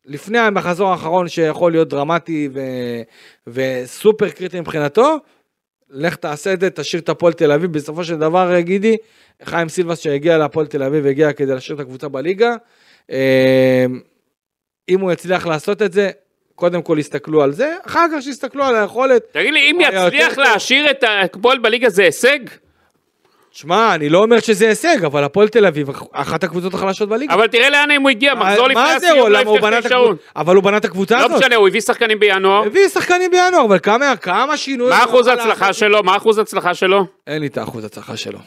לפני 0.05 0.39
המחזור 0.39 0.89
האחרון 0.91 1.27
שיכול 1.27 1.71
להיות 1.71 1.87
דרמטי 1.89 2.49
ו... 2.53 2.59
וסופר 3.47 4.29
קריטי 4.29 4.59
מבחינתו, 4.59 5.17
לך 5.89 6.15
תעשה 6.15 6.53
את 6.53 6.61
זה, 6.61 6.69
תשאיר 6.69 7.01
את 7.01 7.09
הפועל 7.09 7.33
תל 7.33 7.51
אביב. 7.51 7.73
בסופו 7.73 8.03
של 8.03 8.15
דבר, 8.15 8.53
אה, 8.53 8.61
גידי, 8.61 8.97
חיים 9.43 9.69
סילבס 9.69 9.99
שהגיע 9.99 10.37
להפועל 10.37 10.67
תל 10.67 10.83
אביב, 10.83 11.05
הגיע 11.05 11.33
כדי 11.33 11.53
להשאיר 11.53 11.75
את 11.75 11.81
הקבוצה 11.81 12.07
בליגה. 12.07 12.55
אה, 13.11 13.85
אם 14.89 14.99
הוא 14.99 15.11
יצליח 15.11 15.47
לעשות 15.47 15.81
את 15.81 15.93
זה, 15.93 16.09
קודם 16.55 16.81
כל 16.81 16.97
יסתכלו 16.99 17.43
על 17.43 17.51
זה, 17.51 17.73
אחר 17.85 18.05
כך 18.13 18.21
שיסתכלו 18.21 18.63
על 18.63 18.75
היכולת. 18.75 19.23
תגיד 19.31 19.53
לי, 19.53 19.71
אם 19.71 19.77
יצליח. 19.81 20.37
להשאיר 20.37 20.91
את 20.91 21.03
הפועל 21.03 21.57
בליגה 21.57 21.89
זה 21.89 22.03
הישג? 22.03 22.39
שמע, 23.51 23.95
אני 23.95 24.09
לא 24.09 24.23
אומר 24.23 24.39
שזה 24.39 24.69
הישג, 24.69 25.05
אבל 25.05 25.23
הפועל 25.23 25.47
תל 25.47 25.65
אביב, 25.65 25.87
אחת 26.11 26.43
הקבוצות 26.43 26.73
החלשות 26.73 27.09
בליגה. 27.09 27.33
אבל 27.33 27.47
תראה 27.47 27.69
לאן 27.69 27.91
הוא 27.91 28.09
הגיע, 28.09 28.35
מחזור 28.35 28.67
לפני 28.67 28.81
הסיום 28.81 29.29
לא 29.31 29.37
הבטיח 29.39 29.89
שעון. 29.89 30.15
אבל 30.35 30.55
הוא 30.55 30.63
בנה 30.63 30.77
את 30.77 30.85
הקבוצה 30.85 31.19
לא 31.19 31.25
הזאת. 31.25 31.37
משנה, 31.39 31.55
הוא 31.55 31.67
הביא 31.67 31.81
שחקנים 31.81 32.19
בינואר. 32.19 32.65
הביא 32.65 32.87
שחקנים 32.87 33.31
בינואר, 33.31 33.65
אבל 33.65 33.79
כמה, 34.21 34.57
שינויים... 34.57 34.97
מה 34.97 35.03
אחוז 35.03 35.27
ההצלחה? 35.27 35.73
שלו? 35.73 36.03
מה 36.03 36.17
אחוז 36.17 36.37
ההצלחה 36.37 36.73
שלו? 36.73 37.05
אין 37.27 37.41
לי 37.41 37.47
את 37.47 37.57
האחוז 37.57 37.85
הצלחה 37.85 38.17
שלו. 38.17 38.39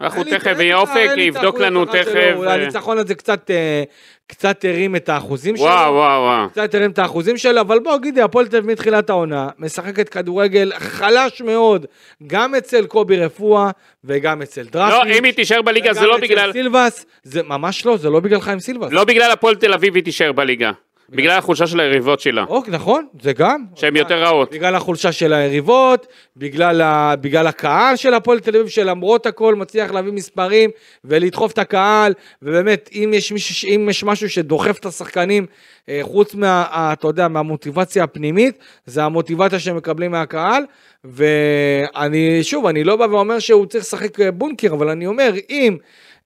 אנחנו 0.00 0.24
תכף, 0.24 0.58
לי- 0.58 0.74
אופק 0.74 1.10
יבדוק 1.16 1.58
לנו 1.58 1.84
תכף. 1.84 2.14
אה, 2.14 2.54
הניצחון 2.54 2.98
הזה 2.98 3.14
קצת, 3.14 3.50
אה, 3.50 3.82
קצת 4.26 4.64
הרים 4.64 4.96
את 4.96 5.08
האחוזים 5.08 5.56
שלו. 5.56 5.66
וואו, 5.66 5.92
וואו, 5.94 6.22
וואו. 6.22 6.50
קצת 6.50 6.74
הרים 6.74 6.90
את 6.90 6.98
האחוזים 6.98 7.36
שלו, 7.38 7.60
אבל 7.60 7.78
בוא, 7.78 7.98
גידי, 7.98 8.22
הפועל 8.22 8.46
תל 8.46 8.56
אביב 8.56 8.70
מתחילת 8.70 9.10
העונה, 9.10 9.48
משחקת 9.58 10.08
כדורגל 10.08 10.72
חלש 10.78 11.42
מאוד, 11.42 11.86
גם 12.26 12.54
אצל 12.54 12.86
קובי 12.86 13.16
רפואה 13.16 13.70
וגם 14.04 14.42
אצל 14.42 14.62
דרפיץ'. 14.62 14.94
לא, 15.08 15.18
אם 15.18 15.24
היא 15.24 15.32
תישאר 15.32 15.62
בליגה 15.62 15.92
זה 15.92 16.00
וגם 16.00 16.08
לא 16.08 16.16
אצל 16.16 16.22
בגלל... 16.26 16.52
סילבס, 16.52 17.06
זה 17.22 17.42
ממש 17.42 17.86
לא, 17.86 17.96
זה 17.96 18.10
לא 18.10 18.20
בגלל 18.20 18.40
חיים 18.40 18.60
סילבס. 18.60 18.92
לא 18.92 19.04
בגלל 19.04 19.30
הפועל 19.30 19.54
תל 19.54 19.72
אביב 19.74 19.94
היא 19.94 20.04
תישאר 20.04 20.32
בליגה. 20.32 20.70
בגלל 21.12 21.38
החולשה 21.38 21.66
של 21.66 21.80
היריבות 21.80 22.20
שלה. 22.20 22.44
אוקיי, 22.48 22.74
נכון, 22.74 23.06
זה 23.22 23.32
גם. 23.32 23.64
שהן 23.74 23.96
יותר 23.96 24.22
רעות. 24.22 24.52
בגלל 24.52 24.74
החולשה 24.74 25.12
של 25.12 25.32
היריבות, 25.32 26.06
בגלל, 26.36 26.80
ה... 26.80 27.14
בגלל 27.20 27.46
הקהל 27.46 27.96
של 27.96 28.14
הפועל 28.14 28.40
תל 28.40 28.56
אביב, 28.56 28.68
שלמרות 28.68 29.26
הכל 29.26 29.54
מצליח 29.54 29.90
להביא 29.90 30.12
מספרים 30.12 30.70
ולדחוף 31.04 31.52
את 31.52 31.58
הקהל, 31.58 32.12
ובאמת, 32.42 32.90
אם 32.94 33.10
יש, 33.14 33.32
מישהו, 33.32 33.68
אם 33.68 33.86
יש 33.90 34.04
משהו 34.04 34.30
שדוחף 34.30 34.78
את 34.78 34.86
השחקנים, 34.86 35.46
אה, 35.88 36.00
חוץ 36.02 36.34
מה, 36.34 36.64
ה- 36.70 36.92
אתה 36.92 37.06
יודע, 37.06 37.28
מהמוטיבציה 37.28 38.04
הפנימית, 38.04 38.58
זה 38.86 39.04
המוטיבציה 39.04 39.58
שהם 39.58 39.76
מקבלים 39.76 40.10
מהקהל, 40.10 40.62
ואני, 41.04 42.42
שוב, 42.42 42.66
אני 42.66 42.84
לא 42.84 42.96
בא 42.96 43.04
ואומר 43.10 43.38
שהוא 43.38 43.66
צריך 43.66 43.84
לשחק 43.84 44.20
אה, 44.20 44.30
בונקר, 44.30 44.72
אבל 44.72 44.88
אני 44.88 45.06
אומר, 45.06 45.32
אם 45.50 45.76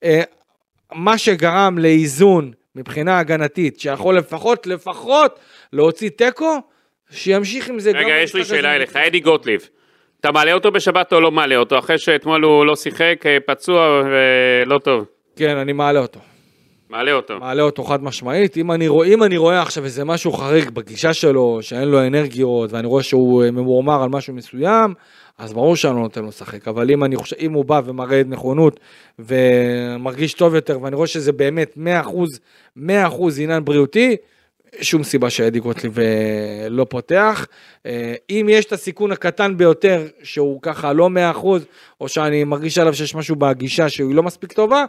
אה, 0.03 0.21
מה 0.93 1.17
שגרם 1.17 1.77
לאיזון 1.77 2.51
מבחינה 2.77 3.19
הגנתית, 3.19 3.79
שיכול 3.79 4.17
לפחות, 4.17 4.67
לפחות 4.67 5.39
להוציא 5.73 6.09
תקו, 6.15 6.57
שימשיך 7.09 7.69
עם 7.69 7.79
זה 7.79 7.91
גם 7.91 7.99
רגע, 7.99 8.15
יש 8.23 8.35
לי. 8.35 8.45
שאלה 8.45 8.75
אליך, 8.75 8.95
אדי 8.95 9.19
גוטליב. 9.19 9.69
אתה 10.19 10.31
מעלה 10.31 10.53
אותו 10.53 10.71
בשבת 10.71 11.13
או 11.13 11.21
לא 11.21 11.31
מעלה 11.31 11.55
אותו? 11.55 11.79
אחרי 11.79 11.97
שאתמול 11.97 12.43
הוא 12.43 12.65
לא 12.65 12.75
שיחק, 12.75 13.21
אה, 13.25 13.37
פצוע 13.45 14.03
ולא 14.05 14.79
טוב. 14.79 15.05
כן, 15.35 15.57
אני 15.57 15.73
מעלה 15.73 15.99
אותו. 15.99 16.19
מעלה 16.89 17.11
אותו. 17.11 17.39
מעלה 17.39 17.63
אותו 17.63 17.83
חד 17.83 18.03
משמעית. 18.03 18.57
אם 18.57 18.71
אני, 18.71 18.87
רואה, 18.87 19.07
אם 19.07 19.23
אני 19.23 19.37
רואה 19.37 19.61
עכשיו 19.61 19.85
איזה 19.85 20.05
משהו 20.05 20.31
חריג 20.31 20.69
בגישה 20.69 21.13
שלו, 21.13 21.59
שאין 21.61 21.87
לו 21.87 22.07
אנרגיות, 22.07 22.73
ואני 22.73 22.87
רואה 22.87 23.03
שהוא 23.03 23.43
אה, 23.43 23.51
ממורמר 23.51 24.03
על 24.03 24.09
משהו 24.09 24.33
מסוים, 24.33 24.93
אז 25.37 25.53
ברור 25.53 25.75
שאני 25.75 25.95
לא 25.95 26.01
נותן 26.01 26.21
לו 26.21 26.27
לשחק. 26.27 26.67
אבל 26.67 26.91
אם, 26.91 27.03
אני 27.03 27.15
חושב, 27.15 27.35
אם 27.39 27.53
הוא 27.53 27.65
בא 27.65 27.81
ומראה 27.85 28.21
נכונות 28.25 28.79
ומרגיש 29.19 30.33
טוב 30.33 30.55
יותר, 30.55 30.81
ואני 30.81 30.95
רואה 30.95 31.07
שזה 31.07 31.31
באמת 31.31 31.77
100%, 31.77 32.09
100% 32.77 32.81
עניין 33.39 33.65
בריאותי, 33.65 34.15
שום 34.81 35.03
סיבה 35.03 35.29
שאדי 35.29 35.59
גוטליב 35.59 35.99
אה, 35.99 36.69
לא 36.69 36.85
פותח. 36.89 37.47
אה, 37.85 38.15
אם 38.29 38.47
יש 38.49 38.65
את 38.65 38.73
הסיכון 38.73 39.11
הקטן 39.11 39.57
ביותר, 39.57 40.07
שהוא 40.23 40.61
ככה 40.61 40.93
לא 40.93 41.09
100%, 41.35 41.45
או 42.01 42.07
שאני 42.07 42.43
מרגיש 42.43 42.77
עליו 42.77 42.93
שיש 42.93 43.15
משהו 43.15 43.35
בגישה 43.35 43.89
שהיא 43.89 44.15
לא 44.15 44.23
מספיק 44.23 44.53
טובה, 44.53 44.85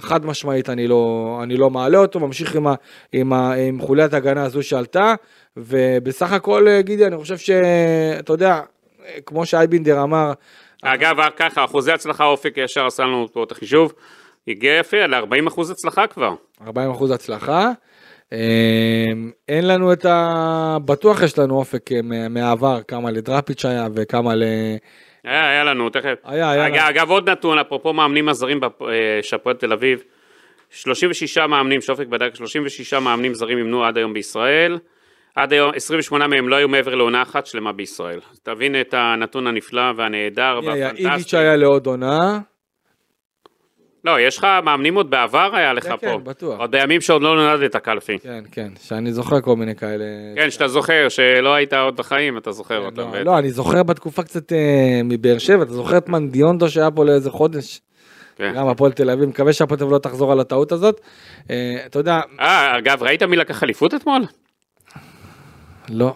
חד 0.00 0.26
משמעית 0.26 0.68
אני 0.68 0.88
לא, 0.88 1.38
אני 1.42 1.56
לא 1.56 1.70
מעלה 1.70 1.98
אותו, 1.98 2.20
ממשיך 2.20 2.54
עם, 2.56 2.66
ה, 2.66 2.74
עם, 3.12 3.32
ה, 3.32 3.52
עם 3.52 3.80
חוליית 3.80 4.14
ההגנה 4.14 4.42
הזו 4.44 4.62
שעלתה, 4.62 5.14
ובסך 5.56 6.32
הכל, 6.32 6.68
אה, 6.68 6.82
גידי, 6.82 7.06
אני 7.06 7.16
חושב 7.16 7.36
שאתה 7.38 8.32
יודע, 8.32 8.60
אה, 9.06 9.20
כמו 9.26 9.46
שאייבינדר 9.46 10.02
אמר, 10.02 10.32
אגב, 10.82 11.16
ככה, 11.36 11.64
אחוזי 11.64 11.92
הצלחה 11.92 12.24
אופק 12.24 12.52
ישר 12.56 12.86
עשה 12.86 13.02
לנו 13.02 13.26
פה 13.32 13.42
את 13.44 13.52
החישוב. 13.52 13.92
הגיע 14.48 14.78
יפה 14.78 15.06
ל-40% 15.06 15.60
הצלחה 15.70 16.06
כבר. 16.06 16.34
40% 16.66 16.70
הצלחה. 17.14 17.70
אה, 18.32 18.38
אין 19.48 19.66
לנו 19.68 19.92
את 19.92 20.04
ה... 20.04 20.76
בטוח 20.84 21.22
יש 21.22 21.38
לנו 21.38 21.56
אופק 21.58 21.92
אה, 21.92 22.02
מה- 22.02 22.28
מהעבר, 22.28 22.80
כמה 22.88 23.10
לדראפיץ' 23.10 23.64
היה 23.64 23.88
וכמה 23.94 24.34
ל... 24.34 24.42
היה, 25.24 25.50
היה 25.50 25.64
לנו, 25.64 25.90
תכף. 25.90 26.14
היה, 26.24 26.50
היה 26.50 26.66
אגב. 26.66 26.76
אגב, 26.88 27.10
עוד 27.10 27.30
נתון, 27.30 27.58
אפרופו 27.58 27.92
מאמנים 27.92 28.28
הזרים 28.28 28.60
אה, 28.64 28.68
של 29.22 29.36
הפועל 29.36 29.56
תל 29.56 29.72
אביב, 29.72 30.02
36 30.70 31.38
מאמנים, 31.38 31.80
שאופק 31.80 32.06
בדק, 32.06 32.34
36 32.34 32.94
מאמנים 32.94 33.34
זרים 33.34 33.58
אימנו 33.58 33.84
עד 33.84 33.96
היום 33.98 34.14
בישראל. 34.14 34.78
עד 35.36 35.52
היום, 35.52 35.70
28 35.74 36.26
מהם 36.26 36.48
לא 36.48 36.56
היו 36.56 36.68
מעבר 36.68 36.94
לעונה 36.94 37.22
אחת 37.22 37.46
שלמה 37.46 37.72
בישראל. 37.72 38.20
תבין 38.42 38.80
את 38.80 38.94
הנתון 38.94 39.46
הנפלא 39.46 39.92
והנהדר 39.96 40.60
והפנטסטי. 40.64 41.08
איביץ' 41.08 41.34
היה 41.34 41.56
לעוד 41.56 41.86
עונה. 41.86 42.38
לא, 44.08 44.20
יש 44.20 44.38
לך 44.38 44.46
מאמנים 44.64 44.94
עוד 44.94 45.10
בעבר 45.10 45.50
היה 45.52 45.72
לך 45.72 45.84
כן, 45.84 45.90
פה. 45.90 46.06
כן, 46.06 46.24
בטוח. 46.24 46.60
עוד 46.60 46.70
בימים 46.70 47.00
שעוד 47.00 47.22
לא 47.22 47.36
נולדת, 47.36 47.76
קלפי. 47.76 48.18
כן, 48.18 48.44
כן, 48.52 48.68
שאני 48.80 49.12
זוכר 49.12 49.40
כל 49.40 49.56
מיני 49.56 49.74
כאלה. 49.74 50.04
כן, 50.36 50.50
שאתה 50.50 50.68
זוכר, 50.68 51.08
שלא 51.08 51.54
היית 51.54 51.72
עוד 51.72 51.96
בחיים, 51.96 52.38
אתה 52.38 52.52
זוכר 52.52 52.80
כן, 52.80 52.86
אותם. 52.86 53.14
לא. 53.14 53.22
לא, 53.22 53.38
אני 53.38 53.50
זוכר 53.50 53.82
בתקופה 53.82 54.22
קצת 54.22 54.52
אה, 54.52 55.00
מבאר 55.04 55.38
שבע, 55.38 55.62
אתה 55.62 55.72
זוכר 55.72 55.98
את 55.98 56.08
מנדיונדו 56.08 56.68
שהיה 56.68 56.90
פה 56.90 57.04
לאיזה 57.04 57.30
חודש? 57.30 57.80
כן. 58.36 58.52
גם 58.56 58.68
הפועל 58.68 58.92
תל 58.92 59.10
אביב, 59.10 59.28
מקווה 59.28 59.52
שהפועל 59.52 59.78
תל 59.78 59.84
אביב 59.84 59.94
לא 59.94 59.98
תחזור 59.98 60.32
על 60.32 60.40
הטעות 60.40 60.72
הזאת. 60.72 61.00
אה, 61.50 61.76
אתה 61.86 61.98
יודע, 61.98 62.20
אה, 62.40 62.78
אגב, 62.78 63.02
ראית 63.02 63.22
מי 63.22 63.36
לקח 63.36 63.62
אליפות 63.62 63.94
אתמול? 63.94 64.22
לא. 65.88 66.14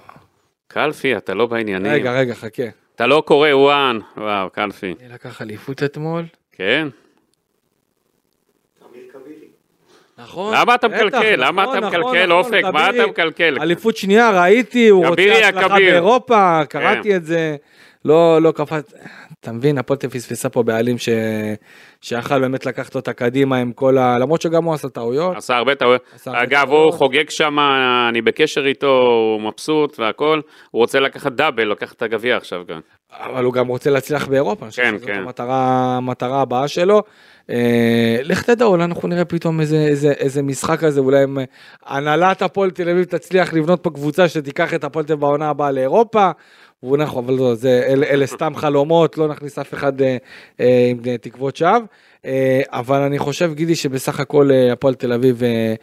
קלפי, 0.68 1.16
אתה 1.16 1.34
לא 1.34 1.46
בעניינים. 1.46 1.92
רגע, 1.92 2.12
רגע, 2.12 2.34
חכה. 2.34 2.62
אתה 2.94 3.06
לא 3.06 3.22
קורא 3.26 3.48
וואן. 3.54 3.98
וואו, 4.16 4.50
קלפי. 4.50 4.94
מי 5.02 5.08
לקח 5.08 5.42
אליפות 5.42 5.82
אתמול? 5.82 6.24
כן? 6.52 6.88
נכון. 10.18 10.54
למה 10.54 10.74
אתה 10.74 10.88
מקלקל? 10.88 11.34
למה 11.36 11.62
נכון, 11.62 11.78
אתה 11.78 11.86
נכון, 11.86 12.00
מקלקל, 12.00 12.26
נכון, 12.26 12.30
אופק? 12.30 12.62
מה 12.72 12.88
כבירי. 12.88 13.02
אתה 13.02 13.10
מקלקל? 13.10 13.58
אליפות 13.60 13.96
שנייה, 13.96 14.42
ראיתי, 14.42 14.88
הוא 14.88 15.06
רוצה 15.06 15.48
הצלחה. 15.48 15.68
באירופה, 15.68 16.60
קראתי 16.68 17.16
את 17.16 17.24
זה. 17.24 17.56
לא, 18.04 18.42
לא 18.42 18.52
קפץ, 18.52 18.92
אתה 19.42 19.52
מבין, 19.52 19.78
הפועל 19.78 19.98
פספסה 19.98 20.48
פה 20.48 20.62
בעלים 20.62 20.98
ש... 20.98 21.08
שיכל 22.00 22.40
באמת 22.40 22.66
לקחת 22.66 22.94
אותה 22.94 23.12
קדימה 23.12 23.56
עם 23.56 23.72
כל 23.72 23.98
ה... 23.98 24.18
למרות 24.18 24.42
שגם 24.42 24.64
הוא 24.64 24.74
עשה 24.74 24.88
טעויות. 24.88 25.36
עשה 25.36 25.56
הרבה 25.56 25.74
טעויות. 25.74 26.02
עשה 26.14 26.30
הרבה 26.30 26.42
אגב, 26.42 26.66
טעויות. 26.66 26.92
הוא 26.92 26.98
חוגג 26.98 27.30
שם, 27.30 27.56
אני 28.08 28.22
בקשר 28.22 28.66
איתו, 28.66 29.00
הוא 29.36 29.40
מבסוט 29.40 29.98
והכל. 29.98 30.40
הוא 30.70 30.80
רוצה 30.80 31.00
לקחת 31.00 31.32
דאבל, 31.32 31.70
לקחת 31.70 31.96
את 31.96 32.02
הגביע 32.02 32.36
עכשיו 32.36 32.62
גם. 32.68 32.80
אבל 33.20 33.44
הוא 33.44 33.52
גם 33.52 33.66
רוצה 33.66 33.90
להצליח 33.90 34.28
באירופה, 34.28 34.66
כן, 34.76 34.94
כן. 35.06 35.14
המטרה, 35.14 35.96
המטרה 35.96 36.40
הבאה 36.40 36.68
שלו. 36.68 37.02
אה, 37.50 38.20
לך 38.22 38.42
תדע, 38.42 38.64
אולי 38.64 38.84
אנחנו 38.84 39.08
נראה 39.08 39.24
פתאום 39.24 39.60
איזה, 39.60 39.76
איזה, 39.76 40.12
איזה 40.12 40.42
משחק 40.42 40.78
כזה, 40.80 41.00
אולי 41.00 41.24
אם 41.24 41.38
אה, 41.38 41.44
הנהלת 41.86 42.42
הפועל 42.42 42.70
תל 42.70 42.88
אביב 42.88 43.04
תצליח 43.04 43.52
לבנות 43.52 43.82
פה 43.82 43.90
קבוצה 43.90 44.28
שתיקח 44.28 44.74
את 44.74 44.84
הפועל 44.84 45.04
תל 45.04 45.12
אביב 45.12 45.20
בעונה 45.20 45.48
הבאה 45.48 45.70
לאירופה. 45.70 46.30
והוא 46.82 46.96
נכון, 46.96 47.24
אבל 47.24 47.34
לא, 47.34 47.54
זה, 47.54 47.82
אלה, 47.86 48.06
אלה 48.06 48.26
סתם 48.26 48.52
חלומות, 48.56 49.18
לא 49.18 49.28
נכניס 49.28 49.58
אף 49.58 49.74
אחד 49.74 50.02
אה, 50.02 50.16
אה, 50.60 50.88
עם 50.90 50.98
אה, 51.06 51.18
תקוות 51.18 51.56
שווא. 51.56 51.78
אה, 52.24 52.60
אבל 52.68 53.00
אני 53.00 53.18
חושב, 53.18 53.54
גידי, 53.54 53.74
שבסך 53.74 54.20
הכל 54.20 54.48
אה, 54.52 54.72
הפועל 54.72 54.94
תל 54.94 55.12
אביב 55.12 55.42
אה, 55.42 55.74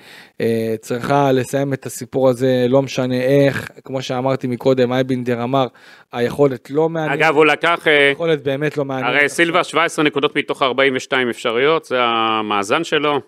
אה, 0.41 0.75
צריכה 0.81 1.31
לסיים 1.31 1.73
את 1.73 1.85
הסיפור 1.85 2.29
הזה, 2.29 2.65
לא 2.69 2.81
משנה 2.81 3.15
איך, 3.21 3.69
כמו 3.83 4.01
שאמרתי 4.01 4.47
מקודם, 4.47 4.93
אייבינדר 4.93 5.43
אמר, 5.43 5.67
היכולת 6.11 6.71
לא 6.71 6.89
מעניינת. 6.89 7.19
אגב, 7.25 7.35
הוא 7.35 7.45
לקח, 7.45 7.87
אה, 7.87 8.09
יכולת 8.13 8.43
באמת 8.43 8.77
לא 8.77 8.85
מעניינת. 8.85 9.15
הרי 9.19 9.29
סילבה 9.29 9.63
17 9.63 10.05
נקודות 10.05 10.35
מתוך 10.35 10.61
42 10.63 11.29
אפשריות, 11.29 11.85
זה 11.85 11.97
המאזן 12.01 12.83
שלו. 12.83 13.19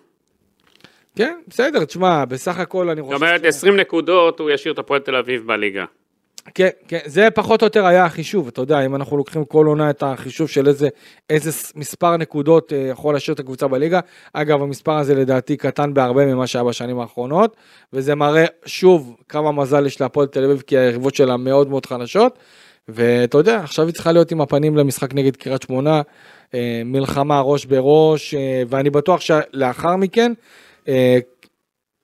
כן, 1.16 1.34
בסדר, 1.48 1.84
תשמע, 1.84 2.24
בסך 2.24 2.58
הכל 2.58 2.88
אני 2.88 3.00
זאת 3.00 3.06
חושב... 3.12 3.16
אומרת, 3.24 3.40
ש- 3.42 3.46
20 3.46 3.76
נקודות, 3.76 4.40
הוא 4.40 4.50
ישאיר 4.50 4.74
את 4.74 4.78
הפועל 4.78 5.00
תל 5.00 5.16
אביב 5.16 5.46
בליגה. 5.46 5.84
כן, 6.54 6.68
כן, 6.88 6.98
זה 7.04 7.28
פחות 7.34 7.62
או 7.62 7.66
יותר 7.66 7.86
היה 7.86 8.04
החישוב, 8.04 8.48
אתה 8.48 8.60
יודע, 8.60 8.86
אם 8.86 8.94
אנחנו 8.94 9.16
לוקחים 9.16 9.44
כל 9.44 9.66
עונה 9.66 9.90
את 9.90 10.02
החישוב 10.02 10.48
של 10.48 10.68
איזה, 10.68 10.88
איזה 11.30 11.50
מספר 11.76 12.16
נקודות 12.16 12.72
אה, 12.72 12.78
יכול 12.78 13.14
להשאיר 13.14 13.34
את 13.34 13.40
הקבוצה 13.40 13.68
בליגה, 13.68 14.00
אגב, 14.32 14.62
המספר 14.62 14.92
הזה 14.92 15.14
לדעתי 15.14 15.56
קטן 15.56 15.94
בהרבה 15.94 16.26
ממה 16.26 16.46
שהיה 16.46 16.64
בשנים 16.64 17.00
האחרונות, 17.00 17.56
וזה 17.92 18.14
מראה 18.14 18.44
שוב 18.64 19.16
כמה 19.28 19.52
מזל 19.52 19.86
יש 19.86 20.00
להפועל 20.00 20.26
תל 20.26 20.44
אביב, 20.44 20.62
כי 20.66 20.78
היריבות 20.78 21.14
שלה 21.14 21.36
מאוד 21.36 21.68
מאוד 21.68 21.86
חלשות, 21.86 22.38
ואתה 22.88 23.38
יודע, 23.38 23.60
עכשיו 23.60 23.86
היא 23.86 23.94
צריכה 23.94 24.12
להיות 24.12 24.32
עם 24.32 24.40
הפנים 24.40 24.76
למשחק 24.76 25.14
נגד 25.14 25.36
קריית 25.36 25.62
שמונה, 25.62 26.02
אה, 26.54 26.82
מלחמה 26.84 27.40
ראש 27.40 27.64
בראש, 27.64 28.34
אה, 28.34 28.62
ואני 28.68 28.90
בטוח 28.90 29.20
שלאחר 29.20 29.96
מכן, 29.96 30.32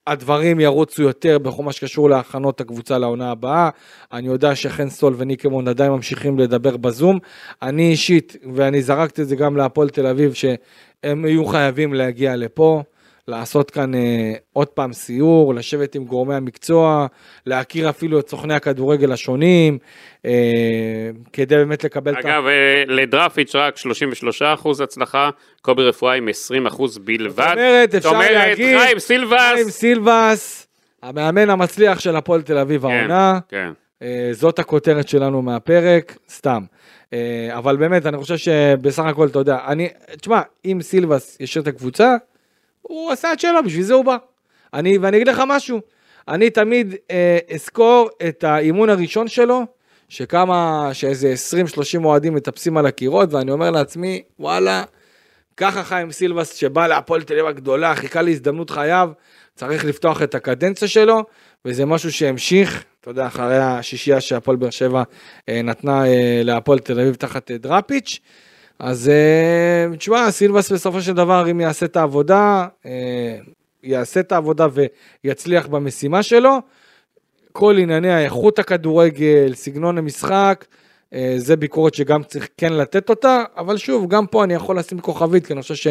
הדברים 0.09 0.61
ירוצו 0.61 1.03
יותר 1.03 1.39
בכל 1.39 1.63
מה 1.63 1.73
שקשור 1.73 2.11
להכנות 2.11 2.61
הקבוצה 2.61 2.99
לעונה 2.99 3.31
הבאה. 3.31 3.71
אני 4.13 4.27
יודע 4.27 4.55
שחן 4.55 4.91
סול 4.91 5.15
וניקמון 5.17 5.69
עדיין 5.69 5.93
ממשיכים 5.93 6.39
לדבר 6.39 6.77
בזום. 6.77 7.19
אני 7.63 7.91
אישית, 7.91 8.37
ואני 8.55 8.83
זרקתי 8.83 9.23
את 9.23 9.29
זה 9.29 9.37
גם 9.37 9.57
להפועל 9.57 9.89
תל 9.89 10.07
אביב, 10.07 10.33
שהם 10.33 11.25
יהיו 11.27 11.47
חייבים 11.47 11.95
להגיע 11.95 12.37
לפה, 12.37 12.83
לעשות 13.29 13.71
כאן 13.71 13.95
אה, 13.95 14.33
עוד 14.53 14.69
פעם 14.69 14.93
סיור, 14.93 15.55
לשבת 15.55 15.95
עם 15.95 16.05
גורמי 16.05 16.35
המקצוע, 16.35 17.07
להכיר 17.47 17.89
אפילו 17.89 18.21
את 18.21 18.29
סוכני 18.29 18.55
הכדורגל 18.55 19.13
השונים, 19.13 19.79
אה, 20.25 21.11
כדי 21.33 21.57
באמת 21.57 21.85
לקבל 21.85 22.13
את 22.13 22.25
ה... 22.25 22.29
אגב, 22.29 22.47
אה, 22.47 22.85
לדרפיץ' 22.87 23.55
רק 23.55 23.77
33% 23.77 24.81
הצלחה, 24.81 25.31
קובי 25.63 25.83
רפואה 25.83 26.15
עם 26.15 26.29
20% 26.29 26.99
בלבד. 26.99 27.45
זאת 27.45 27.53
אומרת, 27.53 27.95
אפשר 27.95 28.09
אומרת, 28.09 28.31
להגיד, 28.31 28.79
חיים 28.79 28.99
סילבס. 28.99 29.53
חיים 29.55 29.71
סילבס, 29.71 30.67
המאמן 31.03 31.51
המצליח 31.51 32.01
של 32.01 32.17
הפועל 32.17 32.43
תל 32.43 32.59
אביב 32.59 32.83
כן, 32.83 32.89
העונה. 32.89 33.39
כן. 33.49 33.71
אה, 34.03 34.29
זאת 34.33 34.59
הכותרת 34.59 35.09
שלנו 35.09 35.43
מהפרק, 35.43 36.17
סתם. 36.31 36.63
אה, 37.13 37.49
אבל 37.53 37.77
באמת, 37.77 38.07
אני 38.07 38.17
חושב 38.17 38.37
שבסך 38.37 39.05
הכל, 39.05 39.27
אתה 39.27 39.39
יודע, 39.39 39.59
אני, 39.67 39.89
תשמע, 40.21 40.41
אם 40.65 40.79
סילבס 40.83 41.37
ישאיר 41.41 41.63
את 41.63 41.69
הקבוצה, 41.69 42.17
הוא 42.89 43.13
עשה 43.13 43.33
את 43.33 43.41
שלו, 43.41 43.65
בשביל 43.65 43.83
זה 43.83 43.95
הוא 43.95 44.05
בא. 44.05 44.17
אני, 44.75 44.99
ואני 44.99 45.17
אגיד 45.17 45.29
לך 45.29 45.43
משהו, 45.47 45.81
אני 46.29 46.51
תמיד 46.51 46.95
אה, 47.11 47.39
אזכור 47.55 48.11
את 48.29 48.45
האימון 48.45 48.91
הראשון 48.91 49.29
שלו, 49.29 49.67
שכמה, 50.09 50.91
שאיזה 50.93 51.35
20-30 52.01 52.05
אוהדים 52.05 52.35
מטפסים 52.35 52.77
על 52.77 52.87
הקירות, 52.87 53.33
ואני 53.33 53.51
אומר 53.51 53.71
לעצמי, 53.71 54.23
וואלה, 54.39 54.85
ככה 55.57 55.85
חיים 55.85 56.13
סילבס 56.13 56.55
שבא 56.55 56.87
להפועל 56.87 57.23
תל 57.23 57.33
אביב 57.33 57.47
הגדולה, 57.47 57.95
חיכה 57.95 58.23
להזדמנות 58.23 58.71
חייו, 58.71 59.11
צריך 59.55 59.85
לפתוח 59.85 60.23
את 60.23 60.35
הקדנציה 60.35 60.89
שלו, 60.89 61.25
וזה 61.65 61.87
משהו 61.87 62.13
שהמשיך, 62.13 62.85
אתה 63.01 63.11
יודע, 63.11 63.27
אחרי 63.27 63.59
השישייה 63.59 64.21
שהפועל 64.21 64.57
באר 64.57 64.71
שבע 64.71 65.03
אה, 65.49 65.63
נתנה 65.63 66.07
אה, 66.07 66.41
להפועל 66.45 66.79
תל 66.79 67.01
אביב 67.01 67.15
תחת 67.15 67.51
אה, 67.51 67.59
דראפיץ'. 67.59 68.21
אז 68.79 69.09
אה, 69.09 69.97
תשמע, 69.97 70.31
סילבס 70.31 70.73
בסופו 70.73 71.01
של 71.03 71.13
דבר, 71.13 71.51
אם 71.51 71.61
יעשה 71.61 71.87
את 71.87 71.97
העבודה, 71.97 72.67
אה, 72.87 73.37
יעשה 73.83 74.21
את 74.21 74.33
העבודה 74.33 74.67
ויצליח 75.25 75.67
במשימה 75.67 76.23
שלו, 76.23 76.59
כל 77.53 77.79
ענייני 77.79 78.13
האיכות 78.13 78.59
הכדורגל, 78.59 79.55
סגנון 79.55 79.99
המשחק, 79.99 80.65
אה, 81.15 81.35
זה 81.37 81.57
ביקורת 81.57 81.95
שגם 81.95 82.23
צריך 82.23 82.49
כן 82.57 82.73
לתת 82.73 83.11
אותה, 83.11 83.45
אבל 83.57 83.77
שוב, 83.77 84.09
גם 84.09 84.27
פה 84.27 84.45
אני 84.45 84.55
יכול 84.55 84.79
לשים 84.79 85.01
כוכבית, 85.01 85.47
כי 85.47 85.53
אני 85.53 85.63
חושב 85.63 85.75
ש... 85.75 85.87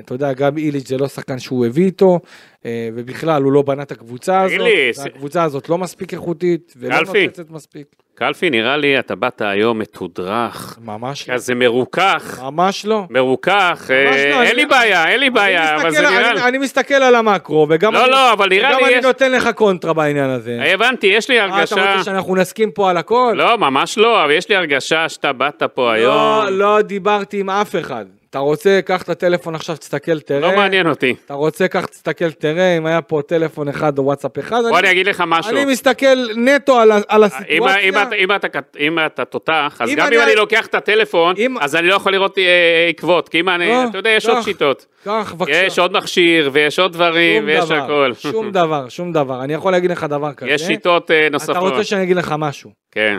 אתה 0.00 0.14
יודע, 0.14 0.32
גם 0.32 0.58
איליץ' 0.58 0.88
זה 0.88 0.98
לא 0.98 1.08
שחקן 1.08 1.38
שהוא 1.38 1.66
הביא 1.66 1.84
איתו, 1.84 2.20
ובכלל 2.66 3.42
הוא 3.42 3.52
לא 3.52 3.62
בנה 3.62 3.82
את 3.82 3.92
הקבוצה 3.92 4.42
הזאת, 4.42 4.60
והקבוצה 4.98 5.42
הזאת 5.42 5.68
לא 5.68 5.78
מספיק 5.78 6.12
איכותית, 6.12 6.74
ולא. 6.76 6.96
נוצצת 7.26 7.50
מספיק. 7.50 7.86
קלפי, 8.18 8.50
נראה 8.50 8.76
לי 8.76 8.98
אתה 8.98 9.14
באת 9.14 9.42
היום 9.44 9.78
מתודרך, 9.78 10.78
ממש 10.84 11.28
לא. 11.28 11.34
כזה 11.34 11.54
מרוכך, 11.54 12.40
ממש 12.42 12.86
לא. 12.86 13.02
מרוכך, 13.10 13.90
ממש 13.90 13.90
לא, 13.90 14.34
אה, 14.34 14.38
אני- 14.40 14.46
אין 14.48 14.56
לי 14.56 14.66
בעיה, 14.66 15.08
אין 15.08 15.20
לי 15.20 15.30
בעיה, 15.30 15.74
אני 15.74 15.82
אבל 15.82 15.90
זה 15.90 16.00
נראה 16.00 16.30
אני- 16.30 16.38
לי... 16.40 16.48
אני 16.48 16.58
מסתכל 16.58 16.94
על 16.94 17.14
המקרו, 17.14 17.66
וגם 17.70 17.92
לא, 17.94 18.02
אני- 18.02 18.10
לא, 18.10 18.32
אבל 18.32 18.48
נראה 18.48 18.70
וגם 18.70 18.78
לי 18.78 18.86
אני 18.86 18.94
יש- 18.98 19.04
נותן 19.04 19.32
לך 19.32 19.48
קונטרה 19.54 19.92
בעניין 19.92 20.30
הזה. 20.30 20.58
הבנתי, 20.74 21.06
יש 21.06 21.28
לי 21.30 21.40
אה, 21.40 21.46
אתה 21.46 21.54
הרגשה... 21.54 21.74
רוצה 21.92 22.04
שאנחנו 22.04 22.36
נסכים 22.36 22.70
פה 22.70 22.90
על 22.90 22.96
הכל? 22.96 23.34
לא, 23.36 23.58
ממש 23.58 23.98
לא, 23.98 24.24
אבל 24.24 24.30
יש 24.32 24.48
לי 24.48 24.56
הרגשה 24.56 25.08
שאתה 25.08 25.32
באת 25.32 25.62
פה 25.74 25.92
היום, 25.92 26.14
לא, 26.14 26.50
לא 26.50 26.82
דיברתי 26.82 27.40
עם 27.40 27.50
אף 27.50 27.76
אחד. 27.80 28.04
אתה 28.36 28.42
רוצה, 28.42 28.80
קח 28.84 29.02
את 29.02 29.08
הטלפון 29.08 29.54
עכשיו, 29.54 29.76
תסתכל, 29.76 30.20
תראה. 30.20 30.40
לא 30.40 30.56
מעניין 30.56 30.88
אותי. 30.88 31.14
אתה 31.24 31.34
רוצה, 31.34 31.68
קח, 31.68 31.86
תסתכל, 31.86 32.30
תראה 32.30 32.76
אם 32.76 32.86
היה 32.86 33.02
פה 33.02 33.20
טלפון 33.26 33.68
אחד 33.68 33.98
או 33.98 34.04
וואטסאפ 34.04 34.38
אחד. 34.38 34.62
בוא 34.68 34.78
אני 34.78 34.90
אגיד 34.90 35.06
לך 35.08 35.24
משהו. 35.26 35.52
אני 35.52 35.64
מסתכל 35.64 36.16
נטו 36.36 36.80
על, 36.80 36.92
על 36.92 37.02
אם, 37.16 37.22
הסיטואציה. 37.24 37.78
אם, 37.80 37.94
אתה- 37.98 38.14
אם, 38.16 38.32
אתה, 38.32 38.48
אם 38.80 38.98
אתה 39.06 39.24
תותח, 39.24 39.76
אז 39.80 39.90
אם 39.90 39.94
גם 39.94 40.06
אני- 40.06 40.16
אם 40.16 40.22
אני 40.22 40.34
לוקח 40.34 40.66
את 40.66 40.74
הטלפון, 40.74 41.34
אם- 41.38 41.58
אז 41.58 41.76
אני 41.76 41.88
לא 41.88 41.94
יכול 41.94 42.12
לראות 42.12 42.38
אה, 42.38 42.44
עקבות, 42.88 43.28
כי 43.28 43.40
אם 43.40 43.48
אני, 43.48 43.68
לא, 43.68 43.84
אתה 43.90 43.98
יודע, 43.98 44.10
יש 44.10 44.26
קח, 44.26 44.32
עוד 44.32 44.42
שיטות. 44.42 44.86
קח, 45.04 45.34
בבקשה. 45.38 45.62
יש 45.66 45.78
עוד 45.78 45.92
מכשיר, 45.92 46.50
ויש 46.52 46.78
עוד 46.78 46.92
דברים, 46.92 47.46
ויש 47.46 47.64
דבר, 47.64 47.74
הכל. 47.84 48.12
שום 48.18 48.50
דבר, 48.52 48.88
שום 48.88 49.12
דבר. 49.12 49.44
אני 49.44 49.54
יכול 49.54 49.72
להגיד 49.72 49.90
לך 49.90 50.04
דבר 50.04 50.32
כזה. 50.32 50.50
יש 50.50 50.62
שיטות 50.62 51.10
אה, 51.10 51.20
אתה 51.26 51.32
נוספות. 51.32 51.56
רוצה 51.56 51.84
שאני 51.84 52.02
אגיד 52.02 52.16
לך 52.16 52.34
משהו? 52.38 52.70
כן. 52.92 53.18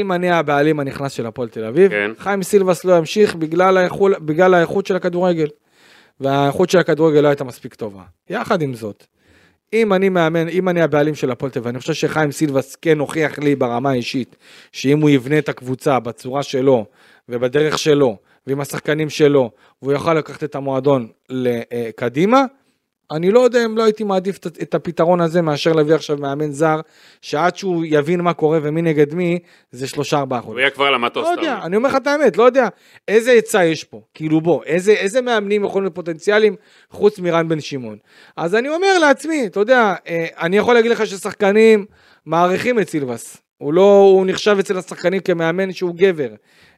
אם 0.00 0.12
אני 0.12 0.30
הבעלים 0.30 0.80
הנכנס 0.80 1.12
של 1.12 1.26
הפועל 1.26 1.48
תל 1.48 1.64
אביב, 1.64 1.90
כן. 1.90 2.10
חיים 2.18 2.42
סילבס 2.42 2.84
לא 2.84 2.98
ימשיך 2.98 3.34
בגלל, 3.34 3.76
האיכול, 3.76 4.14
בגלל 4.18 4.54
האיכות 4.54 4.86
של 4.86 4.96
הכדורגל. 4.96 5.48
והאיכות 6.20 6.70
של 6.70 6.78
הכדורגל 6.78 7.20
לא 7.20 7.28
הייתה 7.28 7.44
מספיק 7.44 7.74
טובה. 7.74 8.02
יחד 8.30 8.62
עם 8.62 8.74
זאת, 8.74 9.06
אם 9.72 9.92
אני 9.92 10.08
מאמן, 10.08 10.48
אם 10.48 10.68
אני 10.68 10.82
הבעלים 10.82 11.14
של 11.14 11.30
הפועל 11.30 11.52
תל 11.52 11.58
אביב, 11.58 11.68
אני 11.68 11.78
חושב 11.78 11.92
שחיים 11.92 12.32
סילבס 12.32 12.76
כן 12.76 12.98
הוכיח 12.98 13.38
לי 13.38 13.56
ברמה 13.56 13.90
האישית, 13.90 14.36
שאם 14.72 15.00
הוא 15.00 15.10
יבנה 15.10 15.38
את 15.38 15.48
הקבוצה 15.48 16.00
בצורה 16.00 16.42
שלו, 16.42 16.86
ובדרך 17.28 17.78
שלו, 17.78 18.16
ועם 18.46 18.60
השחקנים 18.60 19.10
שלו, 19.10 19.50
והוא 19.82 19.92
יוכל 19.92 20.14
לקחת 20.14 20.44
את 20.44 20.54
המועדון 20.54 21.08
לקדימה, 21.30 22.44
אני 23.10 23.30
לא 23.30 23.40
יודע 23.40 23.64
אם 23.64 23.76
לא 23.76 23.82
הייתי 23.84 24.04
מעדיף 24.04 24.38
את- 24.62 24.74
הפתרון 24.74 25.20
הזה 25.20 25.42
מאשר 25.42 25.72
להביא 25.72 25.94
עכשיו 25.94 26.16
מאמן 26.16 26.52
זר, 26.52 26.80
שעד 27.22 27.56
שהוא 27.56 27.84
יבין 27.88 28.20
מה 28.20 28.32
קורה 28.32 28.58
ומי 28.62 28.82
נגד 28.82 29.14
מי, 29.14 29.38
זה 29.70 29.86
שלושה 29.88 30.18
ארבעה 30.18 30.38
הוא 30.38 30.44
חודשים. 30.44 30.58
יהיה 30.60 30.70
כבר 30.70 30.84
על 30.84 30.94
המטוס. 30.94 31.24
לא 31.24 31.40
יודע. 31.40 31.58
אני 31.62 31.76
אומר 31.76 31.88
לך 31.88 31.96
את 31.96 32.06
האמת, 32.06 32.36
לא 32.36 32.42
יודע 32.44 32.68
איזה 33.08 33.30
היצע 33.30 33.64
יש 33.64 33.84
פה, 33.84 34.00
כאילו 34.14 34.40
בוא, 34.40 34.64
איזה, 34.64 34.92
איזה 34.92 35.20
מאמנים 35.20 35.64
יכולים 35.64 35.84
להיות 35.84 35.94
פוטנציאליים 35.94 36.56
חוץ 36.90 37.18
מרן 37.18 37.48
בן 37.48 37.60
שמעון. 37.60 37.96
אז 38.36 38.54
אני 38.54 38.68
אומר 38.68 38.98
לעצמי, 38.98 39.46
אתה 39.46 39.60
יודע, 39.60 39.94
אה, 40.08 40.26
אני 40.40 40.56
יכול 40.56 40.74
להגיד 40.74 40.90
לך 40.90 41.06
ששחקנים 41.06 41.86
מעריכים 42.26 42.78
את 42.80 42.88
סילבס, 42.88 43.36
הוא 43.58 43.74
לא, 43.74 44.10
הוא 44.14 44.26
נחשב 44.26 44.56
אצל 44.60 44.78
השחקנים 44.78 45.20
כמאמן 45.20 45.72
שהוא 45.72 45.94
גבר. 45.96 46.28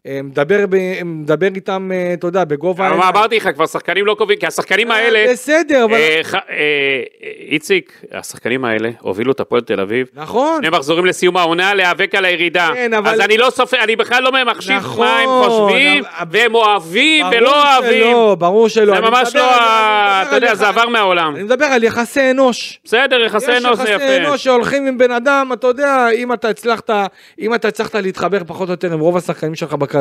אה, 0.07 0.21
מדבר, 0.23 0.65
מדבר 1.05 1.47
איתם, 1.55 1.91
אה, 1.95 2.13
אתה 2.15 2.27
יודע, 2.27 2.45
בגובה... 2.45 2.89
אבל. 2.89 3.03
אמרתי 3.03 3.37
לך, 3.37 3.49
כבר 3.55 3.67
שחקנים 3.67 4.07
לא 4.07 4.15
קובעים, 4.15 4.39
כי 4.39 4.47
השחקנים 4.47 4.91
האלה... 4.91 5.19
אה, 5.19 5.33
בסדר, 5.33 5.85
אבל... 5.85 5.95
אה, 5.95 6.21
אה, 6.51 7.03
איציק, 7.51 7.93
השחקנים 8.13 8.65
האלה 8.65 8.91
הובילו 9.01 9.33
את 9.33 9.41
הפועל 9.41 9.61
תל 9.63 9.81
אביב. 9.81 10.07
נכון. 10.15 10.59
שני 10.63 10.71
מחזורים 10.71 11.07
לסיום 11.07 11.37
העונה 11.37 11.75
להיאבק 11.75 12.15
על 12.15 12.25
הירידה. 12.25 12.71
כן, 12.75 12.95
אבל- 12.95 13.11
אז 13.11 13.21
אני 13.21 13.37
לא 13.37 13.51
סופר, 13.51 13.83
אני 13.85 13.97
בכלל 13.97 14.23
לא 14.23 14.31
מחשיב 14.45 14.77
נכון, 14.77 15.07
מה 15.07 15.19
הם 15.19 15.29
חושבים, 15.49 16.05
אבל- 16.19 16.27
והם 16.31 16.55
אוהבים 16.55 17.25
ברור 17.25 17.37
ולא 17.37 17.75
אוהבים. 17.75 18.03
שלא, 18.03 18.37
ברור 18.39 18.69
שלא. 18.69 18.95
זה 18.95 19.01
ממש 19.01 19.37
לא, 19.37 19.51
אתה 20.23 20.35
יודע, 20.37 20.55
זה 20.55 20.69
עבר 20.69 20.89
מהעולם. 20.89 21.35
אני 21.37 21.43
מדבר 21.43 21.65
על 21.67 21.85
יחסי 21.85 22.31
אנוש. 22.31 22.79
בסדר, 22.85 23.21
יחסי 23.25 23.53
יש 23.53 23.65
אנוש 23.65 23.77
זה 23.79 23.83
יחסי 23.91 23.95
יפה. 23.95 24.17
אנוש 24.17 24.45
שהולכים 24.45 24.87
עם 24.87 24.99
בן 24.99 25.11
אדם, 25.11 25.51
אתה 25.53 25.67
יודע, 25.67 26.07
אם 26.15 26.33
אתה 26.33 26.49
הצלחת, 26.49 26.91
אם 27.41 27.55
אתה 27.55 27.69
הצלחת 27.69 27.95
להתחבר 27.95 28.39
פחות 28.47 28.69
או 28.69 28.73
יותר 28.73 28.93
עם 28.93 29.01
רוב 29.01 29.17
השחקנים 29.17 29.55
שלך 29.55 29.73
בקריירה, 29.75 29.96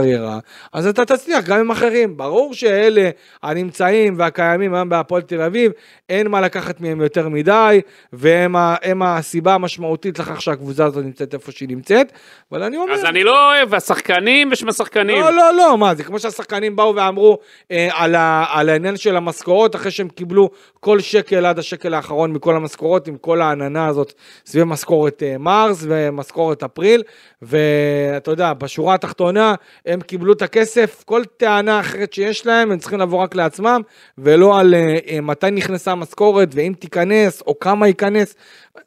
אז 0.73 0.87
אתה 0.87 1.05
תצליח 1.05 1.45
גם 1.45 1.59
עם 1.59 1.71
אחרים. 1.71 2.17
ברור 2.17 2.53
שאלה 2.53 3.09
הנמצאים 3.43 4.15
והקיימים 4.17 4.73
היום 4.73 4.89
בהפועל 4.89 5.21
תל 5.21 5.41
אביב, 5.41 5.71
אין 6.09 6.27
מה 6.27 6.41
לקחת 6.41 6.81
מהם 6.81 7.01
יותר 7.01 7.29
מדי, 7.29 7.81
והם 8.13 9.01
הסיבה 9.01 9.53
המשמעותית 9.53 10.19
לכך 10.19 10.41
שהקבוצה 10.41 10.85
הזאת 10.85 11.05
נמצאת 11.05 11.33
איפה 11.33 11.51
שהיא 11.51 11.69
נמצאת, 11.69 12.11
אבל 12.51 12.63
אני 12.63 12.77
אומר... 12.77 12.93
אז 12.93 13.05
אני 13.05 13.23
לא 13.23 13.53
אוהב, 13.53 13.73
השחקנים 13.75 14.49
בשם 14.49 14.69
השחקנים. 14.69 15.21
לא, 15.21 15.33
לא, 15.33 15.53
לא, 15.57 15.77
מה, 15.77 15.95
זה 15.95 16.03
כמו 16.03 16.19
שהשחקנים 16.19 16.75
באו 16.75 16.95
ואמרו 16.95 17.37
אה, 17.71 17.89
על, 17.93 18.15
ה, 18.15 18.45
על 18.49 18.69
העניין 18.69 18.97
של 18.97 19.15
המשכורות, 19.15 19.75
אחרי 19.75 19.91
שהם 19.91 20.09
קיבלו 20.09 20.49
כל 20.79 20.99
שקל 20.99 21.45
עד 21.45 21.59
השקל 21.59 21.93
האחרון 21.93 22.33
מכל 22.33 22.55
המשכורות, 22.55 23.07
עם 23.07 23.17
כל 23.17 23.41
העננה 23.41 23.87
הזאת 23.87 24.13
סביב 24.45 24.63
משכורת 24.63 25.23
אה, 25.23 25.37
מרס 25.37 25.85
ומשכורת 25.87 26.63
אפריל, 26.63 27.03
ואתה 27.41 28.31
יודע, 28.31 28.53
בשורה 28.53 28.93
התחתונה, 28.93 29.55
הם 29.86 30.01
קיבלו 30.01 30.33
את 30.33 30.41
הכסף, 30.41 31.03
כל 31.05 31.21
טענה 31.38 31.79
אחרת 31.79 32.13
שיש 32.13 32.45
להם, 32.45 32.71
הם 32.71 32.77
צריכים 32.77 32.99
לבוא 32.99 33.23
רק 33.23 33.36
לעצמם, 33.36 33.81
ולא 34.17 34.59
על 34.59 34.73
אה, 34.73 35.21
מתי 35.21 35.51
נכנסה 35.51 35.91
המשכורת, 35.91 36.49
ואם 36.55 36.73
תיכנס, 36.79 37.41
או 37.47 37.59
כמה 37.59 37.88
ייכנס, 37.88 38.36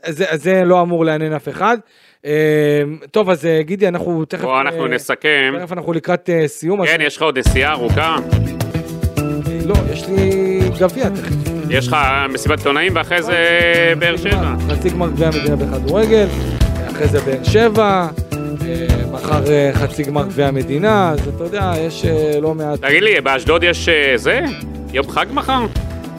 זה, 0.07 0.25
זה 0.35 0.63
לא 0.65 0.81
אמור 0.83 1.05
לעניין 1.05 1.33
אף 1.33 1.49
אחד. 1.49 1.79
אה, 2.27 2.33
טוב, 3.11 3.31
אז 3.31 3.49
גידי, 3.61 3.89
אנחנו 3.89 4.25
תכף... 4.25 4.43
בוא, 4.45 4.61
אנחנו 4.61 4.83
אה, 4.85 4.89
נסכם. 4.89 5.55
תכף 5.59 5.73
אנחנו 5.73 5.93
לקראת 5.93 6.31
אה, 6.31 6.49
סיום. 6.49 6.83
אז- 6.83 6.89
כן, 6.89 7.01
יש 7.01 7.17
לך 7.17 7.23
עוד 7.23 7.39
נסיעה 7.39 7.73
ארוכה. 7.73 8.17
לא, 9.67 9.75
יש 9.93 10.09
לי 10.09 10.61
גביע 10.81 11.09
תכף. 11.09 11.35
יש 11.71 11.89
לך 11.89 11.97
מסיבת 12.29 12.59
עיתונאים 12.59 12.93
ואחרי 12.97 13.23
זה 13.23 13.37
באר 13.99 14.17
שבע. 14.17 14.55
חצי 14.71 14.91
גמר 14.91 15.11
גביע 15.11 15.27
המדינה 15.29 15.57
בכדורגל, 15.57 16.27
אחרי 16.91 17.07
זה 17.09 17.21
באר 17.21 17.45
שבע, 17.45 18.09
מחר 19.13 19.53
אה, 19.53 19.71
חצי 19.75 20.03
גמר 20.03 20.27
גביע 20.27 20.47
המדינה, 20.47 21.11
אז 21.11 21.29
אתה 21.29 21.45
יודע, 21.45 21.73
יש 21.79 22.05
אה, 22.05 22.41
לא 22.41 22.55
מעט... 22.55 22.81
תגיד 22.81 23.03
לי, 23.03 23.21
באשדוד 23.21 23.63
יש 23.63 23.89
אה, 23.89 24.13
זה? 24.17 24.41
יום 24.93 25.11
חג 25.11 25.27
מחר? 25.33 25.67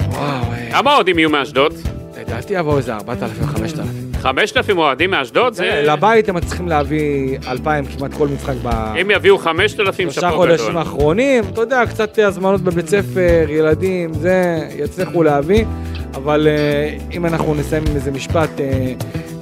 וואו, 0.10 0.22
אה, 0.22 0.72
כמה 0.72 0.96
אוהדים 0.96 1.20
יהיו 1.20 1.30
מאשדוד? 1.30 1.74
לדעתי 2.22 2.54
יבואו 2.54 2.78
איזה 2.78 2.94
4,000, 2.96 3.46
5,000. 3.46 4.10
5,000 4.22 4.78
אוהדים 4.78 5.12
מאשדוד? 5.12 5.54
זה... 5.54 5.84
לבית 5.88 6.30
הם 6.30 6.40
צריכים 6.40 6.68
להביא 6.68 7.38
2,000 7.48 7.86
כמעט 7.86 8.14
כל 8.14 8.28
משחק 8.28 8.54
אם 9.02 9.12
יביאו 9.12 9.38
5,000 9.38 10.08
בשלושה 10.08 10.22
שאפו 10.22 10.36
חודשים 10.36 10.66
גדול. 10.66 10.78
האחרונים. 10.78 11.44
אתה 11.54 11.62
יודע, 11.62 11.86
קצת 11.86 12.20
הזמנות 12.20 12.62
בבית 12.62 12.88
ספר, 12.88 13.46
ילדים, 13.50 14.14
זה, 14.14 14.68
יצליחו 14.78 15.24
להביא. 15.24 15.66
אבל 16.16 16.48
אה, 16.48 16.98
אם 17.12 17.26
אנחנו 17.26 17.56
נסיים 17.56 17.84
עם 17.90 17.96
איזה 17.96 18.12
משפט, 18.12 18.50
אה, 18.60 18.66
אה, 18.66 18.94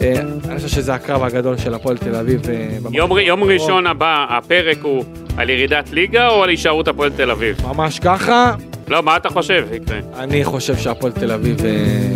אני 0.01 0.55
חושב 0.55 0.67
שזה 0.67 0.93
הקרב 0.93 1.23
הגדול 1.23 1.57
של 1.57 1.73
הפועל 1.73 1.97
תל 1.97 2.15
אביב. 2.15 2.49
אה, 2.49 2.67
יום, 2.91 3.17
יום. 3.19 3.43
ראשון 3.43 3.87
הבא, 3.87 4.25
הפרק 4.29 4.77
הוא 4.81 5.03
על 5.37 5.49
ירידת 5.49 5.89
ליגה 5.91 6.27
או 6.27 6.43
על 6.43 6.49
הישארות 6.49 6.87
הפועל 6.87 7.09
תל 7.09 7.31
אביב? 7.31 7.57
ממש 7.67 7.99
ככה, 7.99 8.53
לא, 8.87 9.03
מה 9.03 9.17
אתה 9.17 9.29
חושב, 9.29 9.67
יקרה? 9.73 9.99
אני 10.15 10.43
חושב 10.43 10.77
שהפועל 10.77 11.11
תל 11.11 11.31
אביב 11.31 11.65
אה, 11.65 12.13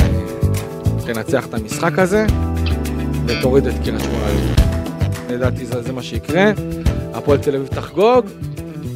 תנצח 1.06 1.46
את 1.46 1.54
המשחק 1.54 2.00
הזה 2.00 2.26
ותוריד 3.26 3.68
את 3.68 3.74
קריית 3.84 4.02
שמונה. 4.02 4.26
לדעתי 5.30 5.66
זה, 5.66 5.82
זה 5.82 5.94
מה 5.94 6.04
שיקרה. 6.04 6.52
הפועל 7.14 7.38
תל 7.38 7.56
אביב 7.56 7.68
תחגוג, 7.68 8.26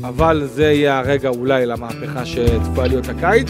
אבל 0.03 0.43
זה 0.45 0.63
יהיה 0.63 0.99
הרגע 0.99 1.29
אולי 1.29 1.65
למהפכה 1.65 2.25
שצפויה 2.25 2.88
להיות 2.88 3.09
הקיץ. 3.09 3.49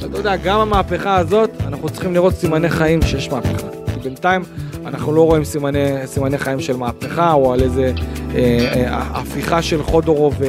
ואתה 0.00 0.18
יודע, 0.18 0.36
גם 0.36 0.60
המהפכה 0.60 1.16
הזאת, 1.16 1.50
אנחנו 1.66 1.88
צריכים 1.88 2.14
לראות 2.14 2.34
סימני 2.34 2.70
חיים 2.70 3.02
שיש 3.02 3.30
מהפכה. 3.30 3.66
כי 3.94 4.00
בינתיים 4.00 4.42
אנחנו 4.86 5.12
לא 5.12 5.22
רואים 5.22 5.44
סימני, 5.44 6.06
סימני 6.06 6.38
חיים 6.38 6.60
של 6.60 6.76
מהפכה 6.76 7.32
או 7.32 7.52
על 7.52 7.60
איזה 7.60 7.92
אה, 8.34 8.38
אה, 8.74 8.98
הפיכה 8.98 9.62
של 9.62 9.82
חודורוב 9.82 10.42
אה, 10.42 10.48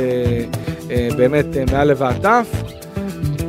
אה, 0.92 1.10
באמת 1.18 1.46
אה, 1.58 1.64
מאלף 1.72 1.98
ועד 2.02 2.16
תף. 2.22 2.74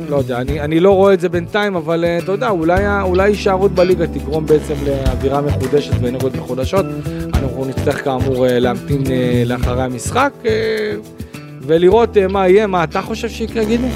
לא 0.09 0.15
יודע, 0.15 0.41
אני, 0.41 0.61
אני 0.61 0.79
לא 0.79 0.91
רואה 0.91 1.13
את 1.13 1.19
זה 1.19 1.29
בינתיים, 1.29 1.75
אבל 1.75 2.05
uh, 2.05 2.23
אתה 2.23 2.31
יודע, 2.31 2.49
אולי, 2.49 2.83
הישארות 3.23 3.71
בליגה 3.71 4.07
תגרום 4.07 4.45
בעצם 4.45 4.73
לאווירה 4.85 5.41
מחודשת 5.41 5.91
ואנרגיות 6.01 6.35
מחודשות. 6.35 6.85
אנחנו 7.33 7.65
נצטרך 7.65 8.03
כאמור 8.03 8.45
uh, 8.45 8.49
להמתין 8.49 9.03
uh, 9.03 9.09
לאחרי 9.45 9.83
המשחק 9.83 10.33
ולראות 11.61 12.17
מה 12.29 12.47
יהיה, 12.47 12.67
מה 12.67 12.83
אתה 12.83 13.01
חושב 13.01 13.29
שיקרה, 13.29 13.63
גידי? 13.63 13.87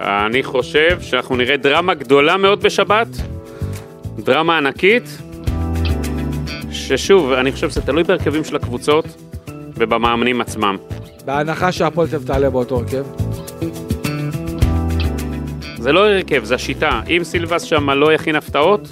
אני 0.00 0.42
חושב 0.42 0.98
שאנחנו 1.00 1.36
נראה 1.36 1.56
דרמה 1.56 1.94
גדולה 1.94 2.36
מאוד 2.36 2.62
בשבת, 2.62 3.08
דרמה 4.18 4.58
ענקית, 4.58 5.18
ששוב, 6.70 7.32
אני 7.32 7.52
חושב 7.52 7.70
שזה 7.70 7.82
תלוי 7.82 8.04
בהרכבים 8.04 8.44
של 8.44 8.56
הקבוצות 8.56 9.04
ובמאמנים 9.74 10.40
עצמם. 10.40 10.76
בהנחה 11.24 11.72
שהפועל 11.72 12.08
תל 12.08 12.24
תעלה 12.24 12.50
באותו 12.50 12.76
הרכב. 12.76 13.04
זה 15.78 15.92
לא 15.92 16.08
הרכב, 16.08 16.44
זה 16.44 16.54
השיטה. 16.54 17.00
אם 17.08 17.24
סילבס 17.24 17.62
שם 17.62 17.90
לא 17.90 18.12
יכין 18.12 18.36
הפתעות, 18.36 18.88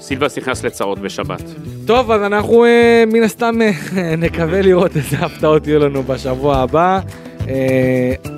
סילבס 0.00 0.38
נכנס 0.38 0.64
לצרות 0.64 0.98
בשבת. 0.98 1.42
טוב, 1.86 2.10
אז 2.10 2.22
אנחנו 2.22 2.64
uh, 2.64 3.12
מן 3.12 3.22
הסתם 3.22 3.58
uh, 3.60 3.94
נקווה 4.24 4.62
לראות 4.62 4.96
איזה 4.96 5.16
הפתעות 5.16 5.66
יהיו 5.66 5.78
לנו 5.78 6.02
בשבוע 6.02 6.56
הבא. 6.56 7.00
Uh, 7.44 7.48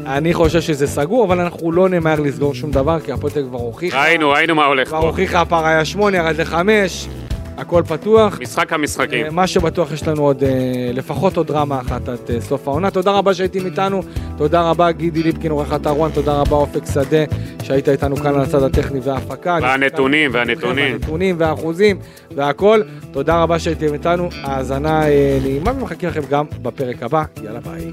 אני 0.06 0.34
חושב 0.34 0.60
שזה 0.60 0.86
סגור, 0.86 1.24
אבל 1.24 1.40
אנחנו 1.40 1.72
לא 1.72 1.88
נמהר 1.88 2.20
לסגור 2.20 2.54
שום 2.54 2.70
דבר, 2.70 3.00
כי 3.00 3.12
הפועל 3.12 3.32
כבר 3.48 3.58
הוכיחה. 3.58 4.02
ראינו, 4.02 4.30
ראינו 4.30 4.54
מה 4.54 4.64
הולך 4.64 4.88
כבר 4.88 5.00
פה. 5.00 5.06
הוכיחה 5.06 5.40
הפער 5.40 5.66
היה 5.66 5.84
שמונה, 5.84 6.16
ירד 6.16 6.40
לחמש, 6.40 7.08
הכל 7.56 7.82
פתוח. 7.88 8.38
משחק 8.40 8.72
המשחקים. 8.72 9.24
אה, 9.24 9.30
מה 9.30 9.46
שבטוח 9.46 9.92
יש 9.92 10.08
לנו 10.08 10.22
עוד, 10.22 10.42
אה, 10.44 10.50
לפחות 10.92 11.36
עוד 11.36 11.46
דרמה 11.46 11.80
אחת 11.80 12.08
עד 12.08 12.18
אה, 12.30 12.40
סוף 12.40 12.68
העונה. 12.68 12.90
תודה 12.90 13.10
רבה 13.10 13.34
שהייתם 13.34 13.66
איתנו, 13.66 14.02
תודה 14.36 14.70
רבה 14.70 14.92
גידי 14.92 15.22
ליפקין 15.22 15.50
עורכת 15.50 15.86
ארואן, 15.86 16.10
תודה 16.10 16.32
רבה 16.32 16.56
אופק 16.56 16.82
שדה 16.94 17.24
שהיית 17.62 17.88
איתנו 17.88 18.16
כאן 18.16 18.34
על 18.34 18.40
הצד 18.40 18.62
הטכני 18.62 19.00
וההפקה. 19.02 19.58
והנתונים, 19.62 20.30
והנתונים. 20.34 20.92
והנתונים 20.92 21.36
והאחוזים 21.38 21.98
והכל. 22.36 22.82
תודה 23.12 23.42
רבה 23.42 23.58
שהייתם 23.58 23.94
איתנו, 23.94 24.28
האזנה 24.42 25.08
אה, 25.08 25.38
נעימה 25.42 25.72
ומחכים 25.72 26.08
לכם 26.08 26.22
גם 26.30 26.44
בפרק 26.62 27.02
הבא. 27.02 27.24
יאללה 27.42 27.60
ביי. 27.60 27.90